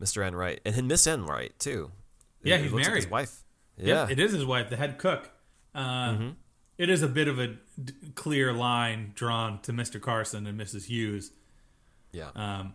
Mr. 0.00 0.26
Enright, 0.26 0.60
and 0.64 0.74
then 0.74 0.86
Miss 0.86 1.06
Enright 1.06 1.58
too. 1.58 1.90
Yeah, 2.42 2.56
It 2.56 2.62
he's 2.62 2.72
looks 2.72 2.86
like 2.86 2.94
his 2.96 3.04
married. 3.06 3.10
wife. 3.10 3.40
Yep, 3.78 3.86
Yeah. 3.86 4.12
it 4.12 4.18
is 4.20 4.32
his 4.32 4.44
wife, 4.44 4.70
the 4.70 4.76
head 4.76 4.98
cook. 4.98 5.30
Uh, 5.74 6.30
it 6.78 6.88
is 6.88 7.02
a 7.02 7.08
bit 7.08 7.26
of 7.26 7.38
a 7.40 7.56
d- 7.82 7.92
clear 8.14 8.52
line 8.52 9.12
drawn 9.16 9.60
to 9.62 9.72
Mr. 9.72 10.00
Carson 10.00 10.46
and 10.46 10.58
Mrs. 10.60 10.84
Hughes, 10.84 11.32
yeah. 12.12 12.30
um, 12.36 12.74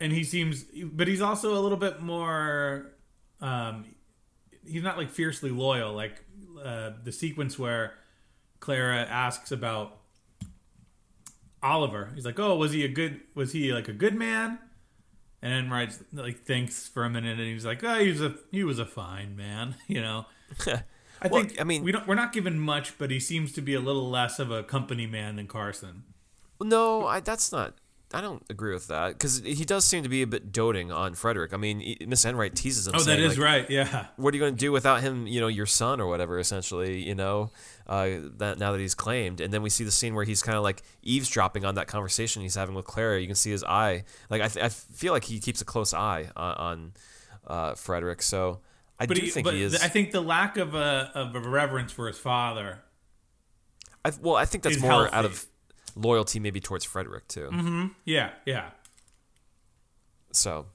and 0.00 0.12
he 0.12 0.24
seems, 0.24 0.64
but 0.82 1.06
he's 1.06 1.20
also 1.20 1.56
a 1.56 1.60
little 1.60 1.78
bit 1.78 2.00
more. 2.00 2.92
Um, 3.40 3.93
he's 4.66 4.82
not 4.82 4.96
like 4.96 5.10
fiercely 5.10 5.50
loyal, 5.50 5.92
like 5.92 6.24
uh, 6.62 6.90
the 7.02 7.12
sequence 7.12 7.58
where 7.58 7.94
Clara 8.60 9.02
asks 9.02 9.52
about 9.52 9.98
Oliver. 11.62 12.10
He's 12.14 12.24
like, 12.26 12.38
"Oh, 12.38 12.56
was 12.56 12.72
he 12.72 12.84
a 12.84 12.88
good? 12.88 13.20
Was 13.34 13.52
he 13.52 13.72
like 13.72 13.88
a 13.88 13.92
good 13.92 14.14
man?" 14.14 14.58
And 15.42 15.70
then 15.70 15.90
like 16.12 16.40
thinks 16.40 16.88
for 16.88 17.04
a 17.04 17.10
minute, 17.10 17.38
and 17.38 17.48
he's 17.48 17.66
like, 17.66 17.82
"Oh, 17.84 17.98
he 17.98 18.08
was 18.10 18.20
a 18.22 18.34
he 18.50 18.64
was 18.64 18.78
a 18.78 18.86
fine 18.86 19.36
man," 19.36 19.76
you 19.86 20.00
know. 20.00 20.26
I 21.22 21.28
Well, 21.28 21.42
think 21.42 21.60
I 21.60 21.64
mean- 21.64 21.82
we 21.84 21.92
don't 21.92 22.06
we're 22.06 22.14
not 22.16 22.32
given 22.32 22.58
much, 22.58 22.98
but 22.98 23.10
he 23.10 23.18
seems 23.20 23.52
to 23.52 23.62
be 23.62 23.74
a 23.74 23.80
little 23.80 24.10
less 24.10 24.38
of 24.38 24.50
a 24.50 24.62
company 24.62 25.06
man 25.06 25.36
than 25.36 25.46
Carson. 25.46 26.04
No, 26.60 27.06
I, 27.06 27.20
that's 27.20 27.50
not. 27.52 27.74
I 28.12 28.20
don't 28.20 28.44
agree 28.48 28.72
with 28.72 28.86
that 28.88 29.14
because 29.14 29.40
he 29.40 29.64
does 29.64 29.84
seem 29.84 30.04
to 30.04 30.08
be 30.08 30.22
a 30.22 30.26
bit 30.26 30.52
doting 30.52 30.92
on 30.92 31.14
Frederick. 31.14 31.52
I 31.52 31.56
mean, 31.56 31.96
Miss 32.06 32.24
Enright 32.24 32.54
teases 32.54 32.86
him. 32.86 32.94
Oh, 32.94 32.98
that 32.98 33.04
saying, 33.04 33.20
is 33.20 33.36
like, 33.38 33.44
right. 33.44 33.70
Yeah. 33.70 34.06
what 34.16 34.32
are 34.32 34.36
you 34.36 34.40
going 34.40 34.54
to 34.54 34.58
do 34.58 34.70
without 34.70 35.00
him 35.00 35.26
you 35.26 35.40
know 35.40 35.48
your 35.48 35.66
son 35.66 36.00
or 36.00 36.06
whatever 36.06 36.38
essentially 36.38 37.02
you 37.02 37.14
know 37.14 37.50
uh, 37.88 38.10
that 38.36 38.58
now 38.58 38.70
that 38.72 38.78
he's 38.80 38.94
claimed 38.94 39.40
and 39.40 39.52
then 39.52 39.62
we 39.62 39.70
see 39.70 39.82
the 39.82 39.90
scene 39.90 40.14
where 40.14 40.24
he's 40.24 40.42
kind 40.42 40.56
of 40.56 40.62
like 40.62 40.82
eavesdropping 41.02 41.64
on 41.64 41.74
that 41.74 41.86
conversation 41.88 42.40
he's 42.42 42.54
having 42.54 42.74
with 42.74 42.84
clara 42.84 43.20
you 43.20 43.26
can 43.26 43.34
see 43.36 43.50
his 43.50 43.64
eye 43.64 44.04
like 44.30 44.40
i, 44.40 44.48
th- 44.48 44.64
I 44.64 44.68
feel 44.68 45.12
like 45.12 45.24
he 45.24 45.40
keeps 45.40 45.60
a 45.60 45.64
close 45.64 45.92
eye 45.92 46.28
on, 46.36 46.54
on 46.54 46.92
uh, 47.46 47.74
frederick 47.74 48.22
so 48.22 48.60
i 48.98 49.06
But, 49.06 49.16
do 49.16 49.22
he, 49.22 49.30
think 49.30 49.48
he 49.48 49.62
is 49.62 49.74
I 49.82 49.88
think 49.88 50.12
the 50.12 50.22
lack 50.22 50.56
of 50.56 50.74
a 50.74 51.10
of 51.14 51.34
a 51.34 51.40
reverence 51.40 51.90
for 51.92 52.06
his 52.06 52.18
father. 52.18 52.80
I, 54.04 54.12
well 54.20 54.36
i 54.36 54.44
think 54.44 54.62
that's 54.62 54.80
more 54.80 55.12
out 55.12 55.24
of 55.24 55.44
loyalty 55.96 56.38
maybe 56.40 56.60
towards 56.60 56.84
frederick 56.84 57.26
too 57.28 57.48
Mm-hmm. 57.52 57.86
Yeah, 58.04 58.30
yeah. 58.46 58.70
so 60.32 60.66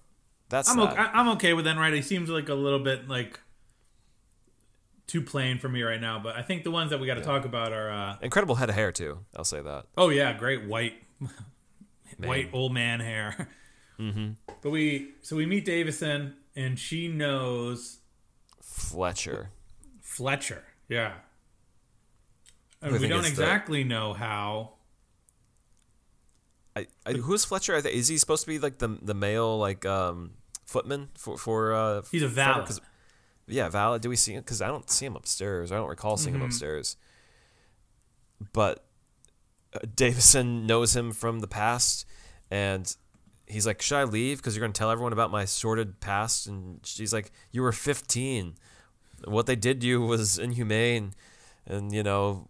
that's 0.49 0.69
I'm 0.69 0.77
that. 0.77 0.93
okay, 0.93 1.01
I'm 1.01 1.29
okay 1.29 1.53
with 1.53 1.67
Enright. 1.67 1.93
He 1.93 2.01
seems 2.01 2.29
like 2.29 2.49
a 2.49 2.53
little 2.55 2.79
bit 2.79 3.07
like 3.07 3.39
too 5.07 5.21
plain 5.21 5.57
for 5.59 5.69
me 5.69 5.81
right 5.83 5.99
now, 6.01 6.19
but 6.19 6.35
I 6.35 6.41
think 6.43 6.63
the 6.63 6.71
ones 6.71 6.89
that 6.91 6.99
we 6.99 7.07
got 7.07 7.15
to 7.15 7.21
talk 7.21 7.45
about 7.45 7.71
are. 7.73 7.91
Uh, 7.91 8.17
incredible 8.21 8.55
head 8.55 8.69
of 8.69 8.75
hair 8.75 8.91
too 8.91 9.19
i'll 9.35 9.43
say 9.43 9.61
that 9.61 9.85
oh 9.97 10.09
yeah, 10.09 10.33
great 10.33 10.65
white, 10.65 10.93
white 12.17 12.49
old 12.53 12.73
man 12.73 12.99
hair. 12.99 13.47
Mm-hmm. 13.99 14.29
But 14.61 14.69
we 14.69 15.09
so 15.21 15.35
we 15.35 15.45
meet 15.45 15.65
Davison, 15.65 16.35
and 16.55 16.79
she 16.79 17.09
knows 17.09 17.97
fletcher 18.61 19.49
Fletcher. 19.99 20.63
Yeah. 20.87 21.15
And 22.81 22.93
we 22.93 23.09
don't 23.09 23.19
it's 23.25 23.35
the- 23.35 23.43
exactly 23.43 23.83
know 23.83 24.13
how. 24.13 24.75
I, 26.75 26.87
I, 27.05 27.13
who's 27.13 27.43
Fletcher? 27.45 27.75
Is 27.75 28.07
he 28.07 28.17
supposed 28.17 28.43
to 28.43 28.47
be 28.47 28.59
like 28.59 28.77
the 28.77 28.97
the 29.01 29.13
male 29.13 29.57
like 29.57 29.85
um 29.85 30.31
footman 30.65 31.09
for 31.17 31.37
for? 31.37 31.73
Uh, 31.73 32.01
He's 32.11 32.23
a 32.23 32.27
valet. 32.27 32.65
Yeah, 33.47 33.69
valet. 33.69 33.99
Do 33.99 34.09
we 34.09 34.15
see 34.15 34.33
him? 34.33 34.41
Because 34.41 34.61
I 34.61 34.67
don't 34.67 34.89
see 34.89 35.05
him 35.07 35.15
upstairs. 35.15 35.71
I 35.71 35.75
don't 35.77 35.89
recall 35.89 36.17
seeing 36.17 36.35
Mm-hmm. 36.35 36.43
him 36.43 36.47
upstairs. 36.49 36.95
But 38.53 38.85
uh, 39.73 39.79
Davison 39.95 40.65
knows 40.67 40.95
him 40.95 41.11
from 41.11 41.39
the 41.39 41.47
past, 41.47 42.05
and 42.49 42.95
he's 43.47 43.65
like, 43.67 43.81
"Should 43.81 43.97
I 43.97 44.03
leave? 44.03 44.37
Because 44.37 44.55
you're 44.55 44.61
going 44.63 44.73
to 44.73 44.77
tell 44.77 44.91
everyone 44.91 45.13
about 45.13 45.31
my 45.31 45.45
sordid 45.45 45.99
past." 45.99 46.47
And 46.47 46.79
she's 46.85 47.11
like, 47.13 47.31
"You 47.51 47.61
were 47.63 47.71
15. 47.71 48.55
What 49.25 49.47
they 49.47 49.55
did 49.57 49.81
to 49.81 49.87
you 49.87 50.01
was 50.01 50.37
inhumane, 50.37 51.13
and 51.65 51.91
you 51.93 52.03
know." 52.03 52.47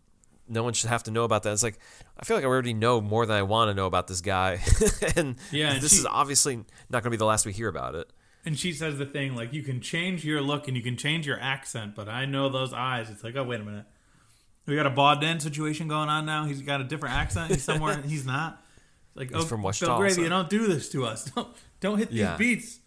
No 0.50 0.64
one 0.64 0.74
should 0.74 0.90
have 0.90 1.04
to 1.04 1.12
know 1.12 1.24
about 1.24 1.44
that. 1.44 1.54
It's 1.54 1.64
like 1.64 1.80
I 2.20 2.26
feel 2.26 2.36
like 2.38 2.44
I 2.44 2.48
already 2.48 2.74
know 2.74 3.00
more 3.02 3.26
than 3.26 3.38
I 3.38 3.44
want 3.44 3.70
to 3.70 3.74
know 3.76 3.86
about 3.86 4.08
this 4.08 4.22
guy, 4.22 4.60
and 5.16 5.36
Yeah, 5.52 5.74
and 5.74 5.82
this 5.82 5.94
she- 5.94 6.00
is 6.00 6.06
obviously 6.06 6.56
not 6.90 7.04
going 7.04 7.04
to 7.04 7.10
be 7.12 7.18
the 7.18 7.26
last 7.26 7.46
we 7.46 7.54
hear 7.54 7.68
about 7.70 7.96
it. 7.96 8.10
And 8.46 8.58
she 8.58 8.72
says 8.72 8.98
the 8.98 9.06
thing 9.06 9.36
like, 9.36 9.52
you 9.54 9.62
can 9.62 9.82
change 9.82 10.24
your 10.26 10.42
look 10.42 10.68
and 10.70 10.76
you 10.78 10.82
can 10.82 10.96
change 10.98 11.28
your 11.28 11.40
accent, 11.40 11.94
but 11.94 12.08
I 12.08 12.26
know 12.26 12.48
those 12.50 12.72
eyes. 12.74 13.10
It's 13.10 13.24
like, 13.24 13.36
oh, 13.36 13.44
wait 13.44 13.60
a 13.60 13.64
minute. 13.66 13.86
We 14.66 14.76
got 14.78 14.86
a 14.86 14.92
Bauden 14.92 15.42
situation 15.42 15.88
going 15.90 16.08
on 16.10 16.26
now. 16.26 16.46
He's 16.46 16.62
got 16.62 16.80
a 16.80 16.86
different 16.86 17.16
accent. 17.16 17.52
He's 17.52 17.64
somewhere. 17.64 18.02
he's 18.06 18.26
not. 18.26 18.64
It's 19.10 19.18
Like, 19.18 19.32
oh, 19.34 19.42
from 19.46 19.62
Wichita 19.62 19.88
Belgravia, 19.88 20.24
also. 20.26 20.30
don't 20.30 20.50
do 20.50 20.68
this 20.68 20.88
to 20.90 21.06
us. 21.06 21.26
Don't, 21.36 21.48
don't 21.82 21.98
hit 21.98 22.10
these 22.12 22.20
Yeah. 22.20 22.38
beats. 22.38 22.80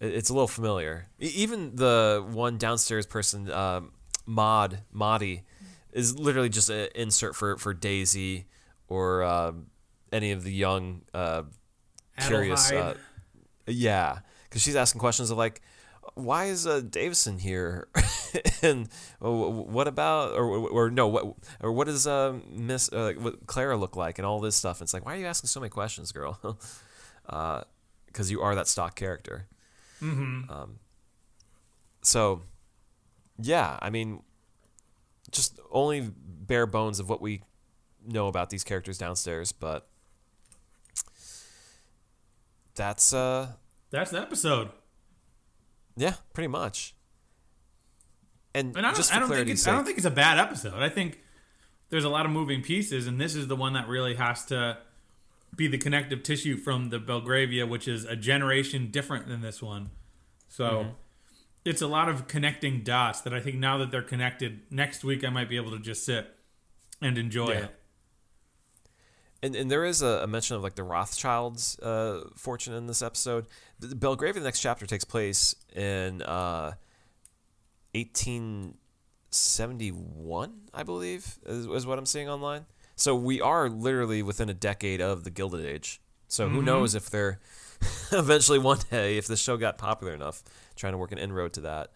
It's 0.00 0.28
a 0.30 0.32
little 0.32 0.48
familiar. 0.48 1.08
Even 1.18 1.76
the 1.76 2.24
one 2.30 2.56
downstairs 2.58 3.06
person, 3.06 3.50
um, 3.50 3.92
Maud, 4.26 4.80
Maudie, 4.92 5.44
is 5.92 6.18
literally 6.18 6.48
just 6.48 6.70
an 6.70 6.88
insert 6.94 7.34
for, 7.34 7.56
for 7.56 7.74
Daisy 7.74 8.46
or 8.88 9.22
um, 9.22 9.66
any 10.12 10.32
of 10.32 10.44
the 10.44 10.52
young, 10.52 11.02
uh, 11.14 11.42
curious. 12.18 12.70
Uh, 12.70 12.94
yeah, 13.66 14.18
because 14.44 14.62
she's 14.62 14.76
asking 14.76 15.00
questions 15.00 15.30
of 15.30 15.38
like, 15.38 15.60
why 16.14 16.46
is 16.46 16.66
uh, 16.66 16.80
Davison 16.80 17.38
here? 17.38 17.88
and 18.62 18.88
uh, 19.24 19.30
what 19.30 19.86
about, 19.86 20.32
or, 20.32 20.44
or 20.68 20.90
no, 20.90 21.06
what, 21.06 21.34
or 21.60 21.72
what 21.72 21.86
does 21.86 22.06
uh, 22.06 22.34
Miss 22.50 22.92
uh, 22.92 23.12
what 23.18 23.46
Clara 23.46 23.76
look 23.76 23.96
like, 23.96 24.18
and 24.18 24.26
all 24.26 24.40
this 24.40 24.56
stuff? 24.56 24.80
And 24.80 24.86
it's 24.86 24.94
like, 24.94 25.04
why 25.04 25.14
are 25.14 25.18
you 25.18 25.26
asking 25.26 25.48
so 25.48 25.60
many 25.60 25.70
questions, 25.70 26.12
girl? 26.12 26.38
Because 28.06 28.28
you 28.28 28.40
are 28.40 28.56
that 28.56 28.66
stock 28.66 28.96
character. 28.96 29.46
Um, 30.02 30.80
so, 32.02 32.42
yeah, 33.40 33.78
I 33.80 33.90
mean, 33.90 34.22
just 35.32 35.58
only 35.70 36.10
bare 36.16 36.66
bones 36.66 36.98
of 37.00 37.08
what 37.08 37.20
we 37.20 37.42
know 38.06 38.26
about 38.28 38.50
these 38.50 38.64
characters 38.64 38.98
downstairs, 38.98 39.52
but 39.52 39.86
that's 42.74 43.12
uh, 43.12 43.48
That's 43.90 44.10
the 44.10 44.20
episode. 44.20 44.70
yeah, 45.96 46.14
pretty 46.32 46.48
much. 46.48 46.94
And, 48.54 48.76
And 48.76 48.84
I 48.84 48.90
don't, 48.90 48.96
just 48.96 49.14
I 49.14 49.20
don't 49.20 49.28
think 49.28 49.48
it's, 49.48 49.62
sake, 49.62 49.72
I 49.72 49.76
don't 49.76 49.84
think 49.84 49.98
it's 49.98 50.06
a 50.06 50.10
bad 50.10 50.38
episode. 50.38 50.74
I 50.82 50.88
think 50.88 51.20
there's 51.90 52.04
a 52.04 52.08
lot 52.08 52.26
of 52.26 52.32
moving 52.32 52.62
pieces, 52.62 53.06
and 53.06 53.20
this 53.20 53.34
is 53.34 53.46
the 53.46 53.56
one 53.56 53.74
that 53.74 53.86
really 53.88 54.14
has 54.14 54.44
to 54.46 54.78
be 55.56 55.68
the 55.68 55.78
connective 55.78 56.22
tissue 56.22 56.56
from 56.56 56.90
the 56.90 56.98
Belgravia, 56.98 57.66
which 57.66 57.86
is 57.86 58.04
a 58.04 58.16
generation 58.16 58.90
different 58.90 59.28
than 59.28 59.40
this 59.40 59.62
one. 59.62 59.90
So, 60.48 60.64
Mm-hmm. 60.64 60.90
It's 61.64 61.82
a 61.82 61.86
lot 61.86 62.08
of 62.08 62.26
connecting 62.26 62.82
dots 62.82 63.20
that 63.22 63.34
I 63.34 63.40
think 63.40 63.56
now 63.56 63.78
that 63.78 63.90
they're 63.90 64.02
connected, 64.02 64.60
next 64.70 65.04
week 65.04 65.24
I 65.24 65.30
might 65.30 65.48
be 65.48 65.56
able 65.56 65.70
to 65.72 65.78
just 65.78 66.04
sit 66.04 66.34
and 67.02 67.18
enjoy 67.18 67.52
Yeah. 67.52 67.58
it. 67.64 67.70
And, 69.42 69.56
and 69.56 69.70
there 69.70 69.86
is 69.86 70.02
a, 70.02 70.20
a 70.22 70.26
mention 70.26 70.56
of 70.56 70.62
like 70.62 70.74
the 70.74 70.82
Rothschilds' 70.82 71.78
uh, 71.78 72.28
fortune 72.36 72.74
in 72.74 72.86
this 72.86 73.00
episode. 73.00 73.46
The 73.78 73.94
Belgravia, 73.96 74.40
the 74.40 74.44
next 74.46 74.60
chapter 74.60 74.84
takes 74.84 75.04
place 75.04 75.54
in 75.74 76.20
uh, 76.22 76.72
1871, 77.94 80.52
I 80.74 80.82
believe, 80.82 81.38
is, 81.46 81.66
is 81.66 81.86
what 81.86 81.98
I'm 81.98 82.06
seeing 82.06 82.28
online. 82.28 82.66
So 82.96 83.14
we 83.14 83.40
are 83.40 83.68
literally 83.70 84.22
within 84.22 84.48
a 84.50 84.54
decade 84.54 85.00
of 85.00 85.24
the 85.24 85.30
Gilded 85.30 85.64
Age. 85.64 86.00
So 86.28 86.48
who 86.48 86.62
knows 86.62 86.94
if 86.94 87.08
they're 87.10 87.40
eventually 88.12 88.58
one 88.58 88.78
day, 88.90 89.16
if 89.16 89.26
the 89.26 89.36
show 89.36 89.56
got 89.56 89.78
popular 89.78 90.12
enough, 90.12 90.42
trying 90.80 90.92
to 90.94 90.98
work 90.98 91.12
an 91.12 91.18
inroad 91.18 91.52
to 91.54 91.60
that. 91.62 91.92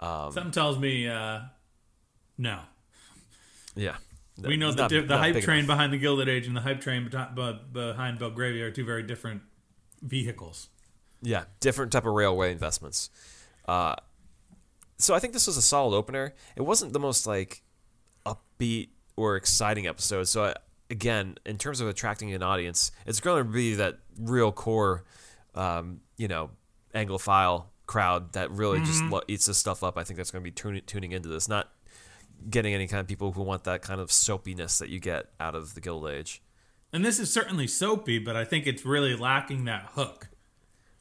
Um, 0.00 0.32
Something 0.32 0.52
tells 0.52 0.78
me 0.78 1.08
uh, 1.08 1.40
no. 2.36 2.58
yeah. 3.74 3.96
We 4.38 4.58
know 4.58 4.66
It's 4.68 4.76
the, 4.76 4.82
not- 4.82 5.08
the 5.08 5.16
hype 5.16 5.40
train 5.42 5.60
enough. 5.60 5.68
behind 5.68 5.92
the 5.94 5.98
Gilded 5.98 6.28
Age 6.28 6.46
and 6.46 6.54
the 6.54 6.60
hype 6.60 6.82
train 6.82 7.08
behind 7.08 8.18
Belgravia 8.18 8.66
are 8.66 8.70
two 8.70 8.84
very 8.84 9.02
different 9.02 9.40
vehicles. 10.02 10.68
Yeah, 11.22 11.44
different 11.60 11.92
type 11.92 12.04
of 12.04 12.12
railway 12.12 12.52
investments. 12.52 13.08
Uh, 13.66 13.94
so 14.98 15.14
I 15.14 15.18
think 15.20 15.32
this 15.32 15.46
was 15.46 15.56
a 15.56 15.62
solid 15.62 15.96
opener. 15.96 16.34
It 16.54 16.62
wasn't 16.62 16.92
the 16.92 16.98
most 17.00 17.26
like 17.26 17.62
upbeat 18.26 18.88
or 19.16 19.36
exciting 19.36 19.86
episode. 19.86 20.24
So 20.28 20.44
I, 20.44 20.54
again, 20.90 21.36
in 21.46 21.56
terms 21.56 21.80
of 21.80 21.88
attracting 21.88 22.34
an 22.34 22.42
audience, 22.42 22.92
it's 23.06 23.20
going 23.20 23.42
to 23.42 23.50
be 23.50 23.76
that 23.76 23.98
real 24.20 24.52
core, 24.52 25.04
um, 25.54 26.00
you 26.18 26.28
know, 26.28 26.50
Anglophile 26.94 27.64
crowd 27.86 28.32
that 28.32 28.50
really 28.50 28.80
just 28.80 29.02
lo- 29.04 29.22
eats 29.28 29.46
this 29.46 29.58
stuff 29.58 29.82
up. 29.82 29.96
I 29.96 30.04
think 30.04 30.16
that's 30.16 30.30
going 30.30 30.42
to 30.42 30.44
be 30.44 30.54
tuning 30.54 30.82
tuning 30.86 31.12
into 31.12 31.28
this, 31.28 31.48
not 31.48 31.70
getting 32.48 32.74
any 32.74 32.86
kind 32.86 33.00
of 33.00 33.06
people 33.06 33.32
who 33.32 33.42
want 33.42 33.64
that 33.64 33.82
kind 33.82 34.00
of 34.00 34.10
soapiness 34.10 34.78
that 34.78 34.88
you 34.88 35.00
get 35.00 35.26
out 35.40 35.54
of 35.54 35.74
the 35.74 35.80
Gilded 35.80 36.14
Age. 36.14 36.42
And 36.92 37.04
this 37.04 37.18
is 37.18 37.32
certainly 37.32 37.66
soapy, 37.66 38.18
but 38.18 38.36
I 38.36 38.44
think 38.44 38.66
it's 38.66 38.84
really 38.84 39.16
lacking 39.16 39.64
that 39.64 39.90
hook. 39.94 40.28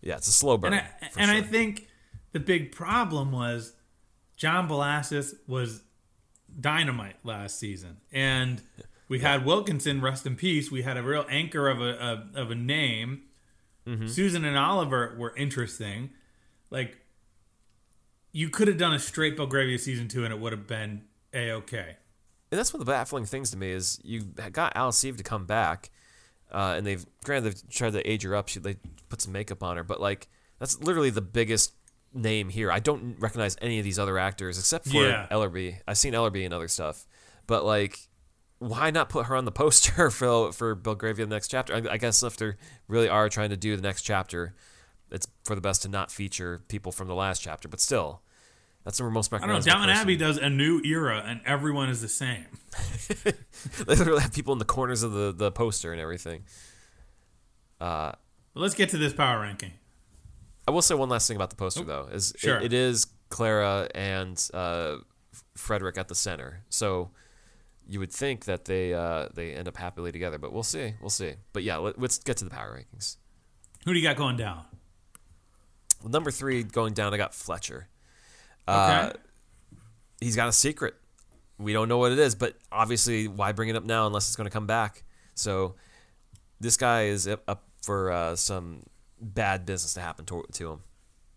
Yeah, 0.02 0.18
it's 0.18 0.28
a 0.28 0.32
slow 0.32 0.58
burn. 0.58 0.74
And 0.74 0.82
I, 0.82 1.10
and 1.18 1.32
I 1.32 1.42
think 1.42 1.88
the 2.32 2.40
big 2.40 2.72
problem 2.72 3.32
was 3.32 3.74
John 4.36 4.68
Bellasis 4.68 5.34
was 5.48 5.84
dynamite 6.60 7.16
last 7.24 7.58
season, 7.60 7.98
and 8.12 8.62
we 9.08 9.20
had 9.20 9.46
Wilkinson, 9.46 10.02
rest 10.02 10.26
in 10.26 10.36
peace. 10.36 10.72
We 10.72 10.82
had 10.82 10.98
a 10.98 11.04
real 11.04 11.26
anchor 11.30 11.68
of 11.70 11.82
a 11.82 11.92
of, 11.92 12.36
of 12.36 12.52
a 12.52 12.56
name. 12.56 13.24
Mm-hmm. 13.88 14.08
Susan 14.08 14.44
and 14.44 14.58
Oliver 14.58 15.16
were 15.18 15.36
interesting. 15.36 16.10
Like 16.70 17.00
you 18.32 18.50
could 18.50 18.68
have 18.68 18.78
done 18.78 18.94
a 18.94 19.00
straight 19.00 19.38
Belgravia 19.38 19.80
season 19.80 20.08
two, 20.08 20.24
and 20.24 20.34
it 20.34 20.40
would 20.40 20.52
have 20.52 20.68
been 20.68 21.04
a 21.34 21.52
okay. 21.52 21.98
And 22.52 22.60
that's 22.60 22.74
one 22.74 22.82
of 22.82 22.86
the 22.86 22.92
baffling 22.92 23.26
things 23.26 23.52
to 23.52 23.58
me 23.58 23.72
is 23.72 24.00
you 24.04 24.22
got 24.22 24.74
Alice 24.76 25.04
Eve 25.04 25.18
to 25.18 25.24
come 25.24 25.46
back, 25.46 25.90
uh, 26.52 26.76
and 26.78 26.86
they've 26.86 27.06
granted 27.24 27.50
they've 27.52 27.70
tried 27.70 27.94
to 27.94 28.10
age 28.10 28.24
her 28.24 28.36
up. 28.36 28.48
She 28.50 28.60
they 28.60 28.76
put 29.10 29.22
some 29.22 29.34
makeup 29.34 29.64
on 29.64 29.78
her, 29.78 29.84
but 29.84 30.00
like 30.02 30.28
that's 30.60 30.80
literally 30.82 31.10
the 31.10 31.22
biggest 31.22 31.74
name 32.14 32.50
here. 32.50 32.72
I 32.72 32.80
don't 32.80 33.16
recognize 33.20 33.58
any 33.62 33.78
of 33.80 33.84
these 33.84 34.00
other 34.00 34.18
actors 34.18 34.58
except 34.58 34.86
for 34.88 35.04
Yeah. 35.04 35.28
Ellerby. 35.32 35.80
I've 35.88 35.98
seen 35.98 36.14
Ellerby 36.14 36.46
and 36.46 36.54
other 36.54 36.68
stuff, 36.70 37.08
but 37.48 37.66
like, 37.66 38.10
why 38.60 38.90
not 38.92 39.10
put 39.10 39.26
her 39.26 39.36
on 39.36 39.46
the 39.46 39.52
poster 39.52 40.10
for 40.12 40.52
for 40.52 40.76
Belgravia 40.76 41.26
the 41.26 41.34
next 41.34 41.48
chapter? 41.50 41.74
I, 41.74 41.94
I 41.94 41.98
guess 41.98 42.22
if 42.24 42.38
they 42.38 42.54
really 42.88 43.10
are 43.10 43.28
trying 43.30 43.50
to 43.50 43.58
do 43.58 43.76
the 43.76 43.82
next 43.82 44.04
chapter, 44.04 44.56
it's 45.16 45.28
for 45.44 45.56
the 45.56 45.62
best 45.62 45.82
to 45.84 45.88
not 45.90 46.12
feature 46.12 46.62
people 46.68 46.92
from 46.92 47.08
the 47.08 47.16
last 47.16 47.42
chapter. 47.42 47.68
But 47.68 47.80
still, 47.80 48.22
that's 48.84 48.98
the 49.00 49.04
most 49.10 49.34
I 49.34 49.40
don't 49.40 49.48
know. 49.48 49.60
Downton 49.62 49.88
person. 49.90 50.02
Abbey 50.02 50.16
does 50.18 50.38
a 50.38 50.50
new 50.50 50.82
era, 50.84 51.24
and 51.26 51.42
everyone 51.46 51.90
is 51.90 52.02
the 52.02 52.08
same. 52.10 52.46
they 53.24 53.34
literally 53.88 54.22
have 54.22 54.34
people 54.34 54.54
in 54.54 54.60
the 54.60 54.66
corners 54.66 55.02
of 55.02 55.14
the, 55.14 55.32
the 55.36 55.52
poster 55.52 55.92
and 55.92 56.00
everything. 56.02 56.44
But 57.80 58.20
let's 58.54 58.76
get 58.76 58.90
to 58.90 58.98
this 58.98 59.14
power 59.14 59.40
ranking. 59.42 59.72
I 60.68 60.72
will 60.72 60.82
say 60.82 60.96
one 60.96 61.10
last 61.10 61.28
thing 61.28 61.36
about 61.38 61.50
the 61.52 61.56
poster 61.56 61.84
though 61.84 62.08
is 62.12 62.32
it- 62.32 62.38
it 62.64 62.74
is 62.74 63.08
Clara 63.30 63.90
and 63.94 64.38
uh, 64.54 64.98
Frederick 65.56 65.98
at 65.98 66.08
the 66.08 66.16
center, 66.16 66.64
so 66.70 67.12
you 67.88 68.00
would 68.00 68.12
think 68.12 68.46
that 68.46 68.66
they 68.66 68.94
uh, 68.94 69.28
they 69.34 69.54
end 69.54 69.68
up 69.68 69.78
happily 69.78 70.12
together, 70.12 70.38
but 70.40 70.52
we'll 70.54 70.64
see, 70.64 70.94
we'll 71.02 71.10
see. 71.10 71.34
But 71.54 71.64
yeah, 71.64 71.78
let, 71.78 72.00
let's 72.00 72.18
get 72.18 72.38
to 72.38 72.46
the 72.46 72.50
power 72.50 72.76
rankings. 72.80 73.18
Who 73.86 73.94
do 73.94 74.00
you 74.00 74.08
got 74.08 74.16
going 74.16 74.38
down? 74.38 74.66
Number 76.06 76.32
three 76.32 76.64
going 76.64 76.94
down, 76.94 77.14
I 77.14 77.18
got 77.18 77.34
Fletcher. 77.34 77.88
Uh, 78.68 79.10
Okay. 79.12 79.20
he's 80.22 80.36
got 80.36 80.48
a 80.48 80.54
secret. 80.54 80.96
We 81.58 81.74
don't 81.74 81.88
know 81.88 81.98
what 81.98 82.12
it 82.12 82.20
is, 82.20 82.36
but 82.36 82.56
obviously, 82.72 83.28
why 83.28 83.52
bring 83.54 83.70
it 83.70 83.76
up 83.76 83.84
now 83.86 84.08
unless 84.08 84.28
it's 84.28 84.36
going 84.36 84.46
to 84.46 84.52
come 84.54 84.68
back? 84.68 85.04
So, 85.36 85.76
this 86.60 86.78
guy 86.78 87.06
is 87.06 87.28
up 87.28 87.44
up 87.48 87.64
for 87.82 88.12
uh, 88.12 88.36
some 88.36 88.84
bad 89.22 89.66
business 89.66 89.94
to 89.94 90.02
happen 90.02 90.26
to, 90.26 90.44
to 90.54 90.72
him. 90.72 90.80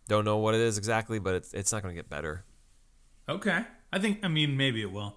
Don't 0.08 0.24
know 0.24 0.38
what 0.38 0.54
it 0.54 0.60
is 0.60 0.78
exactly, 0.78 1.18
but 1.18 1.34
it's, 1.34 1.52
it's 1.52 1.72
not 1.72 1.82
going 1.82 1.94
to 1.94 1.98
get 1.98 2.08
better. 2.10 2.44
Okay. 3.28 3.64
I 3.92 3.98
think. 3.98 4.20
I 4.22 4.28
mean, 4.28 4.56
maybe 4.56 4.80
it 4.82 4.90
will. 4.90 5.16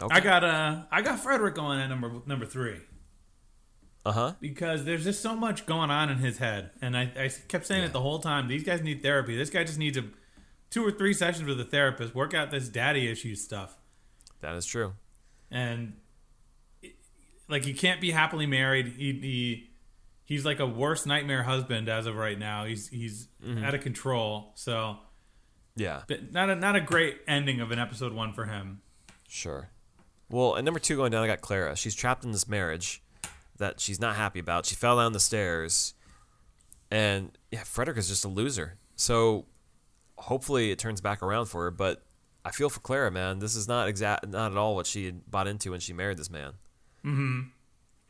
Okay. 0.00 0.14
I 0.14 0.20
got 0.20 0.44
uh, 0.44 0.82
I 0.90 1.02
got 1.02 1.20
Frederick 1.20 1.54
going 1.54 1.80
at 1.80 1.88
number 1.88 2.20
number 2.26 2.46
three 2.46 2.76
Uh 4.06 4.12
huh. 4.12 4.32
because 4.40 4.84
there's 4.84 5.04
just 5.04 5.22
so 5.22 5.34
much 5.34 5.64
going 5.66 5.90
on 5.90 6.10
in 6.10 6.18
his 6.18 6.38
head, 6.38 6.70
and 6.82 6.96
I, 6.96 7.10
I 7.16 7.30
kept 7.48 7.66
saying 7.66 7.84
it 7.84 7.92
the 7.92 8.00
whole 8.02 8.18
time. 8.18 8.48
These 8.48 8.64
guys 8.64 8.82
need 8.82 9.02
therapy. 9.02 9.36
This 9.36 9.48
guy 9.50 9.64
just 9.64 9.78
needs 9.78 9.96
a 9.96 10.04
two 10.70 10.84
or 10.86 10.90
three 10.90 11.14
sessions 11.14 11.46
with 11.48 11.58
a 11.60 11.64
therapist, 11.64 12.14
work 12.14 12.34
out 12.34 12.50
this 12.50 12.68
daddy 12.68 13.08
issues 13.10 13.42
stuff, 13.42 13.78
That 14.40 14.56
is 14.56 14.66
true. 14.66 14.92
and 15.50 15.94
like 17.48 17.64
he 17.64 17.74
can't 17.74 18.00
be 18.00 18.10
happily 18.10 18.46
married. 18.46 18.88
He, 18.88 19.12
he 19.12 19.70
he's 20.24 20.44
like 20.44 20.60
a 20.60 20.66
worse 20.66 21.06
nightmare 21.06 21.42
husband 21.42 21.88
as 21.88 22.06
of 22.06 22.16
right 22.16 22.38
now. 22.38 22.64
He's 22.64 22.88
he's 22.88 23.28
out 23.62 23.74
of 23.74 23.82
control. 23.82 24.52
So, 24.54 24.98
Yeah, 25.76 26.02
but 26.08 26.32
not 26.32 26.50
a 26.50 26.56
not 26.56 26.76
a 26.76 26.80
great 26.80 27.18
ending 27.28 27.60
of 27.60 27.70
an 27.70 27.78
episode 27.78 28.12
one 28.12 28.32
for 28.32 28.44
him. 28.46 28.80
sure. 29.28 29.70
Well, 30.30 30.56
at 30.56 30.64
number 30.64 30.80
two 30.80 30.96
going 30.96 31.12
down, 31.12 31.22
I 31.22 31.26
got 31.26 31.42
Clara. 31.42 31.76
She's 31.76 31.94
trapped 31.94 32.24
in 32.24 32.32
this 32.32 32.48
marriage 32.48 33.02
that 33.64 33.80
she's 33.80 33.98
not 33.98 34.16
happy 34.16 34.38
about. 34.38 34.66
She 34.66 34.74
fell 34.74 34.98
down 34.98 35.12
the 35.12 35.20
stairs, 35.20 35.94
and 36.90 37.36
yeah, 37.50 37.62
Frederick 37.64 37.96
is 37.96 38.08
just 38.08 38.24
a 38.24 38.28
loser. 38.28 38.76
So 38.94 39.46
hopefully 40.18 40.70
it 40.70 40.78
turns 40.78 41.00
back 41.00 41.22
around 41.22 41.46
for 41.46 41.64
her. 41.64 41.70
But 41.70 42.02
I 42.44 42.50
feel 42.50 42.68
for 42.68 42.80
Clara, 42.80 43.10
man. 43.10 43.38
This 43.38 43.56
is 43.56 43.66
not 43.66 43.88
exact, 43.88 44.28
not 44.28 44.52
at 44.52 44.58
all 44.58 44.74
what 44.74 44.86
she 44.86 45.06
had 45.06 45.30
bought 45.30 45.48
into 45.48 45.70
when 45.70 45.80
she 45.80 45.92
married 45.92 46.18
this 46.18 46.30
man. 46.30 46.52
Mm-hmm. 47.04 47.40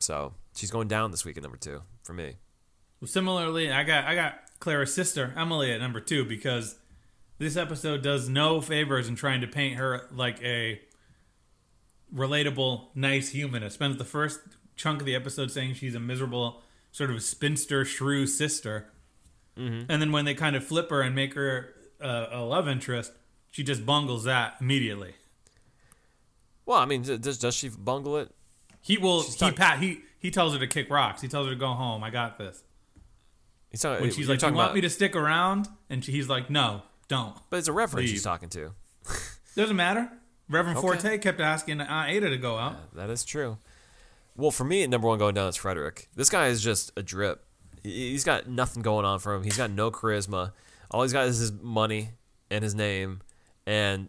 So 0.01 0.35
she's 0.57 0.71
going 0.71 0.89
down 0.89 1.13
this 1.13 1.25
week 1.25 1.37
at 1.37 1.43
number 1.43 1.57
two 1.57 1.83
for 2.03 2.13
me. 2.13 2.35
Well, 3.01 3.09
similarly, 3.09 3.71
I 3.71 3.85
got 3.85 4.05
I 4.05 4.15
got 4.15 4.35
Clara's 4.59 4.93
sister 4.93 5.33
Emily 5.37 5.73
at 5.73 5.81
number 5.81 6.01
two 6.01 6.25
because 6.25 6.77
this 7.39 7.57
episode 7.57 8.03
does 8.03 8.29
no 8.29 8.61
favors 8.61 9.09
in 9.09 9.15
trying 9.15 9.41
to 9.41 9.47
paint 9.47 9.77
her 9.79 10.09
like 10.13 10.43
a 10.43 10.81
relatable, 12.15 12.89
nice 12.95 13.31
human. 13.31 13.63
It 13.63 13.73
spends 13.73 13.99
the 13.99 14.05
first 14.05 14.41
chunk 14.77 15.01
of 15.01 15.07
the 15.07 15.15
episode 15.15 15.51
saying 15.51 15.75
she's 15.75 15.95
a 15.95 16.01
miserable, 16.01 16.63
sort 16.93 17.11
of 17.11 17.23
spinster, 17.23 17.85
shrew 17.85 18.27
sister, 18.27 18.91
and 19.57 19.89
then 19.89 20.11
when 20.11 20.25
they 20.25 20.35
kind 20.35 20.57
of 20.57 20.65
flip 20.65 20.91
her 20.91 21.01
and 21.01 21.15
make 21.15 21.35
her 21.35 21.73
uh, 22.03 22.27
a 22.33 22.41
love 22.43 22.67
interest, 22.69 23.13
she 23.51 23.63
just 23.63 23.87
bungles 23.87 24.25
that 24.25 24.57
immediately. 24.61 25.15
Well, 26.67 26.79
I 26.79 26.87
mean, 26.87 27.03
does 27.03 27.39
does 27.39 27.55
she 27.55 27.69
bungle 27.69 28.17
it? 28.19 28.31
He 28.81 28.99
will. 28.99 29.23
He 29.23 29.33
talk- 29.37 29.57
pat. 29.57 29.79
He 29.79 30.01
he 30.19 30.31
tells 30.31 30.55
her 30.55 30.59
to 30.59 30.67
kick 30.67 30.91
rocks. 30.91 31.21
He 31.21 31.29
tells 31.29 31.47
her 31.47 31.53
to 31.53 31.59
go 31.59 31.69
home. 31.69 32.03
I 32.03 32.11
got 32.11 32.39
this. 32.39 32.63
He's 33.71 33.81
talking, 33.81 34.03
When 34.03 34.11
she's 34.13 34.29
like, 34.29 34.37
"You 34.37 34.41
talking 34.41 34.55
want 34.57 34.67
about, 34.69 34.75
me 34.77 34.81
to 34.83 34.91
stick 34.91 35.15
around?" 35.17 35.69
and 35.91 36.05
she, 36.05 36.13
he's 36.13 36.29
like, 36.29 36.49
"No, 36.51 36.83
don't." 37.09 37.37
but 37.51 37.59
it's 37.59 37.69
a 37.69 37.73
reverend 37.73 38.09
she's 38.09 38.23
talking 38.23 38.49
to. 38.51 38.73
Doesn't 39.57 39.77
matter. 39.77 40.11
Reverend 40.49 40.79
Okay. 40.79 40.87
Forte 40.87 41.19
kept 41.19 41.41
asking 41.41 41.81
Aunt 41.81 42.11
Ada 42.11 42.31
to 42.31 42.37
go 42.39 42.57
out. 42.57 42.95
That 42.95 43.09
is 43.11 43.25
true. 43.25 43.59
Well, 44.37 44.51
for 44.51 44.65
me, 44.65 44.87
number 44.87 45.07
one 45.09 45.19
going 45.19 45.35
down 45.35 45.49
is 45.49 45.57
Frederick. 45.57 46.09
This 46.17 46.29
guy 46.29 46.49
is 46.49 46.63
just 46.63 46.91
a 46.97 47.03
drip. 47.03 47.45
He- 47.83 48.11
He's 48.11 48.25
got 48.25 48.49
nothing 48.49 48.83
going 48.83 49.05
on 49.05 49.19
for 49.21 49.35
him. 49.35 49.43
He's 49.45 49.57
got 49.57 49.71
no 49.71 49.91
charisma. 49.91 50.53
All 50.91 51.03
he's 51.03 51.13
got 51.13 51.27
is 51.29 51.39
his 51.39 51.53
money 51.53 52.11
and 52.51 52.63
his 52.65 52.75
name, 52.75 53.21
and 53.67 54.09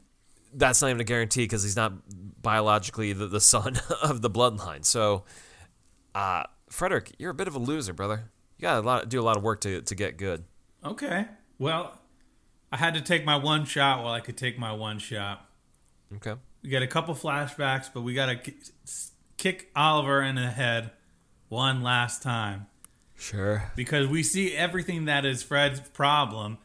that's 0.53 0.81
not 0.81 0.89
even 0.89 1.01
a 1.01 1.05
guarantee 1.05 1.43
because 1.43 1.63
he's 1.63 1.75
not 1.75 1.93
biologically 2.41 3.13
the, 3.13 3.27
the 3.27 3.39
son 3.41 3.79
of 4.01 4.21
the 4.21 4.29
bloodline. 4.29 4.83
So, 4.85 5.23
uh, 6.13 6.43
Frederick, 6.69 7.13
you're 7.17 7.31
a 7.31 7.35
bit 7.35 7.47
of 7.47 7.55
a 7.55 7.59
loser, 7.59 7.93
brother. 7.93 8.31
You 8.57 8.61
got 8.63 8.83
a 8.83 8.85
lot, 8.85 9.09
do 9.09 9.19
a 9.19 9.23
lot 9.23 9.37
of 9.37 9.43
work 9.43 9.61
to 9.61 9.81
to 9.81 9.95
get 9.95 10.17
good. 10.17 10.43
Okay. 10.83 11.25
Well, 11.59 11.97
I 12.71 12.77
had 12.77 12.93
to 12.95 13.01
take 13.01 13.25
my 13.25 13.35
one 13.35 13.65
shot 13.65 14.03
while 14.03 14.13
I 14.13 14.19
could 14.21 14.37
take 14.37 14.57
my 14.57 14.71
one 14.71 14.99
shot. 14.99 15.49
Okay. 16.15 16.35
We 16.63 16.69
got 16.69 16.81
a 16.83 16.87
couple 16.87 17.13
flashbacks, 17.15 17.89
but 17.93 18.01
we 18.01 18.13
got 18.13 18.27
to 18.27 18.53
kick 19.37 19.71
Oliver 19.75 20.21
in 20.21 20.35
the 20.35 20.49
head 20.49 20.91
one 21.49 21.83
last 21.83 22.21
time 22.21 22.67
Sure. 23.17 23.71
because 23.75 24.07
we 24.07 24.23
see 24.23 24.53
everything 24.55 25.05
that 25.05 25.25
is 25.25 25.43
Fred's 25.43 25.79
problem, 25.79 26.57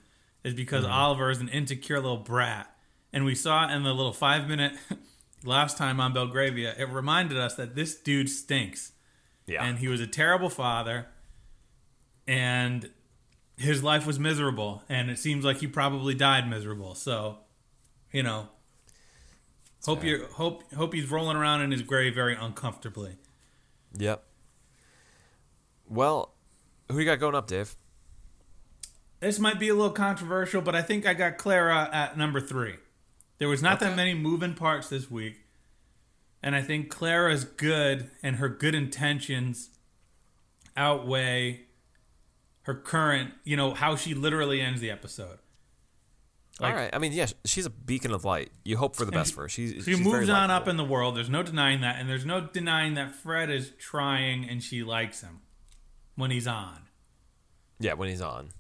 is 0.43 0.55
because 0.55 0.85
mm-hmm. 0.85 0.93
Oliver 0.93 1.31
is 1.31 1.41
an 1.41 1.49
insecure 1.49 2.01
little 2.01 2.17
brat. 2.17 2.75
And 3.13 3.25
we 3.25 3.35
saw 3.35 3.69
in 3.69 3.83
the 3.83 3.93
little 3.93 4.13
five 4.13 4.49
minute 4.49 4.73
last 5.45 5.77
time 5.77 6.01
on 6.01 6.13
Belgravia, 6.13 6.75
it 6.79 6.89
reminded 6.89 7.39
us 7.39 7.55
that 7.57 7.75
this 7.75 7.95
dude 7.95 8.29
stinks. 8.29 8.93
Yeah. 9.47 9.65
And 9.65 9.79
he 9.79 9.89
was 9.89 10.01
a 10.01 10.07
terrible 10.07 10.49
father. 10.49 11.09
And 12.27 12.91
his 13.57 13.83
life 13.83 14.07
was 14.07 14.19
miserable. 14.19 14.83
And 14.89 15.11
it 15.11 15.19
seems 15.19 15.45
like 15.45 15.59
he 15.59 15.67
probably 15.67 16.15
died 16.15 16.49
miserable. 16.49 16.95
So, 16.95 17.39
you 18.13 18.23
know, 18.23 18.49
hope 19.85 20.05
you 20.05 20.27
hope 20.35 20.73
hope 20.75 20.95
he's 20.95 21.11
rolling 21.11 21.37
around 21.37 21.63
in 21.63 21.71
his 21.71 21.83
grave 21.83 22.15
very 22.15 22.35
uncomfortably. 22.35 23.17
Yep. 23.97 24.23
Well, 25.89 26.35
who 26.91 26.99
you 26.99 27.05
got 27.05 27.19
going 27.19 27.35
up, 27.35 27.47
Dave? 27.49 27.77
This 29.19 29.39
might 29.39 29.59
be 29.59 29.69
a 29.69 29.75
little 29.75 29.91
controversial, 29.91 30.63
but 30.63 30.75
I 30.75 30.83
think 30.83 31.05
I 31.07 31.15
got 31.15 31.37
Clara 31.37 31.91
at 31.93 32.17
number 32.17 32.41
three. 32.41 32.77
There 33.39 33.49
was 33.49 33.63
not 33.63 33.81
that 33.81 33.97
many 33.97 34.15
moving 34.15 34.55
parts 34.55 34.89
this 34.89 35.11
week, 35.11 35.45
and 36.43 36.55
I 36.55 36.63
think 36.63 36.91
Clara's 36.91 37.45
good 37.45 38.11
and 38.23 38.37
her 38.37 38.49
good 38.49 38.75
intentions 38.75 39.71
outweigh 40.77 41.63
her 42.63 42.75
current. 42.75 43.35
You 43.45 43.57
know 43.57 43.75
how 43.75 43.97
she 43.97 44.15
literally 44.15 44.61
ends 44.61 44.81
the 44.81 44.91
episode. 44.91 45.40
Like- 46.61 46.75
All 46.75 46.79
right. 46.79 46.91
I 46.93 46.99
mean, 46.99 47.13
yeah, 47.13 47.27
she's 47.45 47.67
a 47.67 47.71
beacon 47.71 48.13
of 48.13 48.25
light. 48.25 48.51
You 48.65 48.77
hope 48.77 48.95
for 48.95 49.05
the 49.05 49.13
best 49.13 49.31
she- 49.31 49.35
for 49.35 49.43
her. 49.43 49.49
She's, 49.49 49.73
She 49.85 49.95
she's 49.95 50.01
moves 50.01 50.29
on 50.29 50.51
up 50.51 50.69
in 50.69 50.77
the 50.77 50.85
world. 50.85 51.17
There's 51.17 51.31
no 51.31 51.43
denying 51.43 51.81
that, 51.81 51.99
and 51.99 52.09
there's 52.09 52.27
no 52.27 52.41
denying 52.41 52.95
that 52.95 53.15
Fred 53.15 53.51
is 53.51 53.73
trying 53.79 54.49
and 54.49 54.63
she 54.63 54.83
likes 54.83 55.23
him 55.23 55.41
when 56.17 56.31
he's 56.31 56.47
on. 56.47 56.83
Yeah, 57.79 57.95
when 57.95 58.09
he's 58.09 58.21
on. 58.21 58.51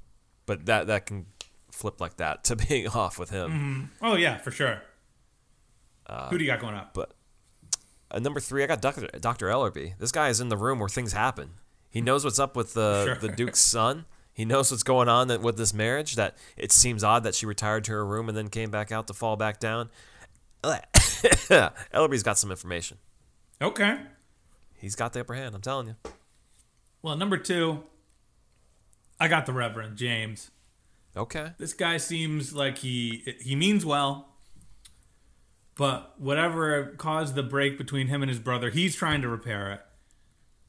But 0.46 0.66
that 0.66 0.86
that 0.86 1.06
can 1.06 1.26
flip 1.70 2.00
like 2.00 2.16
that 2.16 2.44
to 2.44 2.56
being 2.68 2.88
off 2.88 3.18
with 3.18 3.30
him. 3.30 3.50
Mm-hmm. 3.50 4.06
Oh 4.06 4.16
yeah, 4.16 4.38
for 4.38 4.50
sure. 4.50 4.82
Uh, 6.06 6.28
Who 6.30 6.38
do 6.38 6.44
you 6.44 6.50
got 6.50 6.60
going 6.60 6.74
up? 6.74 6.94
But 6.94 7.12
at 8.10 8.22
number 8.22 8.40
three, 8.40 8.64
I 8.64 8.66
got 8.66 8.82
Dr. 8.82 9.06
Dr. 9.20 9.46
Ellerby. 9.46 9.98
This 9.98 10.10
guy 10.10 10.28
is 10.28 10.40
in 10.40 10.48
the 10.48 10.56
room 10.56 10.78
where 10.80 10.88
things 10.88 11.12
happen. 11.12 11.50
He 11.90 12.00
hmm. 12.00 12.06
knows 12.06 12.24
what's 12.24 12.38
up 12.38 12.56
with 12.56 12.74
the 12.74 13.04
Sure. 13.06 13.14
the 13.16 13.28
Duke's 13.28 13.60
son. 13.60 14.06
He 14.32 14.44
knows 14.44 14.70
what's 14.70 14.82
going 14.82 15.08
on 15.08 15.28
that- 15.28 15.40
with 15.42 15.56
this 15.56 15.74
marriage. 15.74 16.14
That 16.16 16.36
it 16.56 16.72
seems 16.72 17.04
odd 17.04 17.24
that 17.24 17.34
she 17.34 17.46
retired 17.46 17.84
to 17.84 17.92
her 17.92 18.06
room 18.06 18.28
and 18.28 18.36
then 18.36 18.48
came 18.48 18.70
back 18.70 18.90
out 18.92 19.06
to 19.08 19.14
fall 19.14 19.36
back 19.36 19.60
down. 19.60 19.90
Ellerby's 20.64 22.22
got 22.22 22.38
some 22.38 22.50
information. 22.50 22.98
Okay. 23.62 23.98
He's 24.78 24.94
got 24.94 25.12
the 25.12 25.20
upper 25.20 25.34
hand. 25.34 25.54
I'm 25.54 25.60
telling 25.60 25.86
you. 25.88 25.96
Well, 27.02 27.16
number 27.16 27.36
two, 27.36 27.82
I 29.18 29.28
got 29.28 29.46
the 29.46 29.52
Reverend 29.52 29.96
James. 29.96 30.50
Okay. 31.16 31.52
This 31.58 31.74
guy 31.74 31.96
seems 31.96 32.54
like 32.54 32.78
he 32.78 33.36
he 33.40 33.56
means 33.56 33.84
well, 33.84 34.28
but 35.76 36.14
whatever 36.20 36.94
caused 36.98 37.34
the 37.34 37.42
break 37.42 37.76
between 37.78 38.06
him 38.06 38.22
and 38.22 38.28
his 38.30 38.38
brother, 38.38 38.70
he's 38.70 38.94
trying 38.94 39.20
to 39.22 39.28
repair 39.28 39.72
it. 39.72 39.80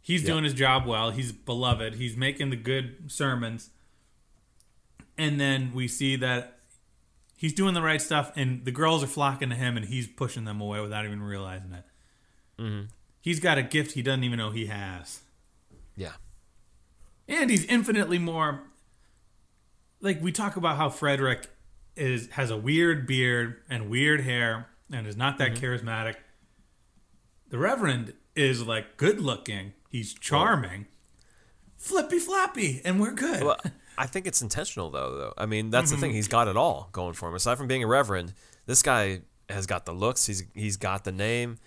He's 0.01 0.23
doing 0.23 0.43
his 0.43 0.53
job 0.53 0.85
well. 0.85 1.11
He's 1.11 1.31
beloved. 1.31 1.95
He's 1.95 2.17
making 2.17 2.49
the 2.49 2.55
good 2.55 3.11
sermons. 3.11 3.69
And 5.17 5.39
then 5.39 5.71
we 5.73 5.87
see 5.87 6.15
that 6.15 6.57
he's 7.37 7.53
doing 7.53 7.73
the 7.75 7.81
right 7.81 8.01
stuff, 8.01 8.31
and 8.35 8.65
the 8.65 8.71
girls 8.71 9.03
are 9.03 9.07
flocking 9.07 9.49
to 9.49 9.55
him, 9.55 9.77
and 9.77 9.85
he's 9.85 10.07
pushing 10.07 10.45
them 10.45 10.59
away 10.59 10.79
without 10.79 11.05
even 11.05 11.21
realizing 11.21 11.73
it. 11.73 11.83
Mm-hmm. 12.59 12.87
He's 13.19 13.39
got 13.39 13.59
a 13.59 13.63
gift 13.63 13.91
he 13.91 14.01
doesn't 14.01 14.23
even 14.23 14.39
know 14.39 14.49
he 14.49 14.65
has. 14.65 15.21
Yeah. 15.95 16.13
and 17.27 17.51
he's 17.51 17.65
infinitely 17.65 18.17
more 18.17 18.63
like 19.99 20.21
we 20.21 20.31
talk 20.31 20.55
about 20.55 20.77
how 20.77 20.89
Frederick 20.89 21.47
is 21.95 22.29
has 22.31 22.49
a 22.49 22.57
weird 22.57 23.05
beard 23.05 23.57
and 23.69 23.89
weird 23.89 24.21
hair 24.21 24.67
and 24.91 25.05
is 25.05 25.15
not 25.15 25.37
that 25.37 25.53
mm-hmm. 25.53 25.63
charismatic. 25.63 26.15
The 27.49 27.57
Reverend 27.57 28.13
is 28.35 28.65
like 28.65 28.97
good 28.97 29.21
looking. 29.21 29.73
He's 29.91 30.13
charming, 30.13 30.87
flippy 31.77 32.17
floppy, 32.19 32.81
and 32.85 32.99
we're 32.99 33.11
good. 33.13 33.43
Well, 33.43 33.59
I 33.97 34.07
think 34.07 34.25
it's 34.25 34.41
intentional 34.41 34.89
though. 34.89 35.17
Though 35.17 35.33
I 35.37 35.45
mean, 35.45 35.69
that's 35.69 35.91
the 35.91 35.97
thing. 35.97 36.13
He's 36.13 36.27
got 36.29 36.47
it 36.47 36.55
all 36.57 36.89
going 36.91 37.13
for 37.13 37.27
him. 37.29 37.35
Aside 37.35 37.57
from 37.57 37.67
being 37.67 37.83
a 37.83 37.87
reverend, 37.87 38.33
this 38.65 38.81
guy 38.81 39.21
has 39.49 39.65
got 39.67 39.85
the 39.85 39.91
looks. 39.91 40.25
He's 40.25 40.43
he's 40.55 40.77
got 40.77 41.03
the 41.03 41.11
name. 41.11 41.57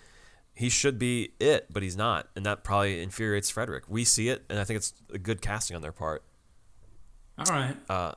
He 0.53 0.69
should 0.69 0.97
be 0.97 1.33
it, 1.39 1.67
but 1.71 1.83
he's 1.83 1.97
not, 1.97 2.29
and 2.35 2.45
that 2.45 2.63
probably 2.63 3.01
infuriates 3.03 3.49
Frederick. 3.49 3.83
We 3.89 4.05
see 4.05 4.29
it, 4.29 4.43
and 4.49 4.57
I 4.57 4.63
think 4.63 4.77
it's 4.77 4.93
a 5.13 5.17
good 5.19 5.41
casting 5.41 5.75
on 5.75 5.81
their 5.81 5.91
part. 5.91 6.23
All 7.37 7.45
right, 7.53 7.75
Uh, 7.89 8.13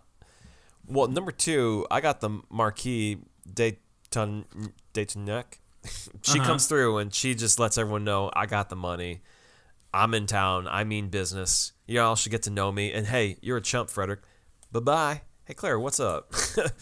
Well, 0.86 1.08
number 1.08 1.32
two, 1.32 1.84
I 1.90 2.00
got 2.00 2.20
the 2.20 2.40
Marquis 2.48 3.18
Dayton 3.52 4.44
d'Etagnac. 4.92 5.58
she 6.22 6.38
Uh-huh. 6.38 6.44
comes 6.46 6.66
through 6.66 6.98
and 6.98 7.12
she 7.12 7.34
just 7.34 7.58
lets 7.58 7.76
everyone 7.76 8.04
know 8.04 8.30
I 8.34 8.46
got 8.46 8.68
the 8.68 8.76
money. 8.76 9.20
I'm 9.98 10.14
in 10.14 10.26
town. 10.26 10.68
I 10.68 10.84
mean 10.84 11.08
business. 11.08 11.72
Y'all 11.86 12.14
should 12.16 12.30
get 12.30 12.42
to 12.44 12.50
know 12.50 12.70
me. 12.70 12.92
And 12.92 13.06
hey, 13.06 13.36
you're 13.42 13.56
a 13.56 13.62
chump, 13.62 13.90
Frederick. 13.90 14.20
Bye 14.70 14.80
bye. 14.80 15.22
Hey 15.44 15.54
Claire, 15.54 15.78
what's 15.80 15.98
up? 16.00 16.32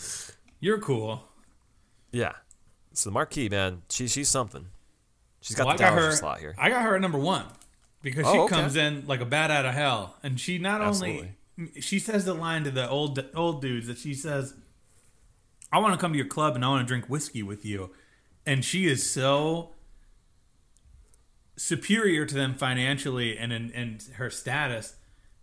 you're 0.61 0.79
cool. 0.81 1.23
yeah. 2.12 2.33
So 2.93 3.11
the 3.11 3.14
marquee, 3.14 3.49
man, 3.49 3.83
she 3.91 4.09
she's 4.09 4.29
something. 4.29 4.67
She's 5.41 5.57
got 5.57 5.67
Well, 5.67 5.77
the 5.77 5.85
I 5.85 5.91
got 5.91 5.99
her. 5.99 6.12
slot 6.12 6.41
here. 6.41 6.55
I 6.59 6.69
got 6.71 6.83
her 6.83 6.95
at 6.97 7.01
number 7.01 7.19
one 7.19 7.45
because 8.03 8.25
Oh, 8.27 8.33
she 8.33 8.39
okay. 8.41 8.55
comes 8.55 8.77
in 8.77 9.07
like 9.07 9.21
a 9.21 9.27
bat 9.27 9.51
out 9.51 9.64
of 9.67 9.75
hell, 9.75 10.17
and 10.23 10.39
she 10.41 10.59
not 10.59 10.81
only 10.81 11.33
she 11.81 11.99
says 11.99 12.25
the 12.25 12.35
line 12.35 12.64
to 12.64 12.71
the 12.71 12.89
old 12.89 13.23
old 13.35 13.61
dudes 13.62 13.87
that 13.87 13.99
she 13.99 14.14
says, 14.14 14.55
"I 15.73 15.79
want 15.79 15.95
to 15.95 15.99
come 16.01 16.12
to 16.12 16.19
your 16.19 16.27
club 16.27 16.55
and 16.55 16.64
I 16.64 16.69
want 16.69 16.87
to 16.87 16.89
drink 16.89 17.07
whiskey 17.09 17.43
with 17.43 17.64
you," 17.64 17.91
and 18.45 18.64
she 18.64 18.87
is 18.87 19.09
so 19.09 19.71
superior 21.57 22.27
to 22.27 22.35
them 22.35 22.55
financially 22.55 23.37
and 23.39 23.53
in, 23.53 23.71
in 23.71 23.99
her 24.17 24.31
status 24.31 24.95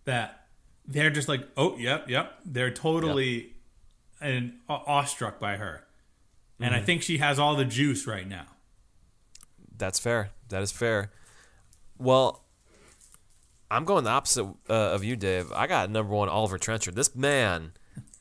that 0.04 0.46
they're 0.86 1.10
just 1.10 1.28
like, 1.28 1.48
"Oh, 1.56 1.76
yep, 1.78 2.08
yep." 2.08 2.38
They're 2.44 2.70
totally 2.70 3.54
and 4.20 4.54
aw- 4.68 4.84
awestruck 4.86 5.38
by 5.40 5.56
her, 5.56 5.84
and 6.60 6.72
Mm-hmm. 6.72 6.82
I 6.82 6.84
think 6.84 7.02
she 7.02 7.18
has 7.18 7.38
all 7.38 7.56
the 7.56 7.64
juice 7.64 8.06
right 8.06 8.28
now. 8.28 8.46
That's 9.76 9.98
fair. 9.98 10.30
That 10.50 10.62
is 10.62 10.70
fair. 10.70 11.10
Well, 11.98 12.44
I'm 13.70 13.84
going 13.84 14.04
the 14.04 14.10
opposite 14.10 14.44
uh, 14.68 14.72
of 14.72 15.02
you, 15.02 15.16
Dave. 15.16 15.50
I 15.52 15.66
got 15.66 15.90
number 15.90 16.14
one 16.14 16.28
Oliver 16.28 16.58
Trenchard. 16.58 16.94
This 16.94 17.14
man 17.16 17.72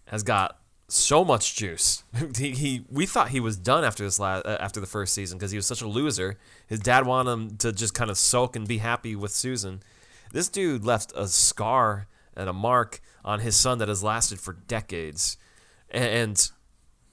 has 0.06 0.24
got 0.24 0.58
so 0.88 1.24
much 1.24 1.56
juice. 1.56 2.04
he, 2.38 2.52
he 2.52 2.86
we 2.90 3.06
thought 3.06 3.30
he 3.30 3.40
was 3.40 3.58
done 3.58 3.84
after 3.84 4.04
this 4.04 4.20
last 4.20 4.46
uh, 4.46 4.58
after 4.60 4.80
the 4.80 4.88
first 4.88 5.14
season 5.14 5.38
because 5.38 5.52
he 5.52 5.58
was 5.58 5.66
such 5.66 5.82
a 5.82 5.88
loser. 5.88 6.38
His 6.68 6.80
dad 6.80 7.06
wanted 7.06 7.32
him 7.32 7.58
to 7.58 7.72
just 7.72 7.94
kind 7.94 8.10
of 8.10 8.18
sulk 8.18 8.56
and 8.56 8.68
be 8.68 8.80
happy 8.80 9.16
with 9.16 9.32
Susan. 9.32 9.82
This 10.32 10.50
dude 10.50 10.84
left 10.84 11.14
a 11.16 11.28
scar 11.28 12.08
and 12.36 12.50
a 12.50 12.54
mark 12.54 13.02
on 13.24 13.40
his 13.40 13.56
son 13.56 13.78
that 13.78 13.88
has 13.88 14.04
lasted 14.04 14.40
for 14.40 14.54
decades, 14.54 15.38
and 15.90 16.50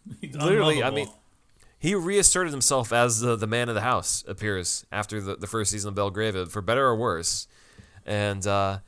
He's 0.21 0.35
Literally, 0.35 0.83
I 0.83 0.91
mean, 0.91 1.09
he 1.79 1.95
reasserted 1.95 2.53
himself 2.53 2.93
as 2.93 3.21
the, 3.21 3.37
the 3.37 3.47
man 3.47 3.69
of 3.69 3.75
the 3.75 3.81
house 3.81 4.25
appears 4.27 4.85
after 4.91 5.21
the, 5.21 5.37
the 5.37 5.47
first 5.47 5.71
season 5.71 5.89
of 5.89 5.95
Belgravia 5.95 6.47
for 6.47 6.63
better 6.63 6.87
or 6.87 6.97
worse 6.97 7.47
and 8.07 8.47
uh, 8.47 8.79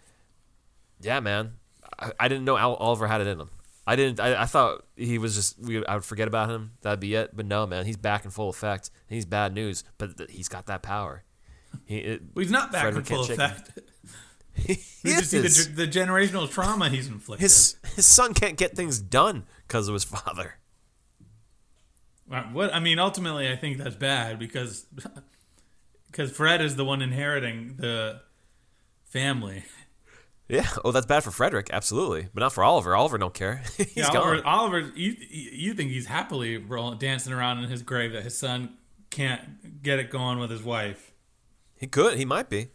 yeah 1.01 1.20
man 1.20 1.55
I, 1.99 2.12
I 2.20 2.28
didn't 2.28 2.45
know 2.45 2.57
Al- 2.57 2.76
Oliver 2.76 3.07
had 3.07 3.20
it 3.20 3.26
in 3.26 3.41
him 3.41 3.51
I 3.87 3.97
didn't 3.97 4.20
I, 4.20 4.43
I 4.43 4.45
thought 4.47 4.85
he 4.97 5.18
was 5.18 5.35
just 5.35 5.59
we, 5.59 5.85
I 5.87 5.95
would 5.95 6.05
forget 6.05 6.28
about 6.28 6.51
him. 6.51 6.72
That'd 6.83 7.01
be 7.01 7.14
it. 7.14 7.37
But 7.37 7.47
no 7.47 7.66
man 7.66 7.87
he's 7.87 7.97
back 7.97 8.24
in 8.24 8.30
full 8.30 8.49
effect. 8.49 8.91
He's 9.09 9.26
bad 9.26 9.55
news 9.55 9.85
but 9.99 10.16
th- 10.16 10.30
he's 10.30 10.49
got 10.49 10.66
that 10.66 10.83
power. 10.83 11.24
He, 11.87 11.99
it, 11.99 12.22
Well, 12.35 12.43
he's 12.43 12.53
not 12.53 12.70
back 12.70 12.83
Frederick 12.83 13.11
in 13.11 13.16
full 13.16 13.24
effect. 13.24 13.78
he 14.55 14.74
see 14.74 15.39
the, 15.39 15.72
the 15.74 15.87
generational 15.89 16.51
trauma 16.51 16.89
he's 16.91 17.09
inflicted. 17.09 17.43
his 17.43 17.76
his 17.97 18.07
son 18.07 18.35
can't 18.35 18.57
get 18.57 18.76
things 18.76 19.01
done 19.01 19.45
because 19.66 19.89
of 19.89 19.95
his 19.95 20.05
father. 20.05 20.57
What 22.53 22.74
I 22.74 22.80
mean, 22.80 22.99
ultimately, 22.99 23.51
I 23.51 23.57
think 23.57 23.76
that's 23.76 23.97
bad 23.97 24.39
because 24.39 24.87
because 26.07 26.30
Fred 26.30 26.62
is 26.62 26.76
the 26.76 26.85
one 26.85 27.03
inheriting 27.03 27.76
the 27.78 28.22
family. 29.05 29.64
Yeah 30.53 30.68
oh 30.84 30.92
that's 30.92 31.07
bad 31.07 31.24
for 31.24 31.30
Frederick 31.30 31.68
absolutely 31.72 32.28
but 32.32 32.40
not 32.40 32.53
for 32.53 32.62
Oliver 32.62 32.94
Oliver 32.94 33.18
don't 33.18 33.34
care 33.34 33.62
he's 33.76 33.96
Yeah, 33.96 34.12
gone 34.12 34.16
Oliver, 34.22 34.46
Oliver, 34.46 34.80
you 34.94 35.16
you 35.18 35.74
think 35.74 35.90
he's 35.90 36.07
happily 36.07 36.59
rolling, 36.59 36.98
dancing 36.98 37.32
around 37.32 37.59
in 37.59 37.70
his 37.70 37.82
grave 37.82 38.12
that 38.12 38.22
his 38.22 38.38
son 38.38 38.76
can't 39.11 39.82
get 39.82 39.98
it 39.98 40.11
going 40.11 40.38
with 40.38 40.50
his 40.50 40.62
wife. 40.62 41.12
He 41.76 41.86
could. 41.86 42.16
He 42.16 42.24
might 42.24 42.48
be. 42.48 42.68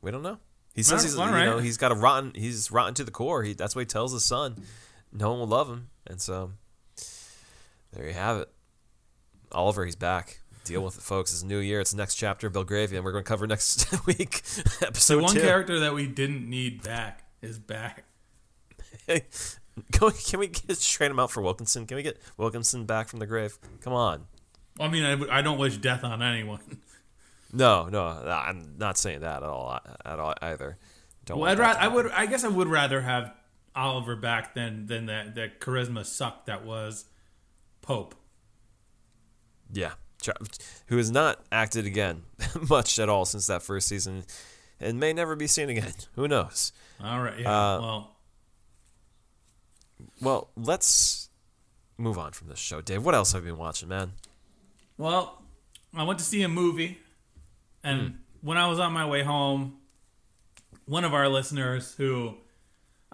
We 0.00 0.10
don't 0.10 0.22
know. 0.22 0.38
He 0.74 0.82
says 0.82 1.02
he's 1.02 1.16
all 1.16 1.26
you 1.26 1.44
know 1.44 1.58
he's 1.58 1.76
got 1.76 1.92
a 1.92 1.94
rotten. 1.94 2.32
He's 2.34 2.70
rotten 2.70 2.94
to 2.94 3.04
the 3.04 3.10
core. 3.10 3.42
He 3.42 3.54
that's 3.54 3.76
what 3.76 3.80
he 3.82 3.86
tells 3.86 4.12
his 4.12 4.24
son. 4.24 4.56
No 5.12 5.30
one 5.30 5.38
will 5.40 5.46
love 5.46 5.68
him, 5.68 5.90
and 6.06 6.20
so 6.20 6.52
there 7.92 8.06
you 8.06 8.14
have 8.14 8.38
it. 8.38 8.48
Oliver, 9.52 9.84
he's 9.84 9.96
back. 9.96 10.40
Deal 10.64 10.84
with 10.84 10.96
it, 10.96 11.02
folks. 11.02 11.32
It's 11.32 11.42
new 11.42 11.58
year. 11.58 11.80
It's 11.80 11.90
the 11.90 11.96
next 11.96 12.14
chapter 12.14 12.46
of 12.46 12.52
Belgravia, 12.52 12.98
and 12.98 13.04
we're 13.04 13.12
going 13.12 13.24
to 13.24 13.28
cover 13.28 13.46
next 13.46 13.90
week 14.06 14.42
episode 14.80 15.16
The 15.16 15.22
one 15.22 15.34
two. 15.34 15.40
character 15.40 15.80
that 15.80 15.94
we 15.94 16.06
didn't 16.06 16.48
need 16.48 16.82
back 16.82 17.24
is 17.40 17.58
back. 17.58 18.04
Can 19.08 20.38
we, 20.38 20.46
get, 20.48 20.80
trade 20.80 21.10
him 21.10 21.18
out 21.18 21.30
for 21.30 21.42
Wilkinson? 21.42 21.86
Can 21.86 21.96
we 21.96 22.02
get 22.02 22.20
Wilkinson 22.36 22.84
back 22.84 23.08
from 23.08 23.18
the 23.18 23.26
grave? 23.26 23.58
Come 23.80 23.92
on. 23.92 24.26
I 24.78 24.88
mean, 24.88 25.02
I, 25.04 25.38
I 25.38 25.42
don't 25.42 25.58
wish 25.58 25.76
death 25.78 26.04
on 26.04 26.22
anyone. 26.22 26.60
No, 27.54 27.90
no, 27.90 28.06
I'm 28.06 28.76
not 28.78 28.96
saying 28.96 29.20
that 29.20 29.42
at 29.42 29.48
all. 29.50 29.78
At 30.06 30.18
all 30.18 30.32
either. 30.40 30.78
Don't. 31.26 31.38
Well, 31.38 31.52
I'd 31.52 31.58
rather, 31.58 31.80
I 31.80 31.86
would, 31.86 32.10
I 32.10 32.24
guess, 32.24 32.44
I 32.44 32.48
would 32.48 32.66
rather 32.66 33.02
have 33.02 33.34
Oliver 33.76 34.16
back 34.16 34.54
than 34.54 34.86
than 34.86 35.04
that 35.04 35.34
that 35.34 35.60
charisma 35.60 36.06
suck 36.06 36.46
that 36.46 36.64
was 36.64 37.04
Pope. 37.82 38.14
Yeah, 39.70 39.92
who 40.86 40.96
has 40.96 41.10
not 41.10 41.40
acted 41.50 41.86
again 41.86 42.22
much 42.68 42.98
at 42.98 43.08
all 43.08 43.24
since 43.24 43.46
that 43.48 43.62
first 43.62 43.88
season, 43.88 44.24
and 44.80 44.98
may 45.00 45.12
never 45.12 45.36
be 45.36 45.46
seen 45.46 45.68
again. 45.70 45.92
Who 46.16 46.26
knows? 46.28 46.72
All 47.02 47.20
right, 47.20 47.38
yeah. 47.38 47.48
Uh, 47.50 47.80
well, 47.80 48.16
Well, 50.20 50.48
let's 50.56 51.28
move 51.98 52.18
on 52.18 52.32
from 52.32 52.48
this 52.48 52.58
show, 52.58 52.80
Dave. 52.80 53.04
What 53.04 53.14
else 53.14 53.32
have 53.32 53.44
you 53.44 53.52
been 53.52 53.58
watching, 53.58 53.88
man? 53.88 54.12
well, 54.98 55.42
I 55.94 56.04
went 56.04 56.18
to 56.20 56.24
see 56.24 56.42
a 56.42 56.48
movie, 56.48 56.98
and 57.84 58.00
Hmm. 58.00 58.08
when 58.40 58.56
I 58.56 58.66
was 58.68 58.78
on 58.78 58.92
my 58.92 59.04
way 59.06 59.22
home, 59.22 59.78
one 60.86 61.04
of 61.04 61.14
our 61.14 61.28
listeners 61.28 61.94
who. 61.96 62.36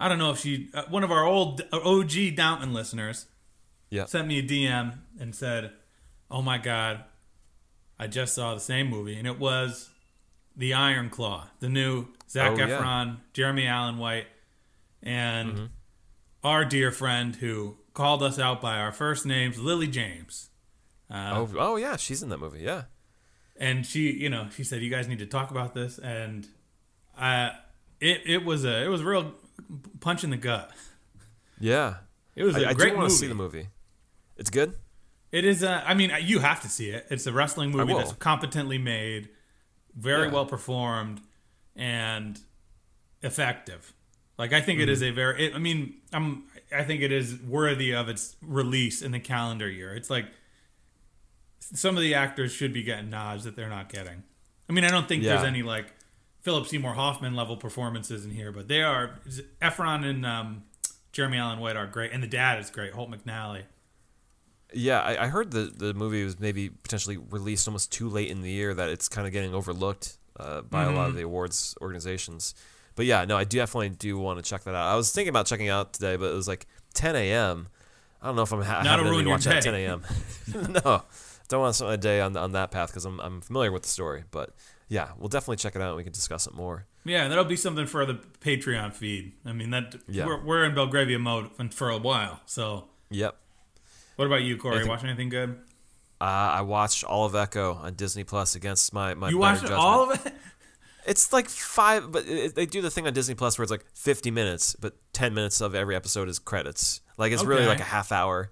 I 0.01 0.07
don't 0.07 0.17
know 0.17 0.31
if 0.31 0.39
she, 0.39 0.69
uh, 0.73 0.83
one 0.87 1.03
of 1.03 1.11
our 1.11 1.25
old 1.25 1.61
OG 1.73 2.31
Downton 2.33 2.73
listeners, 2.73 3.25
Yeah. 3.89 4.05
sent 4.05 4.29
me 4.29 4.39
a 4.39 4.41
DM 4.41 5.01
and 5.19 5.35
said, 5.35 5.73
"Oh 6.31 6.41
my 6.41 6.57
god, 6.57 7.03
I 7.99 8.07
just 8.07 8.33
saw 8.35 8.53
the 8.53 8.59
same 8.59 8.87
movie, 8.89 9.15
and 9.17 9.27
it 9.27 9.39
was 9.39 9.89
The 10.55 10.73
Iron 10.73 11.09
Claw, 11.09 11.47
the 11.59 11.69
new 11.69 12.07
Zac 12.29 12.51
Oh, 12.51 12.57
yeah. 12.57 12.67
Efron, 12.79 13.17
Jeremy 13.33 13.67
Allen 13.67 13.97
White, 13.97 14.27
and 15.01 15.51
Mm-hmm. 15.53 15.65
our 16.43 16.65
dear 16.65 16.91
friend 16.91 17.35
who 17.37 17.77
called 17.93 18.21
us 18.23 18.37
out 18.39 18.61
by 18.61 18.77
our 18.77 18.91
first 18.91 19.25
names, 19.25 19.57
Lily 19.59 19.87
James." 19.87 20.49
Uh, 21.11 21.31
Oh, 21.33 21.49
oh 21.57 21.75
yeah, 21.75 21.95
she's 21.97 22.21
in 22.23 22.29
that 22.29 22.39
movie. 22.39 22.59
Yeah. 22.61 22.83
and 23.57 23.85
she, 23.85 24.11
you 24.11 24.29
know, 24.29 24.47
she 24.55 24.63
said, 24.63 24.81
"You 24.81 24.89
guys 24.89 25.07
need 25.07 25.19
to 25.19 25.25
talk 25.25 25.51
about 25.51 25.73
this," 25.73 25.97
and 25.99 26.47
uh, 27.17 27.49
it 27.99 28.21
it 28.25 28.45
was 28.45 28.63
a 28.63 28.83
it 28.85 28.87
was 28.87 29.01
a 29.01 29.05
real 29.05 29.33
punch 29.99 30.23
in 30.23 30.29
the 30.29 30.37
gut. 30.37 30.71
Yeah. 31.59 31.95
It 32.35 32.43
was 32.43 32.55
a 32.55 32.65
I, 32.65 32.69
I 32.69 32.73
great 32.73 32.91
do 32.91 32.95
want 32.97 33.07
movie. 33.07 33.13
to 33.13 33.17
see 33.19 33.27
the 33.27 33.35
movie. 33.35 33.67
It's 34.37 34.49
good. 34.49 34.75
It 35.31 35.45
is. 35.45 35.63
Uh, 35.63 35.83
I 35.85 35.93
mean, 35.93 36.11
you 36.21 36.39
have 36.39 36.61
to 36.61 36.69
see 36.69 36.89
it. 36.89 37.05
It's 37.09 37.27
a 37.27 37.31
wrestling 37.33 37.71
movie 37.71 37.93
that's 37.93 38.13
competently 38.13 38.77
made, 38.77 39.29
very 39.95 40.27
Yeah. 40.27 40.33
well 40.33 40.45
performed, 40.45 41.21
and 41.75 42.39
effective. 43.21 43.93
Like 44.37 44.53
I 44.53 44.61
think 44.61 44.79
it 44.79 44.83
Mm-hmm. 44.83 44.91
is 44.91 45.03
a 45.03 45.11
very. 45.11 45.45
It, 45.47 45.55
I 45.55 45.59
mean, 45.59 45.95
I'm. 46.13 46.43
I 46.75 46.83
think 46.83 47.01
it 47.01 47.11
is 47.11 47.35
worthy 47.41 47.93
of 47.93 48.09
its 48.09 48.35
release 48.41 49.01
in 49.01 49.11
the 49.11 49.19
calendar 49.19 49.69
year. 49.69 49.93
It's 49.95 50.09
like 50.09 50.25
some 51.59 51.95
of 51.95 52.01
the 52.01 52.13
actors 52.15 52.51
should 52.51 52.73
be 52.73 52.83
getting 52.83 53.09
nods 53.09 53.43
that 53.43 53.55
they're 53.55 53.69
not 53.69 53.89
getting. 53.89 54.23
I 54.69 54.73
mean, 54.73 54.83
I 54.83 54.89
don't 54.89 55.07
think 55.07 55.23
there's 55.23 55.43
any 55.43 55.61
like 55.61 55.93
Philip 56.41 56.67
Seymour 56.67 56.93
Hoffman 56.93 57.35
level 57.35 57.57
performances 57.57 58.25
in 58.25 58.31
here, 58.31 58.51
but 58.51 58.67
they 58.67 58.81
are. 58.81 59.19
Efron 59.61 60.05
and 60.05 60.25
um, 60.25 60.63
Jeremy 61.11 61.37
Allen 61.37 61.59
White 61.59 61.75
are 61.75 61.85
great, 61.87 62.11
and 62.13 62.23
the 62.23 62.27
dad 62.27 62.59
is 62.59 62.69
great, 62.69 62.93
Holt 62.93 63.11
McCallany. 63.11 63.63
Yeah, 64.73 64.99
I, 65.01 65.25
I 65.25 65.27
heard 65.27 65.51
the 65.51 65.71
the 65.75 65.93
movie 65.93 66.23
was 66.23 66.39
maybe 66.39 66.69
potentially 66.69 67.17
released 67.17 67.67
almost 67.67 67.91
too 67.91 68.07
late 68.09 68.29
in 68.29 68.41
the 68.41 68.51
year 68.51 68.73
that 68.73 68.89
it's 68.89 69.09
kind 69.09 69.25
of 69.25 69.33
getting 69.33 69.53
overlooked 69.53 70.17
uh, 70.39 70.61
by 70.61 70.83
a 70.83 70.91
lot 70.91 71.09
of 71.09 71.15
the 71.15 71.23
awards 71.23 71.75
organizations. 71.81 72.53
But 72.95 73.05
yeah, 73.05 73.25
no, 73.25 73.37
I 73.37 73.45
do 73.45 73.57
definitely 73.57 73.89
do 73.89 74.17
want 74.17 74.43
to 74.43 74.47
check 74.47 74.63
that 74.65 74.75
out. 74.75 74.91
I 74.91 74.95
was 74.95 75.11
thinking 75.11 75.29
about 75.29 75.45
checking 75.47 75.69
out 75.69 75.93
today, 75.93 76.17
but 76.17 76.25
it 76.31 76.35
was 76.35 76.47
like 76.47 76.67
10 76.93 77.15
a.m. 77.15 77.67
I 78.21 78.27
don't 78.27 78.35
know 78.35 78.41
if 78.41 78.51
I'm 78.51 78.61
ha- 78.61 78.83
Not 78.83 78.99
having 78.99 79.13
to 79.13 79.19
your 79.21 79.29
watch 79.29 79.45
that 79.45 79.57
at 79.57 79.63
day. 79.63 79.85
10 79.85 79.89
a.m. 79.89 80.03
no, 80.85 81.03
don't 81.47 81.61
want 81.61 81.71
to 81.71 81.77
start 81.77 81.91
my 81.91 81.95
day 81.95 82.19
on 82.21 82.35
on 82.37 82.51
that 82.51 82.71
path 82.71 82.89
because 82.89 83.05
I'm 83.05 83.19
I'm 83.21 83.41
familiar 83.41 83.71
with 83.71 83.83
the 83.83 83.89
story. 83.89 84.23
But 84.29 84.53
yeah, 84.87 85.09
we'll 85.17 85.29
definitely 85.29 85.57
check 85.57 85.75
it 85.75 85.81
out 85.81 85.89
and 85.89 85.97
we 85.97 86.03
can 86.03 86.13
discuss 86.13 86.45
it 86.47 86.53
more. 86.53 86.85
Yeah, 87.05 87.27
that'll 87.27 87.45
be 87.45 87.55
something 87.55 87.85
for 87.87 88.05
the 88.05 88.15
Patreon 88.41 88.93
feed. 88.93 89.31
I 89.45 89.53
mean, 89.53 89.69
that 89.71 89.95
Yeah. 90.07 90.25
we're, 90.25 90.43
we're 90.43 90.65
in 90.65 90.75
Belgravia 90.75 91.17
mode 91.17 91.73
for 91.73 91.89
a 91.89 91.97
while. 91.97 92.41
So, 92.45 92.89
Yep. 93.09 93.35
What 94.19 94.25
about 94.25 94.41
you, 94.41 94.57
Corey? 94.57 94.79
think- 94.79 94.89
Watching 94.89 95.07
anything 95.07 95.29
good? 95.29 95.57
Uh, 96.21 96.25
I 96.59 96.61
watched 96.63 97.05
all 97.05 97.25
of 97.25 97.33
Echo 97.33 97.75
on 97.75 97.93
Disney 97.93 98.25
Plus 98.25 98.53
against 98.55 98.93
my 98.93 99.13
my. 99.13 99.29
You 99.29 99.37
watched 99.37 99.61
judgment. 99.61 99.81
all 99.81 100.11
of 100.11 100.25
it? 100.25 100.33
It's 101.05 101.33
like 101.33 101.47
five, 101.49 102.11
but 102.11 102.27
it, 102.27 102.53
they 102.53 102.67
do 102.67 102.81
the 102.81 102.91
thing 102.91 103.07
on 103.07 103.13
Disney 103.13 103.33
Plus 103.33 103.57
where 103.57 103.63
it's 103.63 103.71
like 103.71 103.85
50 103.95 104.29
minutes, 104.29 104.75
but 104.75 104.93
10 105.13 105.33
minutes 105.33 105.59
of 105.59 105.73
every 105.73 105.95
episode 105.95 106.27
is 106.29 106.37
credits. 106.37 107.01
Like 107.17 107.31
it's 107.31 107.43
really 107.43 107.65
like 107.65 107.79
a 107.79 107.83
half 107.85 108.11
hour. 108.11 108.51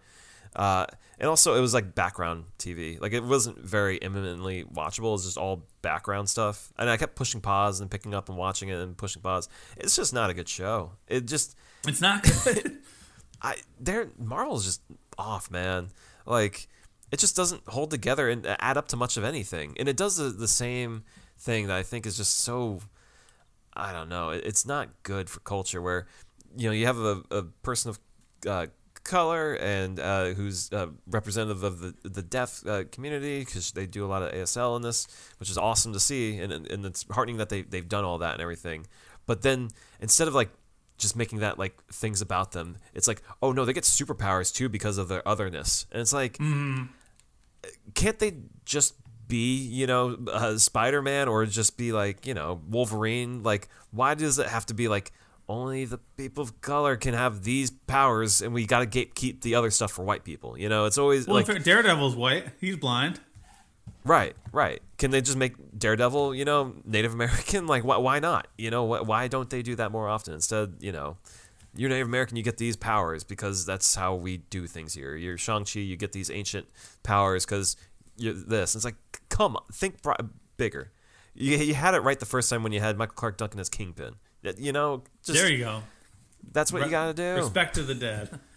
Uh, 0.55 0.87
and 1.19 1.29
also, 1.29 1.55
it 1.55 1.59
was 1.59 1.73
like 1.75 1.93
background 1.93 2.45
TV. 2.57 2.99
Like 2.99 3.13
it 3.13 3.23
wasn't 3.23 3.59
very 3.59 3.97
imminently 3.97 4.63
watchable. 4.63 5.13
It's 5.13 5.25
just 5.25 5.37
all 5.37 5.67
background 5.83 6.29
stuff. 6.29 6.73
And 6.79 6.89
I 6.89 6.97
kept 6.97 7.15
pushing 7.15 7.41
pause 7.41 7.79
and 7.79 7.91
picking 7.91 8.15
up 8.15 8.27
and 8.29 8.37
watching 8.37 8.69
it 8.69 8.79
and 8.79 8.97
pushing 8.97 9.21
pause. 9.21 9.49
It's 9.75 9.95
just 9.95 10.11
not 10.13 10.31
a 10.31 10.33
good 10.33 10.49
show. 10.49 10.93
It 11.07 11.27
just 11.27 11.55
It's 11.85 12.01
not 12.01 12.23
good. 12.23 12.77
I 13.41 13.57
they're 13.79 14.09
Marvel's 14.17 14.65
just 14.65 14.81
off, 15.17 15.51
man. 15.51 15.89
Like 16.25 16.67
it 17.11 17.19
just 17.19 17.35
doesn't 17.35 17.63
hold 17.67 17.91
together 17.91 18.29
and 18.29 18.45
add 18.59 18.77
up 18.77 18.87
to 18.89 18.97
much 18.97 19.17
of 19.17 19.23
anything. 19.23 19.75
And 19.79 19.87
it 19.87 19.95
does 19.95 20.17
the, 20.17 20.25
the 20.25 20.47
same 20.47 21.03
thing 21.37 21.67
that 21.67 21.77
I 21.77 21.83
think 21.83 22.05
is 22.05 22.17
just 22.17 22.39
so 22.39 22.81
I 23.73 23.93
don't 23.93 24.09
know. 24.09 24.31
It, 24.31 24.43
it's 24.45 24.65
not 24.65 24.89
good 25.03 25.29
for 25.29 25.39
culture 25.41 25.81
where 25.81 26.07
you 26.55 26.67
know 26.67 26.73
you 26.73 26.85
have 26.85 26.97
a, 26.97 27.23
a 27.31 27.43
person 27.43 27.91
of 27.91 27.99
uh, 28.47 28.67
color 29.03 29.53
and 29.55 29.99
uh, 29.99 30.25
who's 30.33 30.71
uh, 30.73 30.87
representative 31.07 31.63
of 31.63 31.79
the 31.79 31.93
the 32.03 32.21
deaf 32.21 32.65
uh, 32.67 32.83
community 32.91 33.39
because 33.39 33.71
they 33.71 33.85
do 33.85 34.05
a 34.05 34.07
lot 34.07 34.21
of 34.21 34.31
ASL 34.33 34.75
in 34.75 34.81
this, 34.81 35.07
which 35.39 35.49
is 35.49 35.57
awesome 35.57 35.93
to 35.93 35.99
see, 35.99 36.37
and 36.39 36.51
and 36.51 36.85
it's 36.85 37.05
heartening 37.09 37.37
that 37.37 37.49
they 37.49 37.61
they've 37.61 37.87
done 37.87 38.03
all 38.03 38.17
that 38.19 38.33
and 38.33 38.41
everything. 38.41 38.85
But 39.25 39.41
then 39.41 39.69
instead 39.99 40.27
of 40.27 40.35
like 40.35 40.49
just 40.97 41.15
making 41.15 41.39
that 41.39 41.57
like 41.59 41.81
things 41.85 42.21
about 42.21 42.51
them, 42.51 42.77
it's 42.93 43.07
like 43.07 43.21
oh 43.41 43.51
no, 43.51 43.65
they 43.65 43.73
get 43.73 43.83
superpowers 43.83 44.53
too 44.53 44.69
because 44.69 44.97
of 44.97 45.07
their 45.07 45.27
otherness, 45.27 45.85
and 45.91 46.01
it's 46.01 46.13
like 46.13 46.37
mm. 46.37 46.89
can't 47.93 48.19
they 48.19 48.33
just 48.65 48.95
be 49.27 49.57
you 49.57 49.87
know 49.87 50.17
uh, 50.31 50.57
Spider-Man 50.57 51.27
or 51.27 51.45
just 51.45 51.77
be 51.77 51.91
like 51.91 52.25
you 52.25 52.33
know 52.33 52.61
Wolverine? 52.69 53.43
Like 53.43 53.69
why 53.91 54.13
does 54.13 54.39
it 54.39 54.47
have 54.47 54.65
to 54.67 54.73
be 54.73 54.87
like 54.87 55.11
only 55.49 55.85
the 55.85 55.97
people 56.17 56.43
of 56.43 56.59
color 56.61 56.97
can 56.97 57.13
have 57.13 57.43
these 57.43 57.71
powers 57.71 58.41
and 58.41 58.53
we 58.53 58.65
got 58.65 58.91
to 58.91 59.05
keep 59.05 59.41
the 59.41 59.55
other 59.55 59.71
stuff 59.71 59.91
for 59.91 60.03
white 60.03 60.23
people? 60.23 60.57
You 60.57 60.69
know, 60.69 60.85
it's 60.85 60.97
always 60.97 61.27
well, 61.27 61.37
like 61.37 61.63
Daredevil's 61.63 62.15
white. 62.15 62.47
He's 62.59 62.77
blind. 62.77 63.19
Right, 64.07 64.35
right. 64.51 64.81
Can 64.97 65.11
they 65.11 65.21
just 65.21 65.37
make 65.37 65.53
Daredevil 65.77 66.33
you 66.35 66.45
know 66.45 66.73
Native 66.85 67.13
American? 67.13 67.67
Like 67.73 67.83
why 67.83 67.97
why 67.97 68.19
not? 68.19 68.47
You 68.57 68.71
know 68.71 68.85
wh- 68.87 69.07
why 69.07 69.27
don't 69.27 69.49
they 69.49 69.61
do 69.61 69.75
that 69.75 69.91
more 69.91 70.07
often? 70.07 70.33
Instead, 70.33 70.75
you 70.79 70.91
know. 70.91 71.17
You're 71.75 71.89
Native 71.89 72.07
American, 72.07 72.37
you 72.37 72.43
get 72.43 72.57
these 72.57 72.75
powers 72.75 73.23
because 73.23 73.63
that's 73.63 73.93
how 73.93 74.15
we 74.15 74.37
do 74.37 74.65
things 74.65 74.95
here. 74.95 75.15
You're 75.15 75.37
Shang-Chi, 75.37 75.79
you 75.81 75.95
get 75.95 76.11
these 76.11 76.31
ancient 76.31 76.65
powers 77.03 77.45
because 77.45 77.75
you're 78.15 78.33
this. 78.33 78.73
It's 78.75 78.83
like, 78.83 78.95
come 79.29 79.55
on, 79.57 79.63
think 79.71 80.01
bri- 80.01 80.15
bigger. 80.55 80.91
You, 81.35 81.55
you 81.57 81.75
had 81.75 81.93
it 81.93 81.99
right 81.99 82.19
the 82.19 82.25
first 82.25 82.49
time 82.49 82.63
when 82.63 82.71
you 82.71 82.79
had 82.79 82.97
Michael 82.97 83.13
Clarke 83.13 83.37
Duncan 83.37 83.59
as 83.59 83.69
Kingpin. 83.69 84.15
You 84.57 84.71
know, 84.71 85.03
just 85.23 85.37
there 85.39 85.51
you 85.51 85.59
go. 85.59 85.83
that's 86.51 86.73
what 86.73 86.83
you 86.83 86.89
got 86.89 87.07
to 87.07 87.13
do. 87.13 87.35
Respect 87.43 87.75
to 87.75 87.83
the 87.83 87.93
dead. 87.95 88.39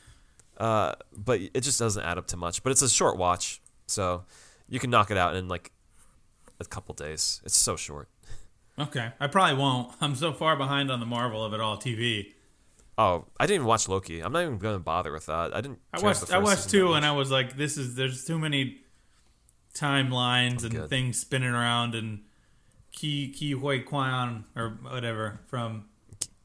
Uh, 0.56 0.92
but 1.16 1.40
it 1.40 1.60
just 1.62 1.78
doesn't 1.78 2.02
add 2.04 2.18
up 2.18 2.26
to 2.26 2.36
much. 2.36 2.62
But 2.62 2.70
it's 2.72 2.82
a 2.82 2.88
short 2.88 3.16
watch, 3.16 3.62
so 3.86 4.24
you 4.70 4.78
can 4.78 4.88
knock 4.88 5.10
it 5.10 5.18
out 5.18 5.36
in 5.36 5.46
like 5.48 5.70
a 6.58 6.64
couple 6.64 6.94
days. 6.94 7.42
It's 7.44 7.56
so 7.56 7.76
short. 7.76 8.08
Okay, 8.78 9.10
I 9.20 9.26
probably 9.26 9.56
won't. 9.58 9.92
I'm 10.00 10.14
so 10.14 10.32
far 10.32 10.56
behind 10.56 10.90
on 10.90 11.00
the 11.00 11.06
Marvel 11.06 11.44
of 11.44 11.52
it 11.52 11.60
all 11.60 11.76
TV. 11.76 12.32
Oh, 12.96 13.26
I 13.38 13.44
didn't 13.46 13.56
even 13.56 13.66
watch 13.66 13.88
Loki. 13.88 14.20
I'm 14.20 14.32
not 14.32 14.42
even 14.42 14.58
going 14.58 14.74
to 14.76 14.78
bother 14.80 15.12
with 15.12 15.26
that. 15.26 15.54
I 15.54 15.60
didn't. 15.60 15.80
I 15.92 16.00
watched. 16.00 16.32
I 16.32 16.38
watched 16.38 16.70
two, 16.70 16.94
and 16.94 17.04
I 17.04 17.12
was 17.12 17.30
like, 17.30 17.56
"This 17.56 17.76
is 17.76 17.94
there's 17.94 18.24
too 18.24 18.38
many 18.38 18.78
timelines 19.74 20.62
and 20.64 20.72
good. 20.72 20.88
things 20.90 21.18
spinning 21.18 21.50
around 21.50 21.94
and 21.94 22.20
Ki 22.92 23.28
Ke 23.32 23.58
Huy 23.60 23.80
Quan 23.80 24.44
or 24.56 24.78
whatever 24.82 25.40
from 25.46 25.84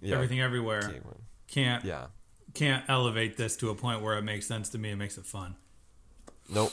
Yeah. 0.01 0.15
Everything 0.15 0.39
Everywhere 0.41 1.01
can't 1.47 1.83
Yeah. 1.83 2.07
can't 2.53 2.83
elevate 2.87 3.35
this 3.37 3.57
to 3.57 3.69
a 3.69 3.75
point 3.75 4.01
where 4.01 4.17
it 4.17 4.21
makes 4.21 4.45
sense 4.45 4.69
to 4.69 4.77
me. 4.77 4.91
It 4.91 4.95
makes 4.97 5.17
it 5.17 5.25
fun. 5.25 5.55
Nope. 6.49 6.71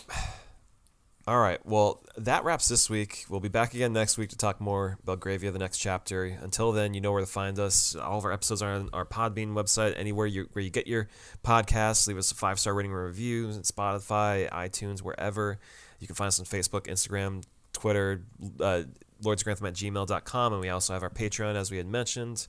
All 1.24 1.38
right. 1.38 1.64
Well, 1.64 2.02
that 2.16 2.42
wraps 2.42 2.66
this 2.66 2.90
week. 2.90 3.26
We'll 3.28 3.38
be 3.38 3.48
back 3.48 3.74
again 3.74 3.92
next 3.92 4.18
week 4.18 4.30
to 4.30 4.36
talk 4.36 4.60
more 4.60 4.98
about 5.04 5.20
Gravia, 5.20 5.52
the 5.52 5.58
next 5.58 5.78
chapter. 5.78 6.24
Until 6.24 6.72
then, 6.72 6.94
you 6.94 7.00
know 7.00 7.12
where 7.12 7.20
to 7.20 7.26
find 7.26 7.60
us. 7.60 7.94
All 7.94 8.18
of 8.18 8.24
our 8.24 8.32
episodes 8.32 8.60
are 8.60 8.72
on 8.72 8.90
our 8.92 9.04
Podbean 9.04 9.52
website, 9.52 9.94
anywhere 9.96 10.26
you 10.26 10.48
where 10.52 10.64
you 10.64 10.70
get 10.70 10.88
your 10.88 11.08
podcasts. 11.44 12.08
Leave 12.08 12.18
us 12.18 12.32
a 12.32 12.34
five 12.34 12.58
star 12.58 12.74
rating 12.74 12.90
and 12.90 13.00
review, 13.00 13.46
on 13.46 13.62
Spotify, 13.62 14.50
iTunes, 14.50 15.00
wherever. 15.00 15.60
You 16.00 16.08
can 16.08 16.16
find 16.16 16.26
us 16.26 16.40
on 16.40 16.46
Facebook, 16.46 16.88
Instagram, 16.88 17.44
Twitter, 17.72 18.22
uh, 18.58 18.82
lordsgrantham 19.22 19.68
at 19.68 19.74
gmail.com. 19.74 20.52
And 20.52 20.60
we 20.60 20.70
also 20.70 20.92
have 20.92 21.04
our 21.04 21.10
Patreon, 21.10 21.54
as 21.54 21.70
we 21.70 21.76
had 21.76 21.86
mentioned. 21.86 22.48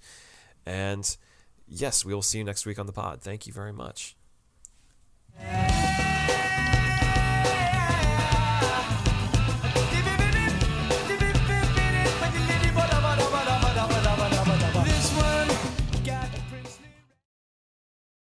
And 0.65 1.15
yes, 1.67 2.03
we 2.03 2.15
will 2.15 2.23
see 2.23 2.39
you 2.39 2.43
next 2.43 2.65
week 2.65 2.79
on 2.79 2.87
the 2.87 2.93
pod. 2.93 3.21
Thank 3.21 3.45
you 3.45 3.53
very 3.53 3.73
much. 3.73 4.15